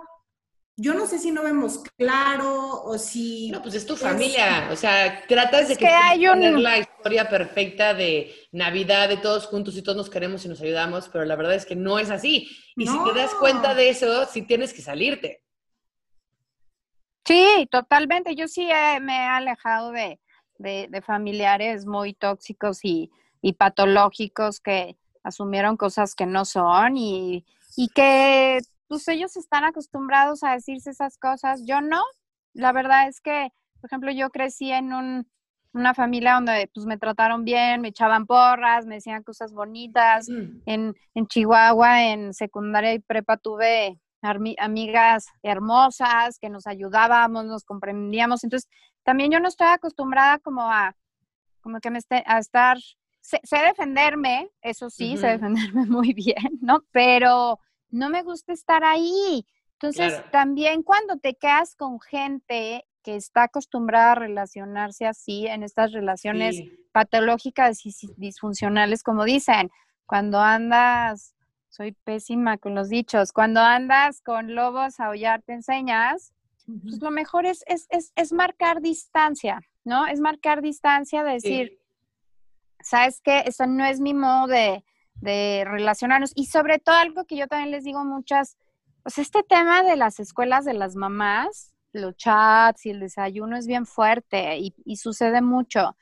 yo 0.75 0.93
no 0.95 1.05
sé 1.05 1.19
si 1.19 1.29
no 1.31 1.43
vemos 1.43 1.79
claro 1.97 2.81
o 2.83 2.97
si... 2.97 3.51
No, 3.51 3.61
pues 3.61 3.75
es 3.75 3.85
tu 3.85 3.95
familia. 3.95 4.69
O 4.71 4.75
sea, 4.75 5.23
tratas 5.27 5.67
de 5.67 5.75
que, 5.75 5.85
que 5.85 5.91
hay 5.91 6.27
un- 6.27 6.39
tener 6.41 6.59
la 6.59 6.79
historia 6.79 7.29
perfecta 7.29 7.93
de 7.93 8.33
Navidad, 8.51 9.07
de 9.09 9.17
todos 9.17 9.45
juntos 9.45 9.77
y 9.77 9.83
todos 9.83 9.97
nos 9.97 10.09
queremos 10.09 10.43
y 10.45 10.47
nos 10.49 10.61
ayudamos, 10.61 11.09
pero 11.09 11.25
la 11.25 11.35
verdad 11.35 11.53
es 11.55 11.65
que 11.65 11.75
no 11.75 11.99
es 11.99 12.09
así. 12.09 12.49
Y 12.75 12.87
si 12.87 13.03
te 13.03 13.13
das 13.13 13.33
cuenta 13.35 13.75
de 13.75 13.89
eso, 13.89 14.25
sí 14.25 14.41
tienes 14.41 14.73
que 14.73 14.81
salirte. 14.81 15.43
Sí, 17.25 17.67
totalmente. 17.71 18.35
Yo 18.35 18.47
sí 18.47 18.67
he- 18.69 18.99
me 18.99 19.15
he 19.15 19.27
alejado 19.27 19.91
de, 19.91 20.19
de- 20.57 20.87
de 20.89 21.01
familiares 21.01 21.85
muy 21.85 22.13
tóxicos 22.13 22.83
y, 22.83 23.11
y 23.41 23.53
patológicos 23.53 24.59
que 24.59 24.97
asumieron 25.23 25.77
cosas 25.77 26.15
que 26.15 26.25
no 26.25 26.43
son 26.45 26.97
y, 26.97 27.45
y 27.77 27.87
que 27.89 28.59
pues 28.93 29.07
ellos 29.07 29.35
están 29.37 29.63
acostumbrados 29.63 30.43
a 30.43 30.51
decirse 30.51 30.91
esas 30.91 31.17
cosas. 31.17 31.63
Yo 31.65 31.81
no. 31.81 32.03
La 32.53 32.71
verdad 32.71 33.07
es 33.07 33.21
que, 33.21 33.49
por 33.81 33.87
ejemplo, 33.89 34.11
yo 34.11 34.29
crecí 34.29 34.71
en 34.71 34.93
un, 34.93 35.27
una 35.73 35.95
familia 35.95 36.35
donde 36.35 36.69
pues 36.71 36.85
me 36.85 36.99
trataron 36.99 37.43
bien, 37.43 37.81
me 37.81 37.87
echaban 37.87 38.27
porras, 38.27 38.85
me 38.85 38.95
decían 38.95 39.23
cosas 39.23 39.51
bonitas. 39.51 40.29
Mm. 40.29 40.61
En, 40.67 40.95
en 41.15 41.27
Chihuahua, 41.27 42.03
en 42.03 42.35
secundaria 42.35 42.93
y 42.93 42.99
prepa, 42.99 43.37
tuve 43.37 43.99
amigas 44.21 45.25
hermosas 45.41 46.37
que 46.37 46.49
nos 46.51 46.67
ayudábamos, 46.67 47.45
nos 47.45 47.63
comprendíamos. 47.63 48.43
Entonces, 48.43 48.69
también 49.01 49.31
yo 49.31 49.39
no 49.39 49.47
estoy 49.47 49.69
acostumbrada 49.69 50.37
como 50.37 50.71
a, 50.71 50.95
como 51.61 51.79
que 51.79 51.89
me 51.89 51.97
esté, 51.97 52.23
a 52.27 52.37
estar, 52.37 52.77
sé, 53.21 53.39
sé 53.41 53.57
defenderme, 53.57 54.51
eso 54.61 54.91
sí, 54.91 55.17
sé 55.17 55.29
defenderme 55.29 55.85
muy 55.87 56.13
bien, 56.13 56.59
¿no? 56.61 56.83
Pero 56.91 57.59
no 57.93 58.09
me 58.09 58.23
gusta 58.23 58.53
estar 58.53 58.83
ahí. 58.83 59.45
Entonces, 59.73 60.13
Claro. 60.13 60.29
también 60.31 60.83
cuando 60.83 61.17
te 61.17 61.35
quedas 61.35 61.75
con 61.75 61.99
gente 61.99 62.85
que 63.03 63.15
está 63.15 63.43
acostumbrada 63.43 64.13
a 64.13 64.15
relacionarse 64.15 65.05
así, 65.05 65.45
en 65.47 65.61
estas 65.63 65.91
relaciones 65.91 66.55
Sí. 66.57 66.87
patológicas 66.91 67.85
y 67.85 67.93
disfuncionales, 68.17 69.03
como 69.03 69.23
dicen. 69.25 69.69
Cuando 70.05 70.39
andas, 70.39 71.35
soy 71.69 71.91
pésima 71.91 72.57
con 72.57 72.75
los 72.75 72.89
dichos, 72.89 73.31
cuando 73.31 73.59
andas 73.61 74.21
con 74.21 74.53
lobos 74.55 74.99
a 74.99 75.07
aullar 75.07 75.41
te 75.41 75.53
enseñas, 75.53 76.33
pues 76.65 77.01
lo 77.01 77.11
mejor 77.11 77.45
es, 77.45 77.63
es, 77.67 77.87
es, 77.89 78.13
es 78.15 78.31
marcar 78.31 78.79
distancia, 78.81 79.59
¿no? 79.83 80.05
Es 80.07 80.19
marcar 80.21 80.61
distancia 80.61 81.23
de 81.23 81.33
decir, 81.33 81.67
Sí. 81.69 81.79
¿sabes 82.81 83.21
qué? 83.21 83.43
Eso 83.45 83.65
no 83.67 83.83
es 83.85 83.99
mi 83.99 84.13
modo 84.13 84.47
de, 84.47 84.83
de 85.15 85.63
relacionarnos. 85.65 86.31
Y 86.35 86.47
sobre 86.47 86.79
todo 86.79 86.95
algo 86.95 87.25
que 87.25 87.37
yo 87.37 87.47
también 87.47 87.71
les 87.71 87.83
digo 87.83 88.03
muchas, 88.03 88.57
pues 89.03 89.17
este 89.17 89.43
tema 89.43 89.83
de 89.83 89.95
las 89.95 90.19
escuelas 90.19 90.65
de 90.65 90.73
las 90.73 90.95
mamás, 90.95 91.73
los 91.91 92.15
chats 92.15 92.85
y 92.85 92.91
el 92.91 92.99
desayuno 92.99 93.57
es 93.57 93.67
bien 93.67 93.85
fuerte 93.85 94.57
y, 94.57 94.73
y 94.85 94.97
sucede 94.97 95.41
mucho. 95.41 95.95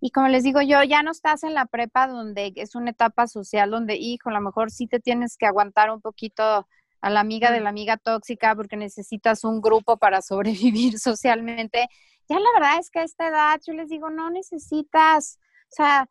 Y 0.00 0.10
como 0.10 0.28
les 0.28 0.42
digo 0.42 0.60
yo, 0.60 0.82
ya 0.82 1.02
no 1.02 1.10
estás 1.10 1.44
en 1.44 1.54
la 1.54 1.66
prepa 1.66 2.06
donde 2.06 2.52
es 2.56 2.74
una 2.74 2.90
etapa 2.90 3.26
social 3.26 3.70
donde, 3.70 3.96
hijo, 3.96 4.28
a 4.28 4.32
lo 4.32 4.40
mejor 4.40 4.70
sí 4.70 4.86
te 4.86 5.00
tienes 5.00 5.36
que 5.36 5.46
aguantar 5.46 5.90
un 5.90 6.00
poquito 6.00 6.68
a 7.04 7.10
la 7.10 7.20
amiga 7.20 7.50
de 7.52 7.60
la 7.60 7.68
amiga 7.68 7.98
tóxica 7.98 8.54
porque 8.54 8.76
necesitas 8.76 9.44
un 9.44 9.60
grupo 9.60 9.98
para 9.98 10.22
sobrevivir 10.22 10.98
socialmente. 10.98 11.86
Ya 12.28 12.38
la 12.38 12.52
verdad 12.54 12.78
es 12.78 12.90
que 12.90 13.00
a 13.00 13.04
esta 13.04 13.28
edad 13.28 13.60
yo 13.66 13.74
les 13.74 13.88
digo, 13.88 14.10
no 14.10 14.30
necesitas, 14.30 15.38
o 15.70 15.74
sea, 15.74 16.08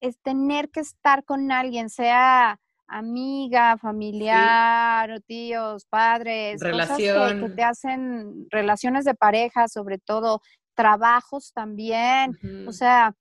es 0.00 0.18
tener 0.20 0.70
que 0.70 0.80
estar 0.80 1.24
con 1.24 1.52
alguien, 1.52 1.90
sea 1.90 2.58
amiga, 2.86 3.78
familiar, 3.78 5.10
o 5.12 5.20
tíos, 5.20 5.86
padres, 5.86 6.60
cosas 6.60 6.96
que- 6.96 7.54
te 7.54 7.62
hacen 7.62 8.46
relaciones 8.50 9.04
de 9.04 9.14
pareja, 9.14 9.68
sobre 9.68 9.98
todo, 9.98 10.42
trabajos 10.74 11.52
también. 11.52 12.36
O 12.66 12.72
sea, 12.72 13.14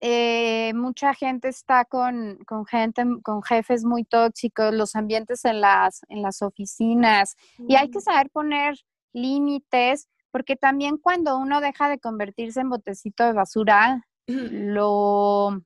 eh, 0.00 0.72
mucha 0.74 1.12
gente 1.14 1.48
está 1.48 1.84
con, 1.84 2.38
con, 2.46 2.66
gente, 2.66 3.04
con 3.22 3.42
jefes 3.42 3.84
muy 3.84 4.04
tóxicos, 4.04 4.72
los 4.74 4.94
ambientes 4.96 5.44
en 5.44 5.60
las, 5.60 6.00
en 6.08 6.22
las 6.22 6.40
oficinas, 6.42 7.36
y 7.58 7.74
hay 7.76 7.90
que 7.90 8.00
saber 8.00 8.30
poner 8.30 8.78
límites, 9.12 10.08
porque 10.30 10.56
también 10.56 10.98
cuando 10.98 11.36
uno 11.38 11.60
deja 11.60 11.88
de 11.88 11.98
convertirse 11.98 12.60
en 12.60 12.68
botecito 12.70 13.24
de 13.24 13.32
basura, 13.32 14.06
lo, 14.26 15.60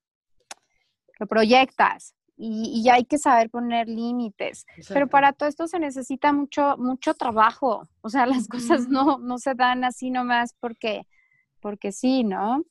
lo 1.23 1.27
proyectas 1.29 2.15
y, 2.37 2.89
hay 2.91 3.05
que 3.05 3.19
saber 3.19 3.49
poner 3.49 3.89
límites. 3.89 4.67
Pero 4.89 5.07
para 5.09 5.33
todo 5.33 5.49
esto 5.49 5.69
se 5.69 5.79
necesita 5.79 6.33
mucho, 6.33 6.77
mucho 6.77 7.15
trabajo. 7.15 7.89
O 8.01 8.09
sea, 8.09 8.27
las 8.27 8.49
cosas 8.49 8.89
no, 8.89 9.19
no 9.19 9.39
se 9.39 9.55
dan 9.55 9.85
así 9.85 10.11
nomás 10.11 10.55
porque, 10.59 11.07
porque 11.61 11.93
sí, 11.93 12.25
¿no? 12.25 12.65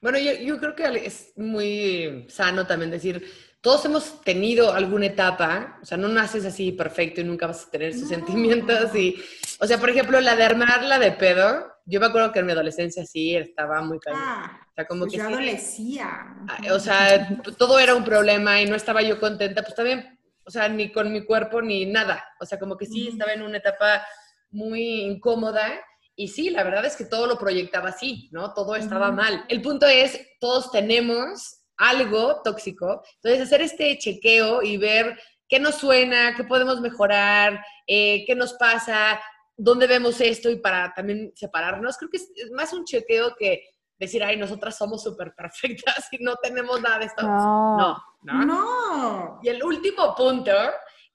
Bueno, 0.00 0.18
yo, 0.18 0.32
yo 0.32 0.58
creo 0.58 0.74
que 0.74 1.06
es 1.06 1.32
muy 1.36 2.24
sano 2.28 2.66
también 2.66 2.90
decir, 2.90 3.22
todos 3.60 3.84
hemos 3.84 4.22
tenido 4.22 4.72
alguna 4.72 5.06
etapa, 5.06 5.78
o 5.82 5.84
sea, 5.84 5.98
no 5.98 6.08
naces 6.08 6.46
así 6.46 6.72
perfecto 6.72 7.20
y 7.20 7.24
nunca 7.24 7.48
vas 7.48 7.66
a 7.66 7.70
tener 7.70 7.90
esos 7.90 8.08
sentimientos 8.08 8.94
y, 8.94 9.16
o 9.60 9.66
sea, 9.66 9.78
por 9.78 9.90
ejemplo, 9.90 10.20
la 10.20 10.36
de 10.36 10.44
armarla 10.44 10.98
de 10.98 11.12
pedo, 11.12 11.72
yo 11.84 12.00
me 12.00 12.06
acuerdo 12.06 12.32
que 12.32 12.40
en 12.40 12.46
mi 12.46 12.52
adolescencia 12.52 13.04
sí 13.04 13.34
estaba 13.34 13.80
muy 13.80 13.98
cañón. 13.98 14.20
Ah, 14.22 14.60
o 14.70 14.74
sea, 14.74 14.86
como 14.86 15.00
pues 15.00 15.12
que 15.12 15.18
yo 15.18 15.28
adolecía. 15.28 16.08
Ah, 16.48 16.58
o 16.72 16.78
sea, 16.78 17.40
todo 17.56 17.78
era 17.78 17.94
un 17.94 18.04
problema 18.04 18.60
y 18.60 18.66
no 18.66 18.76
estaba 18.76 19.02
yo 19.02 19.18
contenta, 19.18 19.62
pues 19.62 19.74
también, 19.74 20.18
o 20.44 20.50
sea, 20.50 20.68
ni 20.68 20.92
con 20.92 21.12
mi 21.12 21.24
cuerpo 21.24 21.62
ni 21.62 21.86
nada. 21.86 22.24
O 22.40 22.46
sea, 22.46 22.58
como 22.58 22.76
que 22.76 22.86
sí 22.86 23.08
estaba 23.08 23.32
en 23.32 23.42
una 23.42 23.58
etapa 23.58 24.06
muy 24.50 25.02
incómoda 25.02 25.80
y 26.14 26.28
sí, 26.28 26.50
la 26.50 26.64
verdad 26.64 26.84
es 26.84 26.96
que 26.96 27.04
todo 27.04 27.26
lo 27.26 27.38
proyectaba 27.38 27.90
así, 27.90 28.28
¿no? 28.32 28.52
Todo 28.52 28.76
estaba 28.76 29.12
mal. 29.12 29.44
El 29.48 29.62
punto 29.62 29.86
es, 29.86 30.20
todos 30.40 30.70
tenemos 30.70 31.60
algo 31.76 32.42
tóxico, 32.42 33.02
entonces 33.16 33.42
hacer 33.42 33.62
este 33.62 33.96
chequeo 33.98 34.62
y 34.62 34.76
ver 34.78 35.16
qué 35.48 35.60
nos 35.60 35.76
suena, 35.76 36.34
qué 36.36 36.44
podemos 36.44 36.80
mejorar, 36.80 37.64
eh, 37.86 38.24
qué 38.26 38.34
nos 38.34 38.54
pasa, 38.54 39.20
dónde 39.58 39.88
vemos 39.88 40.20
esto 40.20 40.48
y 40.48 40.56
para 40.56 40.94
también 40.94 41.32
separarnos. 41.34 41.98
Creo 41.98 42.10
que 42.10 42.16
es, 42.16 42.50
más 42.52 42.72
un 42.72 42.84
chequeo 42.84 43.34
que 43.36 43.64
decir, 43.98 44.22
ay, 44.22 44.36
nosotras 44.36 44.78
somos 44.78 45.02
súper 45.02 45.34
perfectas 45.34 46.08
y 46.12 46.22
no 46.22 46.36
tenemos 46.36 46.80
nada 46.80 47.00
de 47.00 47.06
esto. 47.06 47.22
No. 47.26 47.98
no. 48.22 48.46
No. 48.46 49.40
Y 49.42 49.48
el 49.48 49.62
último 49.62 50.14
punto, 50.14 50.52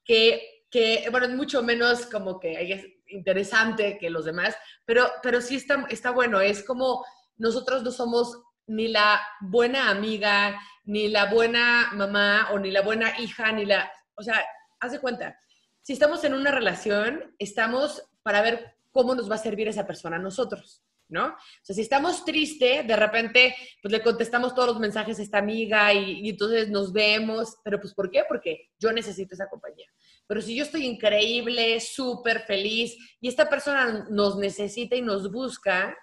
que, 0.03 0.65
que, 0.69 1.07
bueno, 1.09 1.27
es 1.27 1.33
mucho 1.33 1.63
menos 1.63 2.05
como 2.05 2.39
que 2.39 2.73
es 2.73 2.85
interesante 3.07 3.97
que 3.97 4.09
los 4.09 4.25
demás, 4.25 4.55
pero, 4.85 5.09
pero 5.21 5.39
sí 5.39 5.55
está, 5.55 5.85
está 5.89 6.11
bueno, 6.11 6.41
es 6.41 6.63
como 6.63 7.05
nosotros 7.37 7.83
no 7.83 7.91
somos 7.91 8.41
ni 8.67 8.87
la 8.87 9.21
buena 9.41 9.89
amiga, 9.89 10.59
ni 10.85 11.07
la 11.07 11.31
buena 11.31 11.91
mamá, 11.93 12.49
o 12.51 12.59
ni 12.59 12.71
la 12.71 12.81
buena 12.81 13.19
hija, 13.19 13.51
ni 13.51 13.65
la, 13.65 13.91
o 14.15 14.23
sea, 14.23 14.43
haz 14.79 14.91
de 14.93 14.99
cuenta, 14.99 15.37
si 15.81 15.93
estamos 15.93 16.23
en 16.23 16.33
una 16.33 16.49
relación, 16.49 17.35
estamos 17.39 18.01
para 18.23 18.41
ver 18.41 18.75
cómo 18.91 19.15
nos 19.15 19.29
va 19.29 19.35
a 19.35 19.39
servir 19.39 19.67
esa 19.67 19.85
persona 19.85 20.15
a 20.15 20.19
nosotros, 20.19 20.83
¿no? 21.09 21.27
O 21.27 21.35
sea, 21.61 21.75
si 21.75 21.81
estamos 21.81 22.23
tristes, 22.23 22.87
de 22.87 22.95
repente, 22.95 23.55
pues 23.81 23.91
le 23.91 24.01
contestamos 24.01 24.55
todos 24.55 24.69
los 24.69 24.79
mensajes 24.79 25.19
a 25.19 25.23
esta 25.23 25.39
amiga 25.39 25.93
y, 25.93 26.29
entonces 26.29 26.69
nos 26.69 26.93
vemos, 26.93 27.57
pero 27.63 27.79
pues 27.79 27.93
¿por 27.93 28.09
qué? 28.09 28.23
Porque 28.27 28.69
yo 28.79 28.91
necesito 28.91 29.35
esa 29.35 29.49
compañía. 29.49 29.87
Pero 30.25 30.41
si 30.41 30.55
yo 30.55 30.63
estoy 30.63 30.85
increíble, 30.85 31.79
súper 31.79 32.41
feliz 32.41 32.95
y 33.19 33.27
esta 33.27 33.49
persona 33.49 34.07
nos 34.09 34.37
necesita 34.37 34.95
y 34.95 35.01
nos 35.01 35.31
busca, 35.31 35.97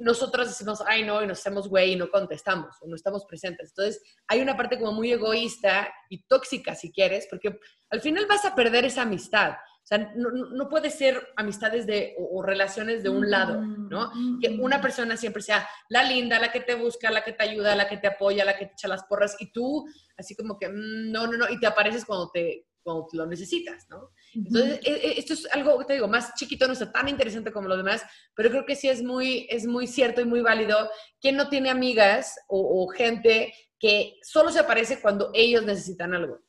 nosotros 0.00 0.48
decimos, 0.48 0.82
ay 0.86 1.04
no, 1.04 1.22
y 1.22 1.26
nos 1.26 1.40
hacemos 1.40 1.68
güey 1.68 1.92
y 1.92 1.96
no 1.96 2.08
contestamos 2.10 2.76
o 2.80 2.86
no 2.86 2.94
estamos 2.94 3.24
presentes. 3.24 3.70
Entonces, 3.70 4.02
hay 4.28 4.40
una 4.40 4.56
parte 4.56 4.78
como 4.78 4.92
muy 4.92 5.12
egoísta 5.12 5.92
y 6.08 6.22
tóxica, 6.22 6.74
si 6.74 6.92
quieres, 6.92 7.26
porque 7.28 7.58
al 7.90 8.00
final 8.00 8.26
vas 8.26 8.44
a 8.44 8.54
perder 8.54 8.84
esa 8.84 9.02
amistad. 9.02 9.54
O 9.88 9.94
sea, 9.96 10.12
no, 10.16 10.30
no 10.30 10.68
puede 10.68 10.90
ser 10.90 11.32
amistades 11.34 11.86
de, 11.86 12.14
o, 12.18 12.42
relaciones 12.42 13.02
de 13.02 13.08
un 13.08 13.30
lado, 13.30 13.62
¿no? 13.62 14.12
Que 14.38 14.50
una 14.60 14.82
persona 14.82 15.16
siempre 15.16 15.40
sea 15.40 15.66
la 15.88 16.04
linda, 16.04 16.38
la 16.38 16.52
que 16.52 16.60
te 16.60 16.74
busca, 16.74 17.10
la 17.10 17.24
que 17.24 17.32
te 17.32 17.42
ayuda, 17.42 17.74
la 17.74 17.88
que 17.88 17.96
te 17.96 18.06
apoya, 18.06 18.44
la 18.44 18.58
que 18.58 18.66
te 18.66 18.72
echa 18.74 18.86
las 18.86 19.04
porras, 19.04 19.36
y 19.40 19.50
tú 19.50 19.86
así 20.18 20.36
como 20.36 20.58
que, 20.58 20.68
mm, 20.68 21.10
no, 21.10 21.26
no, 21.26 21.38
no, 21.38 21.48
y 21.48 21.58
te 21.58 21.66
apareces 21.66 22.04
cuando 22.04 22.30
te, 22.30 22.66
cuando 22.82 23.06
lo 23.14 23.24
necesitas, 23.24 23.86
¿no? 23.88 24.10
Entonces, 24.34 24.78
e, 24.84 24.92
e, 24.92 25.18
esto 25.18 25.32
es 25.32 25.48
algo, 25.54 25.82
te 25.86 25.94
digo, 25.94 26.06
más 26.06 26.34
chiquito, 26.34 26.66
no 26.66 26.74
está 26.74 26.92
tan 26.92 27.08
interesante 27.08 27.50
como 27.50 27.68
lo 27.68 27.78
demás, 27.78 28.02
pero 28.34 28.50
creo 28.50 28.66
que 28.66 28.76
sí 28.76 28.90
es 28.90 29.02
muy, 29.02 29.46
es 29.48 29.66
muy 29.66 29.86
cierto 29.86 30.20
y 30.20 30.26
muy 30.26 30.42
válido. 30.42 30.90
¿Quién 31.18 31.36
no 31.36 31.48
tiene 31.48 31.70
amigas 31.70 32.34
o, 32.46 32.82
o 32.84 32.88
gente 32.88 33.54
que 33.78 34.18
solo 34.20 34.50
se 34.50 34.58
aparece 34.58 35.00
cuando 35.00 35.30
ellos 35.32 35.64
necesitan 35.64 36.12
algo? 36.12 36.40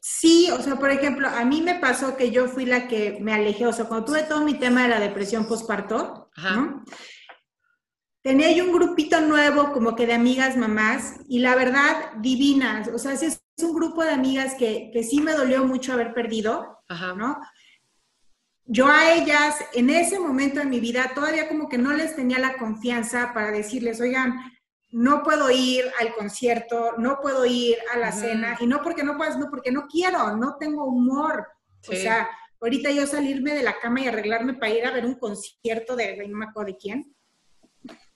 Sí, 0.00 0.50
o 0.50 0.62
sea, 0.62 0.76
por 0.76 0.90
ejemplo, 0.90 1.28
a 1.28 1.44
mí 1.44 1.60
me 1.60 1.74
pasó 1.74 2.16
que 2.16 2.30
yo 2.30 2.48
fui 2.48 2.64
la 2.64 2.88
que 2.88 3.18
me 3.20 3.34
alejé, 3.34 3.66
o 3.66 3.72
sea, 3.72 3.84
cuando 3.84 4.06
tuve 4.06 4.22
todo 4.22 4.42
mi 4.42 4.54
tema 4.54 4.82
de 4.82 4.88
la 4.88 5.00
depresión 5.00 5.46
postparto, 5.46 6.30
¿no? 6.36 6.84
tenía 8.22 8.52
yo 8.52 8.64
un 8.64 8.72
grupito 8.72 9.20
nuevo 9.20 9.72
como 9.72 9.96
que 9.96 10.06
de 10.06 10.12
amigas 10.12 10.56
mamás 10.56 11.16
y 11.28 11.40
la 11.40 11.54
verdad, 11.54 12.12
divinas, 12.18 12.88
o 12.88 12.98
sea, 12.98 13.12
es 13.12 13.42
un 13.62 13.74
grupo 13.74 14.02
de 14.02 14.10
amigas 14.10 14.54
que, 14.54 14.90
que 14.92 15.02
sí 15.02 15.20
me 15.20 15.32
dolió 15.32 15.64
mucho 15.64 15.92
haber 15.92 16.14
perdido, 16.14 16.78
¿no? 17.16 17.38
Yo 18.64 18.86
a 18.86 19.12
ellas 19.14 19.56
en 19.74 19.90
ese 19.90 20.18
momento 20.20 20.60
de 20.60 20.66
mi 20.66 20.80
vida 20.80 21.12
todavía 21.14 21.48
como 21.48 21.68
que 21.68 21.78
no 21.78 21.92
les 21.92 22.14
tenía 22.14 22.38
la 22.38 22.56
confianza 22.56 23.32
para 23.34 23.50
decirles, 23.50 24.00
oigan, 24.00 24.38
no 24.92 25.22
puedo 25.22 25.50
ir 25.50 25.84
al 26.00 26.14
concierto, 26.14 26.94
no 26.98 27.20
puedo 27.20 27.44
ir 27.46 27.76
a 27.94 27.98
la 27.98 28.12
cena, 28.12 28.56
y 28.60 28.66
no 28.66 28.82
porque 28.82 29.04
no 29.04 29.16
puedas, 29.16 29.38
no 29.38 29.48
porque 29.48 29.70
no 29.70 29.86
quiero, 29.86 30.36
no 30.36 30.56
tengo 30.58 30.84
humor. 30.84 31.46
O 31.88 31.92
sea, 31.92 32.28
ahorita 32.60 32.90
yo 32.90 33.06
salirme 33.06 33.54
de 33.54 33.62
la 33.62 33.78
cama 33.78 34.00
y 34.00 34.08
arreglarme 34.08 34.54
para 34.54 34.72
ir 34.72 34.84
a 34.84 34.90
ver 34.90 35.06
un 35.06 35.14
concierto 35.14 35.96
de, 35.96 36.26
no 36.28 36.36
me 36.36 36.46
acuerdo 36.46 36.72
de 36.72 36.76
quién. 36.76 37.14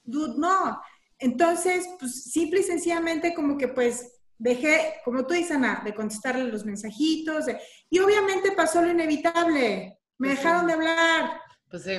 Dude, 0.03 0.35
no. 0.37 0.81
Entonces, 1.17 1.87
pues 1.99 2.23
simple 2.25 2.59
y 2.59 2.63
sencillamente 2.63 3.33
como 3.33 3.57
que 3.57 3.69
pues 3.69 4.19
dejé, 4.37 4.95
como 5.05 5.25
tú 5.25 5.33
dices, 5.33 5.51
Ana, 5.51 5.81
de 5.83 5.95
contestarle 5.95 6.43
los 6.43 6.65
mensajitos, 6.65 7.45
y 7.89 7.99
obviamente 7.99 8.51
pasó 8.51 8.81
lo 8.81 8.91
inevitable, 8.91 9.99
me 10.17 10.27
pues 10.27 10.37
dejaron 10.37 10.67
de 10.67 10.73
hablar. 10.73 11.41
Pues 11.69 11.83
sí. 11.83 11.97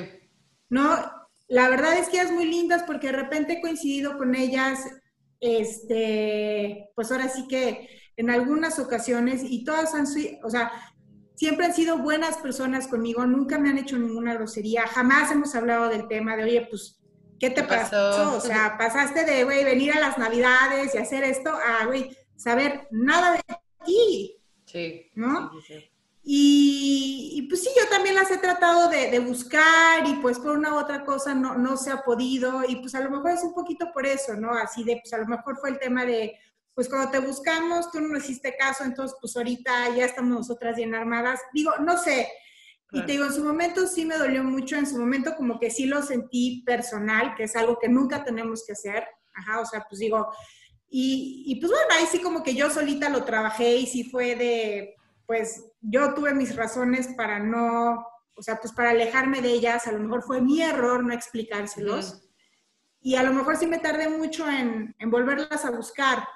¿No? 0.69 1.16
La 1.47 1.69
verdad 1.69 1.97
es 1.97 2.09
que 2.09 2.19
es 2.19 2.31
muy 2.31 2.45
lindas 2.45 2.83
porque 2.83 3.07
de 3.07 3.13
repente 3.13 3.53
he 3.53 3.61
coincidido 3.61 4.17
con 4.17 4.35
ellas, 4.35 4.79
este, 5.39 6.89
pues 6.95 7.11
ahora 7.11 7.29
sí 7.29 7.47
que 7.47 7.89
en 8.17 8.29
algunas 8.29 8.79
ocasiones 8.79 9.41
y 9.43 9.63
todas 9.63 9.93
han 9.93 10.07
sido, 10.07 10.39
o 10.43 10.49
sea, 10.49 10.71
siempre 11.35 11.67
han 11.67 11.73
sido 11.73 11.99
buenas 11.99 12.37
personas 12.37 12.87
conmigo, 12.87 13.25
nunca 13.25 13.59
me 13.59 13.69
han 13.69 13.77
hecho 13.77 13.97
ninguna 13.97 14.33
grosería, 14.33 14.87
jamás 14.87 15.31
hemos 15.31 15.53
hablado 15.55 15.89
del 15.89 16.07
tema 16.07 16.35
de, 16.35 16.43
oye, 16.43 16.67
pues, 16.69 16.99
¿qué 17.39 17.51
te 17.51 17.63
pasó? 17.63 18.35
O 18.35 18.41
sea, 18.41 18.75
pasaste 18.79 19.23
de, 19.23 19.43
güey, 19.43 19.63
venir 19.63 19.93
a 19.93 19.99
las 19.99 20.17
navidades 20.17 20.95
y 20.95 20.97
hacer 20.97 21.23
esto 21.23 21.51
a, 21.51 21.85
güey, 21.85 22.09
saber 22.35 22.87
nada 22.91 23.33
de 23.33 23.41
ti. 23.85 24.35
Sí. 24.65 25.11
¿No? 25.15 25.51
Sí, 25.53 25.73
sí. 25.73 25.91
Y, 26.29 27.47
pues 27.47 27.63
sí, 27.63 27.69
yo 27.79 27.87
también 27.87 28.13
las 28.13 28.29
he 28.31 28.37
tratado 28.37 28.89
de, 28.89 29.17
buscar 29.19 30.05
y 30.05 30.15
pues 30.15 30.37
por 30.37 30.57
una 30.57 30.73
u 30.73 30.77
otra 30.77 31.05
cosa 31.05 31.33
no, 31.33 31.57
no 31.57 31.77
se 31.77 31.89
ha 31.89 32.03
podido 32.03 32.63
y 32.67 32.75
pues 32.75 32.95
a 32.95 32.99
lo 32.99 33.09
mejor 33.09 33.31
es 33.31 33.43
un 33.43 33.53
poquito 33.53 33.93
por 33.93 34.05
eso, 34.05 34.35
¿no? 34.35 34.51
Así 34.53 34.83
de, 34.83 34.99
pues 35.01 35.13
a 35.13 35.19
lo 35.19 35.25
mejor 35.25 35.57
fue 35.57 35.69
el 35.69 35.79
tema 35.79 36.03
de, 36.03 36.37
pues 36.73 36.89
cuando 36.89 37.11
te 37.11 37.19
buscamos, 37.19 37.89
tú 37.91 38.01
no 38.01 38.17
hiciste 38.17 38.57
caso, 38.57 38.83
entonces 38.83 39.17
pues 39.21 39.37
ahorita 39.37 39.95
ya 39.95 40.03
estamos 40.03 40.39
nosotras 40.39 40.75
bien 40.75 40.93
armadas. 40.95 41.39
Digo, 41.53 41.71
no 41.79 41.97
sé. 41.97 42.27
Y 42.91 43.05
te 43.05 43.13
digo, 43.13 43.23
en 43.23 43.33
su 43.33 43.45
momento 43.45 43.87
sí 43.87 44.03
me 44.03 44.17
dolió 44.17 44.43
mucho, 44.43 44.75
en 44.75 44.85
su 44.85 44.97
momento 44.97 45.33
como 45.37 45.61
que 45.61 45.71
sí 45.71 45.85
lo 45.85 46.01
sentí 46.01 46.61
personal, 46.65 47.35
que 47.35 47.43
es 47.43 47.55
algo 47.55 47.79
que 47.79 47.87
nunca 47.87 48.25
tenemos 48.25 48.65
que 48.65 48.73
hacer. 48.73 49.07
Ajá, 49.33 49.61
o 49.61 49.65
sea, 49.65 49.85
pues 49.87 49.99
digo, 49.99 50.27
y, 50.89 51.43
y 51.45 51.55
pues 51.61 51.71
bueno, 51.71 51.87
ahí 51.97 52.05
sí 52.11 52.19
como 52.19 52.43
que 52.43 52.53
yo 52.53 52.69
solita 52.69 53.07
lo 53.07 53.23
trabajé 53.23 53.77
y 53.77 53.87
sí 53.87 54.09
fue 54.09 54.35
de, 54.35 54.96
pues 55.27 55.71
yo 55.81 56.13
tuve 56.13 56.33
mis 56.33 56.55
razones 56.55 57.09
para 57.09 57.37
no, 57.37 58.07
o 58.33 58.41
sea, 58.41 58.57
pues 58.59 58.73
para 58.73 58.91
alejarme 58.91 59.41
de 59.41 59.51
ellas, 59.51 59.85
a 59.85 59.91
lo 59.91 59.99
mejor 59.99 60.23
fue 60.23 60.41
mi 60.41 60.61
error 60.61 61.03
no 61.03 61.13
explicárselos. 61.13 62.23
Y 63.01 63.15
a 63.15 63.23
lo 63.23 63.33
mejor 63.33 63.57
sí 63.57 63.67
me 63.67 63.77
tardé 63.77 64.09
mucho 64.09 64.49
en, 64.49 64.95
en 64.97 65.11
volverlas 65.11 65.63
a 65.65 65.71
buscar, 65.71 66.27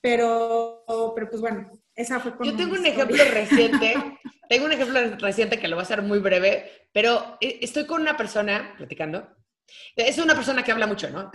pero, 0.00 0.84
pero 1.14 1.28
pues 1.28 1.40
bueno, 1.40 1.70
esa 1.94 2.20
fue 2.20 2.32
Yo 2.42 2.56
tengo 2.56 2.74
un 2.74 2.86
ejemplo 2.86 3.22
reciente, 3.30 3.94
tengo 4.48 4.66
un 4.66 4.72
ejemplo 4.72 5.00
reciente 5.18 5.58
que 5.58 5.68
lo 5.68 5.76
va 5.76 5.82
a 5.82 5.86
ser 5.86 6.02
muy 6.02 6.20
breve, 6.20 6.88
pero 6.92 7.36
e, 7.40 7.58
estoy 7.60 7.86
con 7.86 8.00
una 8.00 8.16
persona 8.16 8.74
platicando. 8.76 9.36
Es 9.96 10.18
una 10.18 10.34
persona 10.34 10.62
que 10.62 10.72
habla 10.72 10.86
mucho, 10.86 11.08
¿no? 11.10 11.30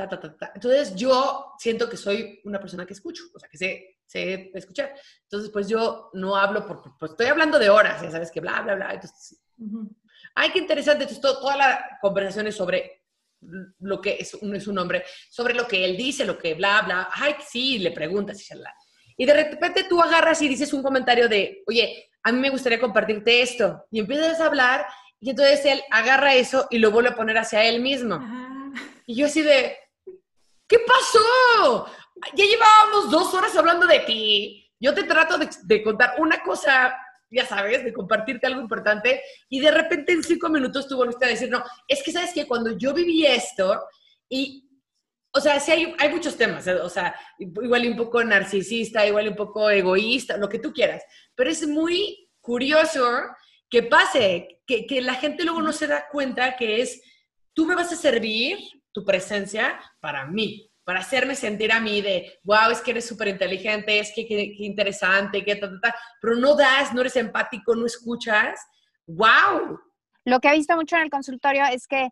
Entonces 0.53 0.95
yo 0.95 1.53
siento 1.57 1.89
que 1.89 1.97
soy 1.97 2.39
una 2.43 2.59
persona 2.59 2.85
que 2.85 2.93
escucho, 2.93 3.23
o 3.33 3.39
sea, 3.39 3.49
que 3.49 3.57
sé 3.57 3.96
sé 4.07 4.51
escuchar. 4.53 4.93
Entonces, 5.23 5.51
pues 5.51 5.67
yo 5.67 6.09
no 6.13 6.35
hablo 6.35 6.65
porque 6.65 6.89
pues 6.97 7.11
estoy 7.11 7.27
hablando 7.27 7.59
de 7.59 7.69
horas, 7.69 8.01
ya 8.01 8.09
sabes 8.09 8.31
que 8.31 8.39
bla, 8.39 8.61
bla, 8.61 8.75
bla. 8.75 8.93
Entonces, 8.93 9.39
ay, 10.33 10.51
qué 10.51 10.59
interesante. 10.59 11.03
Entonces, 11.03 11.21
toda 11.21 11.55
la 11.57 11.99
conversación 12.01 12.47
es 12.47 12.55
sobre 12.55 13.03
lo 13.79 14.01
que 14.01 14.17
es 14.19 14.33
un, 14.35 14.55
es 14.55 14.67
un 14.67 14.77
hombre, 14.79 15.03
sobre 15.29 15.53
lo 15.53 15.67
que 15.67 15.85
él 15.85 15.95
dice, 15.95 16.25
lo 16.25 16.37
que 16.37 16.55
bla, 16.55 16.81
bla, 16.81 17.09
ay, 17.13 17.35
sí, 17.47 17.77
le 17.79 17.91
preguntas, 17.91 18.43
y 19.19 19.25
de 19.25 19.33
repente 19.33 19.85
tú 19.85 20.01
agarras 20.01 20.41
y 20.41 20.47
dices 20.47 20.73
un 20.73 20.83
comentario 20.83 21.27
de, 21.27 21.63
oye, 21.67 22.09
a 22.23 22.31
mí 22.31 22.39
me 22.39 22.49
gustaría 22.49 22.79
compartirte 22.79 23.41
esto, 23.41 23.85
y 23.91 23.99
empiezas 23.99 24.39
a 24.41 24.47
hablar, 24.47 24.85
y 25.19 25.31
entonces 25.31 25.65
él 25.65 25.81
agarra 25.91 26.35
eso 26.35 26.67
y 26.69 26.77
lo 26.77 26.91
vuelve 26.91 27.09
a 27.09 27.15
poner 27.15 27.37
hacia 27.37 27.63
él 27.63 27.81
mismo. 27.81 28.19
Y 29.07 29.15
yo 29.15 29.25
así 29.25 29.41
de, 29.41 29.75
¿qué 30.67 30.77
pasó? 30.79 31.87
Ya 32.35 32.45
llevábamos 32.45 33.11
dos 33.11 33.33
horas 33.33 33.55
hablando 33.55 33.85
de 33.85 33.99
ti. 34.01 34.71
Yo 34.79 34.93
te 34.93 35.03
trato 35.03 35.37
de, 35.37 35.83
contar 35.83 36.15
una 36.19 36.41
cosa 36.41 36.95
ya 37.29 37.45
sabes, 37.45 37.83
de 37.83 37.93
compartirte 37.93 38.47
algo 38.47 38.61
importante, 38.61 39.21
y 39.49 39.59
de 39.59 39.71
repente 39.71 40.13
en 40.13 40.23
cinco 40.23 40.49
minutos 40.49 40.87
tú 40.87 40.95
volviste 40.95 41.25
a 41.25 41.29
decir, 41.29 41.49
no, 41.49 41.63
es 41.87 42.01
que 42.01 42.11
sabes 42.11 42.33
que 42.33 42.47
cuando 42.47 42.77
yo 42.77 42.93
viví 42.93 43.25
esto, 43.25 43.85
y, 44.29 44.65
o 45.33 45.39
sea, 45.39 45.59
sí 45.59 45.71
hay, 45.71 45.95
hay 45.99 46.09
muchos 46.09 46.37
temas, 46.37 46.65
¿eh? 46.67 46.75
o 46.75 46.89
sea, 46.89 47.15
igual 47.37 47.87
un 47.87 47.97
poco 47.97 48.23
narcisista, 48.23 49.05
igual 49.05 49.27
un 49.27 49.35
poco 49.35 49.69
egoísta, 49.69 50.37
lo 50.37 50.49
que 50.49 50.59
tú 50.59 50.71
quieras, 50.71 51.03
pero 51.35 51.49
es 51.49 51.67
muy 51.67 52.29
curioso 52.39 53.05
que 53.69 53.83
pase, 53.83 54.61
que, 54.65 54.85
que 54.85 55.01
la 55.01 55.15
gente 55.15 55.43
luego 55.43 55.61
no 55.61 55.73
se 55.73 55.87
da 55.87 56.07
cuenta 56.09 56.55
que 56.55 56.81
es, 56.81 57.01
tú 57.53 57.65
me 57.65 57.75
vas 57.75 57.91
a 57.91 57.97
servir 57.97 58.57
tu 58.93 59.03
presencia 59.03 59.79
para 59.99 60.25
mí, 60.25 60.66
para 60.87 61.01
hacerme 61.01 61.35
sentir 61.35 61.73
a 61.73 61.81
mí 61.81 62.01
de, 62.01 62.39
wow, 62.45 62.71
es 62.71 62.79
que 62.79 62.91
eres 62.91 63.05
súper 63.05 63.27
inteligente, 63.27 63.99
es 63.99 64.13
que, 64.15 64.25
qué 64.25 64.55
interesante, 64.59 65.43
que 65.43 65.57
ta, 65.57 65.69
ta, 65.69 65.79
ta, 65.81 65.95
pero 66.21 66.37
no 66.37 66.55
das, 66.55 66.93
no 66.93 67.01
eres 67.01 67.17
empático, 67.17 67.75
no 67.75 67.85
escuchas, 67.85 68.57
wow. 69.05 69.77
Lo 70.23 70.39
que 70.39 70.47
he 70.47 70.53
visto 70.53 70.77
mucho 70.77 70.95
en 70.95 71.01
el 71.01 71.09
consultorio 71.09 71.65
es 71.65 71.87
que 71.87 72.07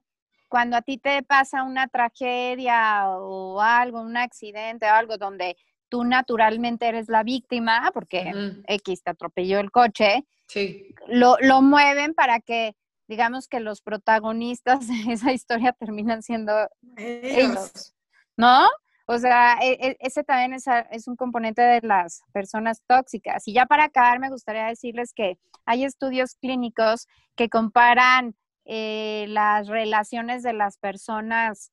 cuando 0.50 0.76
a 0.76 0.82
ti 0.82 0.98
te 0.98 1.24
pasa 1.24 1.64
una 1.64 1.88
tragedia 1.88 3.08
o 3.12 3.62
algo, 3.62 4.02
un 4.02 4.18
accidente 4.18 4.88
o 4.88 4.94
algo 4.94 5.18
donde 5.18 5.56
tú 5.88 6.04
naturalmente 6.04 6.86
eres 6.86 7.08
la 7.08 7.24
víctima, 7.24 7.92
porque 7.94 8.34
X 8.68 9.04
te 9.04 9.12
atropelló 9.12 9.62
el 9.62 9.72
coche, 9.72 10.26
sí. 10.50 10.94
lo, 11.08 11.38
lo 11.40 11.62
mueven 11.62 12.14
para 12.14 12.42
que 12.42 12.76
digamos 13.08 13.48
que 13.48 13.62
los 13.62 13.80
protagonistas 13.80 14.90
de 14.90 15.14
esa 15.14 15.32
historia 15.32 15.72
terminan 15.72 16.22
siendo 16.24 16.52
ellos. 16.98 17.95
¿No? 18.38 18.68
O 19.08 19.18
sea, 19.20 19.58
e, 19.62 19.74
e, 19.74 19.98
ese 20.00 20.24
también 20.24 20.54
es, 20.54 21.08
un 21.08 21.16
componente 21.16 21.62
de 21.62 21.82
las 21.82 22.24
personas 22.34 22.82
tóxicas. 22.88 23.48
Y 23.48 23.54
ya 23.54 23.66
para 23.68 23.86
acabar, 23.86 24.20
me 24.20 24.30
gustaría 24.30 24.66
decirles 24.66 25.14
que 25.14 25.38
hay 25.66 25.84
estudios 25.84 26.36
clínicos 26.36 27.08
que 27.36 27.50
comparan 27.50 28.36
eh, 28.66 29.26
las 29.30 29.68
relaciones 29.68 30.42
de 30.42 30.54
las 30.54 30.78
personas 30.78 31.72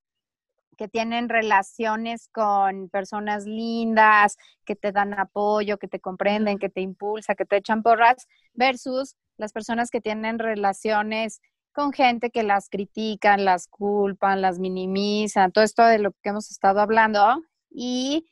que 0.76 0.88
tienen 0.88 1.28
relaciones 1.28 2.28
con 2.32 2.88
personas 2.88 3.46
lindas, 3.46 4.36
que 4.64 4.74
te 4.76 4.92
dan 4.92 5.18
apoyo, 5.18 5.78
que 5.78 5.88
te 5.88 6.00
comprenden, 6.00 6.58
que 6.58 6.68
te 6.68 6.80
impulsan, 6.80 7.36
que 7.36 7.44
te 7.44 7.56
echan 7.56 7.82
porras, 7.82 8.26
versus 8.54 9.16
las 9.36 9.52
personas 9.52 9.90
que 9.90 10.00
tienen 10.00 10.38
relaciones 10.38 11.40
con 11.72 11.92
gente 11.92 12.30
que 12.30 12.42
las 12.42 12.68
critican, 12.68 13.44
las 13.44 13.66
culpan, 13.66 14.40
las 14.40 14.58
minimizan, 14.58 15.52
todo 15.52 15.64
esto 15.64 15.84
de 15.84 15.98
lo 15.98 16.12
que 16.12 16.30
hemos 16.30 16.50
estado 16.50 16.80
hablando. 16.80 17.42
Y 17.70 18.26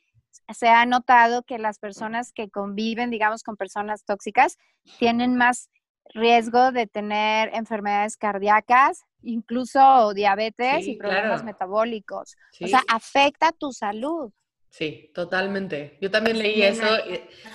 se 0.53 0.69
ha 0.69 0.85
notado 0.85 1.43
que 1.43 1.57
las 1.57 1.79
personas 1.79 2.31
que 2.33 2.49
conviven, 2.49 3.09
digamos, 3.09 3.43
con 3.43 3.57
personas 3.57 4.03
tóxicas, 4.05 4.57
tienen 4.99 5.35
más 5.35 5.69
riesgo 6.13 6.71
de 6.71 6.87
tener 6.87 7.51
enfermedades 7.53 8.17
cardíacas, 8.17 9.03
incluso 9.21 10.13
diabetes 10.13 10.87
y 10.87 10.95
problemas 10.95 11.43
metabólicos. 11.43 12.35
O 12.61 12.67
sea, 12.67 12.81
afecta 12.87 13.51
tu 13.51 13.71
salud. 13.71 14.31
Sí, 14.71 15.11
totalmente. 15.13 15.97
Yo 15.99 16.09
también 16.09 16.39
leí 16.39 16.61
eso. 16.61 16.87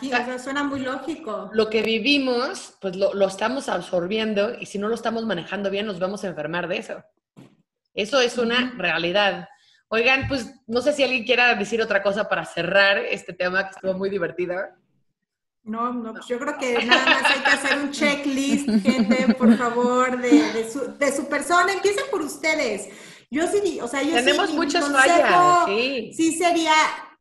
Sí, 0.00 0.12
suena 0.38 0.62
muy 0.62 0.80
lógico. 0.80 1.48
Lo 1.54 1.70
que 1.70 1.80
vivimos, 1.80 2.76
pues 2.78 2.94
lo, 2.94 3.14
lo, 3.14 3.26
estamos 3.26 3.70
absorbiendo 3.70 4.54
y 4.60 4.66
si 4.66 4.78
no 4.78 4.86
lo 4.88 4.94
estamos 4.94 5.24
manejando 5.24 5.70
bien, 5.70 5.86
nos 5.86 5.98
vamos 5.98 6.24
a 6.24 6.28
enfermar 6.28 6.68
de 6.68 6.76
eso. 6.76 7.02
Eso 7.94 8.20
es 8.20 8.36
una 8.36 8.74
realidad. 8.76 9.48
Oigan, 9.88 10.28
pues 10.28 10.52
no 10.66 10.82
sé 10.82 10.92
si 10.92 11.04
alguien 11.04 11.24
quiera 11.24 11.54
decir 11.54 11.80
otra 11.80 12.02
cosa 12.02 12.28
para 12.28 12.44
cerrar 12.44 12.98
este 12.98 13.32
tema 13.32 13.64
que 13.64 13.70
estuvo 13.76 13.94
muy 13.94 14.10
divertido. 14.10 14.54
No, 15.62 15.94
no, 15.94 16.12
pues 16.12 16.26
yo 16.26 16.38
creo 16.38 16.58
que 16.58 16.84
nada 16.84 17.06
más 17.06 17.30
hay 17.34 17.40
que 17.40 17.50
hacer 17.50 17.78
un 17.78 17.92
checklist, 17.92 18.68
gente, 18.82 19.34
por 19.34 19.56
favor, 19.56 20.20
de, 20.20 20.52
de, 20.52 20.70
su, 20.70 20.98
de 20.98 21.10
su 21.10 21.28
persona. 21.30 21.72
Empiecen 21.72 22.04
por 22.10 22.20
ustedes. 22.20 22.90
Yo 23.30 23.46
sí, 23.46 23.80
o 23.80 23.88
sea, 23.88 24.02
yo 24.02 24.14
Tenemos 24.14 24.52
muchas 24.52 24.92
fallas, 24.92 25.64
sí. 25.66 26.12
Sí 26.14 26.32
sería 26.34 26.72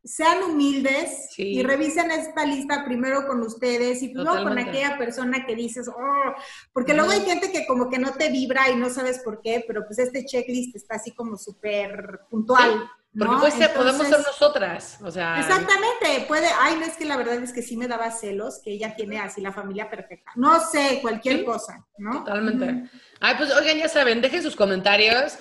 sean 0.06 0.42
humildes 0.44 1.28
y 1.36 1.62
revisen 1.62 2.10
esta 2.12 2.46
lista 2.46 2.84
primero 2.84 3.26
con 3.26 3.42
ustedes 3.42 4.02
y 4.02 4.12
luego 4.12 4.44
con 4.44 4.58
aquella 4.58 4.96
persona 4.96 5.44
que 5.44 5.56
dices, 5.56 5.88
oh, 5.88 6.34
porque 6.72 6.94
luego 6.94 7.10
hay 7.10 7.22
gente 7.22 7.50
que 7.50 7.66
como 7.66 7.90
que 7.90 7.98
no 7.98 8.12
te 8.12 8.30
vibra 8.30 8.70
y 8.70 8.76
no 8.76 8.88
sabes 8.88 9.18
por 9.18 9.40
qué, 9.42 9.64
pero 9.66 9.84
pues 9.84 9.98
este 9.98 10.24
checklist 10.24 10.76
está 10.76 10.94
así 10.94 11.12
como 11.12 11.36
súper 11.36 12.20
puntual. 12.30 12.88
Porque 13.18 13.34
pues 13.40 13.68
podemos 13.70 14.06
ser 14.06 14.18
nosotras, 14.18 14.98
o 15.02 15.10
sea. 15.10 15.40
Exactamente, 15.40 16.26
puede, 16.28 16.48
ay, 16.60 16.76
no 16.78 16.84
es 16.84 16.98
que 16.98 17.06
la 17.06 17.16
verdad 17.16 17.36
es 17.36 17.52
que 17.52 17.62
sí 17.62 17.74
me 17.76 17.88
daba 17.88 18.10
celos 18.10 18.60
que 18.62 18.72
ella 18.72 18.94
tiene 18.94 19.18
así 19.18 19.40
la 19.40 19.54
familia 19.54 19.88
perfecta. 19.88 20.32
No 20.36 20.60
sé, 20.60 20.98
cualquier 21.00 21.44
cosa, 21.44 21.86
¿no? 21.96 22.18
Totalmente. 22.18 22.90
Ay, 23.20 23.34
pues 23.38 23.50
oigan, 23.54 23.78
ya 23.78 23.88
saben, 23.88 24.20
dejen 24.20 24.42
sus 24.42 24.54
comentarios. 24.54 25.38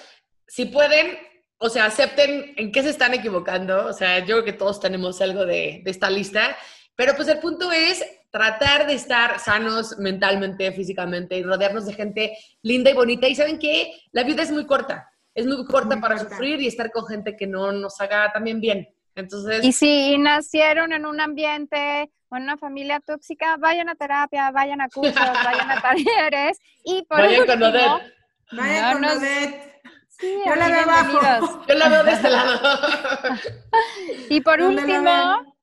Si 0.47 0.65
pueden, 0.65 1.17
o 1.57 1.69
sea, 1.69 1.85
acepten 1.85 2.53
en 2.57 2.71
qué 2.71 2.83
se 2.83 2.89
están 2.89 3.13
equivocando. 3.13 3.85
O 3.85 3.93
sea, 3.93 4.19
yo 4.19 4.35
creo 4.35 4.43
que 4.43 4.53
todos 4.53 4.79
tenemos 4.79 5.21
algo 5.21 5.45
de, 5.45 5.81
esta 5.85 6.09
lista. 6.09 6.55
Pero 6.95 7.15
pues 7.15 7.27
el 7.27 7.39
punto 7.39 7.71
es 7.71 8.03
tratar 8.29 8.87
de 8.87 8.93
estar 8.93 9.39
sanos 9.39 9.97
mentalmente, 9.97 10.71
físicamente 10.71 11.37
y 11.37 11.43
rodearnos 11.43 11.85
de 11.85 11.93
gente 11.93 12.37
linda 12.61 12.91
y 12.91 12.93
bonita. 12.93 13.27
Y 13.27 13.35
saben 13.35 13.59
que 13.59 13.91
la 14.11 14.23
vida 14.23 14.43
es 14.43 14.51
muy 14.51 14.65
corta. 14.65 15.09
Es 15.33 15.45
muy 15.45 15.65
corta 15.65 15.99
para 15.99 16.17
sufrir 16.17 16.61
y 16.61 16.67
estar 16.67 16.91
con 16.91 17.05
gente 17.07 17.35
que 17.35 17.47
no 17.47 17.71
nos 17.71 17.99
haga 17.99 18.31
también 18.31 18.61
bien. 18.61 18.87
Entonces. 19.15 19.63
Y 19.63 19.71
si 19.71 20.17
nacieron 20.17 20.93
en 20.93 21.05
un 21.05 21.19
ambiente 21.19 22.09
o 22.29 22.37
en 22.37 22.43
una 22.43 22.57
familia 22.57 22.99
tóxica, 22.99 23.57
vayan 23.57 23.89
a 23.89 23.95
terapia, 23.95 24.51
vayan 24.51 24.81
a 24.81 24.89
cursos, 24.89 25.15
vayan 25.43 25.71
a 25.71 25.81
talleres. 25.81 26.59
Y 26.83 27.03
por 27.03 27.19
vayan 27.19 27.45
con 27.45 27.63
Odette. 27.63 28.13
Vayan 28.51 28.93
con 28.93 29.05
Odette. 29.05 29.74
Sí, 30.19 30.41
yo 30.45 30.55
la 30.55 30.67
veo 30.67 30.81
abajo. 30.81 31.63
Yo 31.67 31.75
la 31.75 31.89
veo 31.89 32.03
de 32.03 32.11
este 32.13 32.29
lado. 32.29 32.59
y 34.29 34.41
por 34.41 34.61
último, 34.61 35.55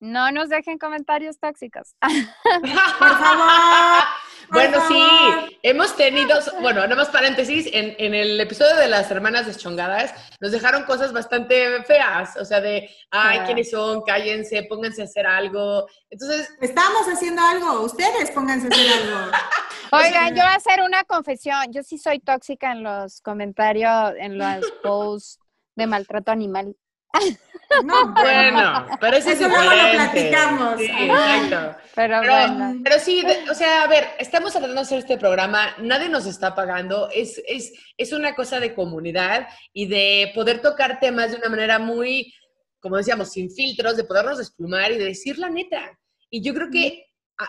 no 0.00 0.30
nos 0.30 0.48
dejen 0.48 0.78
comentarios 0.78 1.38
tóxicos. 1.38 1.96
por 2.98 3.18
favor. 3.18 4.02
Bueno, 4.50 4.78
sí, 4.88 5.58
hemos 5.62 5.96
tenido, 5.96 6.38
bueno, 6.60 6.80
nada 6.82 6.94
más 6.94 7.08
paréntesis, 7.08 7.68
en, 7.72 7.94
en, 7.98 8.14
el 8.14 8.40
episodio 8.40 8.76
de 8.76 8.88
las 8.88 9.10
hermanas 9.10 9.46
deschongadas 9.46 10.14
nos 10.40 10.52
dejaron 10.52 10.84
cosas 10.84 11.12
bastante 11.12 11.82
feas, 11.84 12.36
o 12.36 12.44
sea, 12.44 12.60
de, 12.60 12.88
ay, 13.10 13.40
¿quiénes 13.40 13.70
son? 13.70 14.02
Cállense, 14.02 14.62
pónganse 14.64 15.02
a 15.02 15.04
hacer 15.06 15.26
algo. 15.26 15.86
Entonces... 16.10 16.48
Estamos 16.60 17.06
haciendo 17.12 17.42
algo, 17.42 17.80
ustedes 17.82 18.30
pónganse 18.30 18.68
a 18.68 18.70
hacer 18.70 19.02
algo. 19.02 19.32
Oigan, 19.92 20.28
yo 20.30 20.42
voy 20.42 20.52
a 20.52 20.54
hacer 20.54 20.82
una 20.82 21.04
confesión, 21.04 21.72
yo 21.72 21.82
sí 21.82 21.98
soy 21.98 22.20
tóxica 22.20 22.72
en 22.72 22.82
los 22.82 23.20
comentarios, 23.20 24.14
en 24.18 24.38
los 24.38 24.70
posts 24.82 25.38
de 25.74 25.86
maltrato 25.86 26.30
animal. 26.32 26.76
No, 27.84 28.12
bueno, 28.12 28.86
pero 29.00 29.16
eso, 29.16 29.30
eso 29.30 29.48
luego 29.48 29.64
lo 29.64 29.90
platicamos. 29.92 30.78
Sí, 30.78 30.86
exacto. 30.86 31.80
Pero, 31.94 32.18
bueno. 32.18 32.80
pero 32.84 32.98
sí, 33.00 33.24
o 33.50 33.54
sea, 33.54 33.82
a 33.82 33.86
ver, 33.88 34.08
estamos 34.18 34.52
tratando 34.52 34.74
de 34.74 34.80
hacer 34.80 34.98
este 34.98 35.18
programa, 35.18 35.74
nadie 35.78 36.08
nos 36.08 36.26
está 36.26 36.54
pagando, 36.54 37.08
es, 37.12 37.42
es, 37.46 37.72
es 37.96 38.12
una 38.12 38.34
cosa 38.34 38.60
de 38.60 38.74
comunidad 38.74 39.48
y 39.72 39.86
de 39.86 40.30
poder 40.34 40.60
tocar 40.60 41.00
temas 41.00 41.30
de 41.30 41.38
una 41.38 41.48
manera 41.48 41.78
muy, 41.78 42.32
como 42.80 42.96
decíamos, 42.96 43.32
sin 43.32 43.50
filtros, 43.50 43.96
de 43.96 44.04
podernos 44.04 44.38
desplumar 44.38 44.92
y 44.92 44.98
de 44.98 45.06
decir 45.06 45.38
la 45.38 45.50
neta. 45.50 45.98
Y 46.30 46.42
yo 46.42 46.54
creo 46.54 46.70
que 46.70 47.05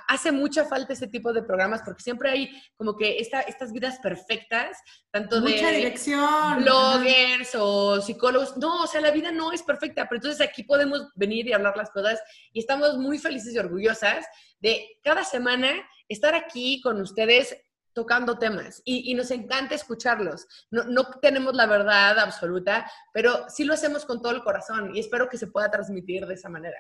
hace 0.08 0.32
mucha 0.32 0.66
falta 0.66 0.94
este 0.94 1.08
tipo 1.08 1.32
de 1.34 1.44
programas 1.44 1.82
porque 1.84 2.04
siempre 2.04 2.30
hay 2.30 2.64
como 2.76 2.96
que 2.96 3.20
esta, 3.20 3.42
estas 3.42 3.72
vidas 3.72 4.00
perfectas, 4.00 4.78
tanto 5.12 5.40
Mucha 5.42 5.72
de 5.72 5.78
dirección. 5.78 6.64
bloggers 6.64 7.56
o 7.56 8.02
psicólogos. 8.02 8.58
No, 8.58 8.84
o 8.84 8.88
sea, 8.88 9.02
la 9.02 9.12
vida 9.12 9.32
no 9.32 9.52
es 9.52 9.64
perfecta, 9.64 10.08
pero 10.08 10.18
entonces 10.18 10.46
aquí 10.46 10.64
podemos 10.64 11.08
venir 11.16 11.48
y 11.48 11.54
hablar 11.54 11.78
las 11.78 11.90
cosas 11.92 12.20
y 12.52 12.60
estamos 12.60 12.98
muy 12.98 13.18
felices 13.18 13.54
y 13.54 13.60
orgullosas 13.60 14.26
de 14.60 15.00
cada 15.04 15.24
semana 15.24 15.70
estar 16.10 16.36
aquí 16.36 16.82
con 16.82 17.00
ustedes 17.02 17.56
tocando 17.94 18.38
temas 18.38 18.82
y, 18.86 19.12
y 19.12 19.16
nos 19.16 19.32
encanta 19.32 19.74
escucharlos. 19.74 20.46
No, 20.70 20.84
no 20.84 21.06
tenemos 21.22 21.56
la 21.56 21.66
verdad 21.66 22.20
absoluta, 22.20 22.90
pero 23.12 23.50
sí 23.50 23.64
lo 23.64 23.74
hacemos 23.74 24.06
con 24.06 24.22
todo 24.22 24.34
el 24.34 24.44
corazón 24.44 24.96
y 24.96 25.00
espero 25.00 25.28
que 25.30 25.38
se 25.38 25.48
pueda 25.48 25.72
transmitir 25.72 26.26
de 26.28 26.36
esa 26.36 26.50
manera. 26.50 26.78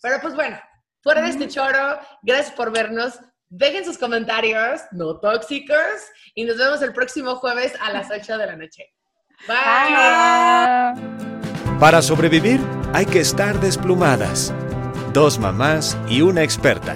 Pero 0.00 0.20
pues 0.22 0.34
bueno, 0.34 0.58
Fuera 1.02 1.22
de 1.22 1.30
este 1.30 1.48
choro, 1.48 1.98
gracias 2.22 2.52
por 2.52 2.72
vernos. 2.72 3.18
Dejen 3.48 3.84
sus 3.84 3.98
comentarios, 3.98 4.82
no 4.92 5.18
tóxicos, 5.18 5.76
y 6.34 6.44
nos 6.44 6.56
vemos 6.56 6.82
el 6.82 6.92
próximo 6.92 7.36
jueves 7.36 7.72
a 7.80 7.92
las 7.92 8.10
8 8.10 8.38
de 8.38 8.46
la 8.46 8.56
noche. 8.56 8.94
Bye. 9.48 10.94
Para 11.80 12.02
sobrevivir 12.02 12.60
hay 12.92 13.06
que 13.06 13.20
estar 13.20 13.58
desplumadas. 13.58 14.52
Dos 15.12 15.38
mamás 15.38 15.96
y 16.08 16.20
una 16.20 16.42
experta 16.42 16.94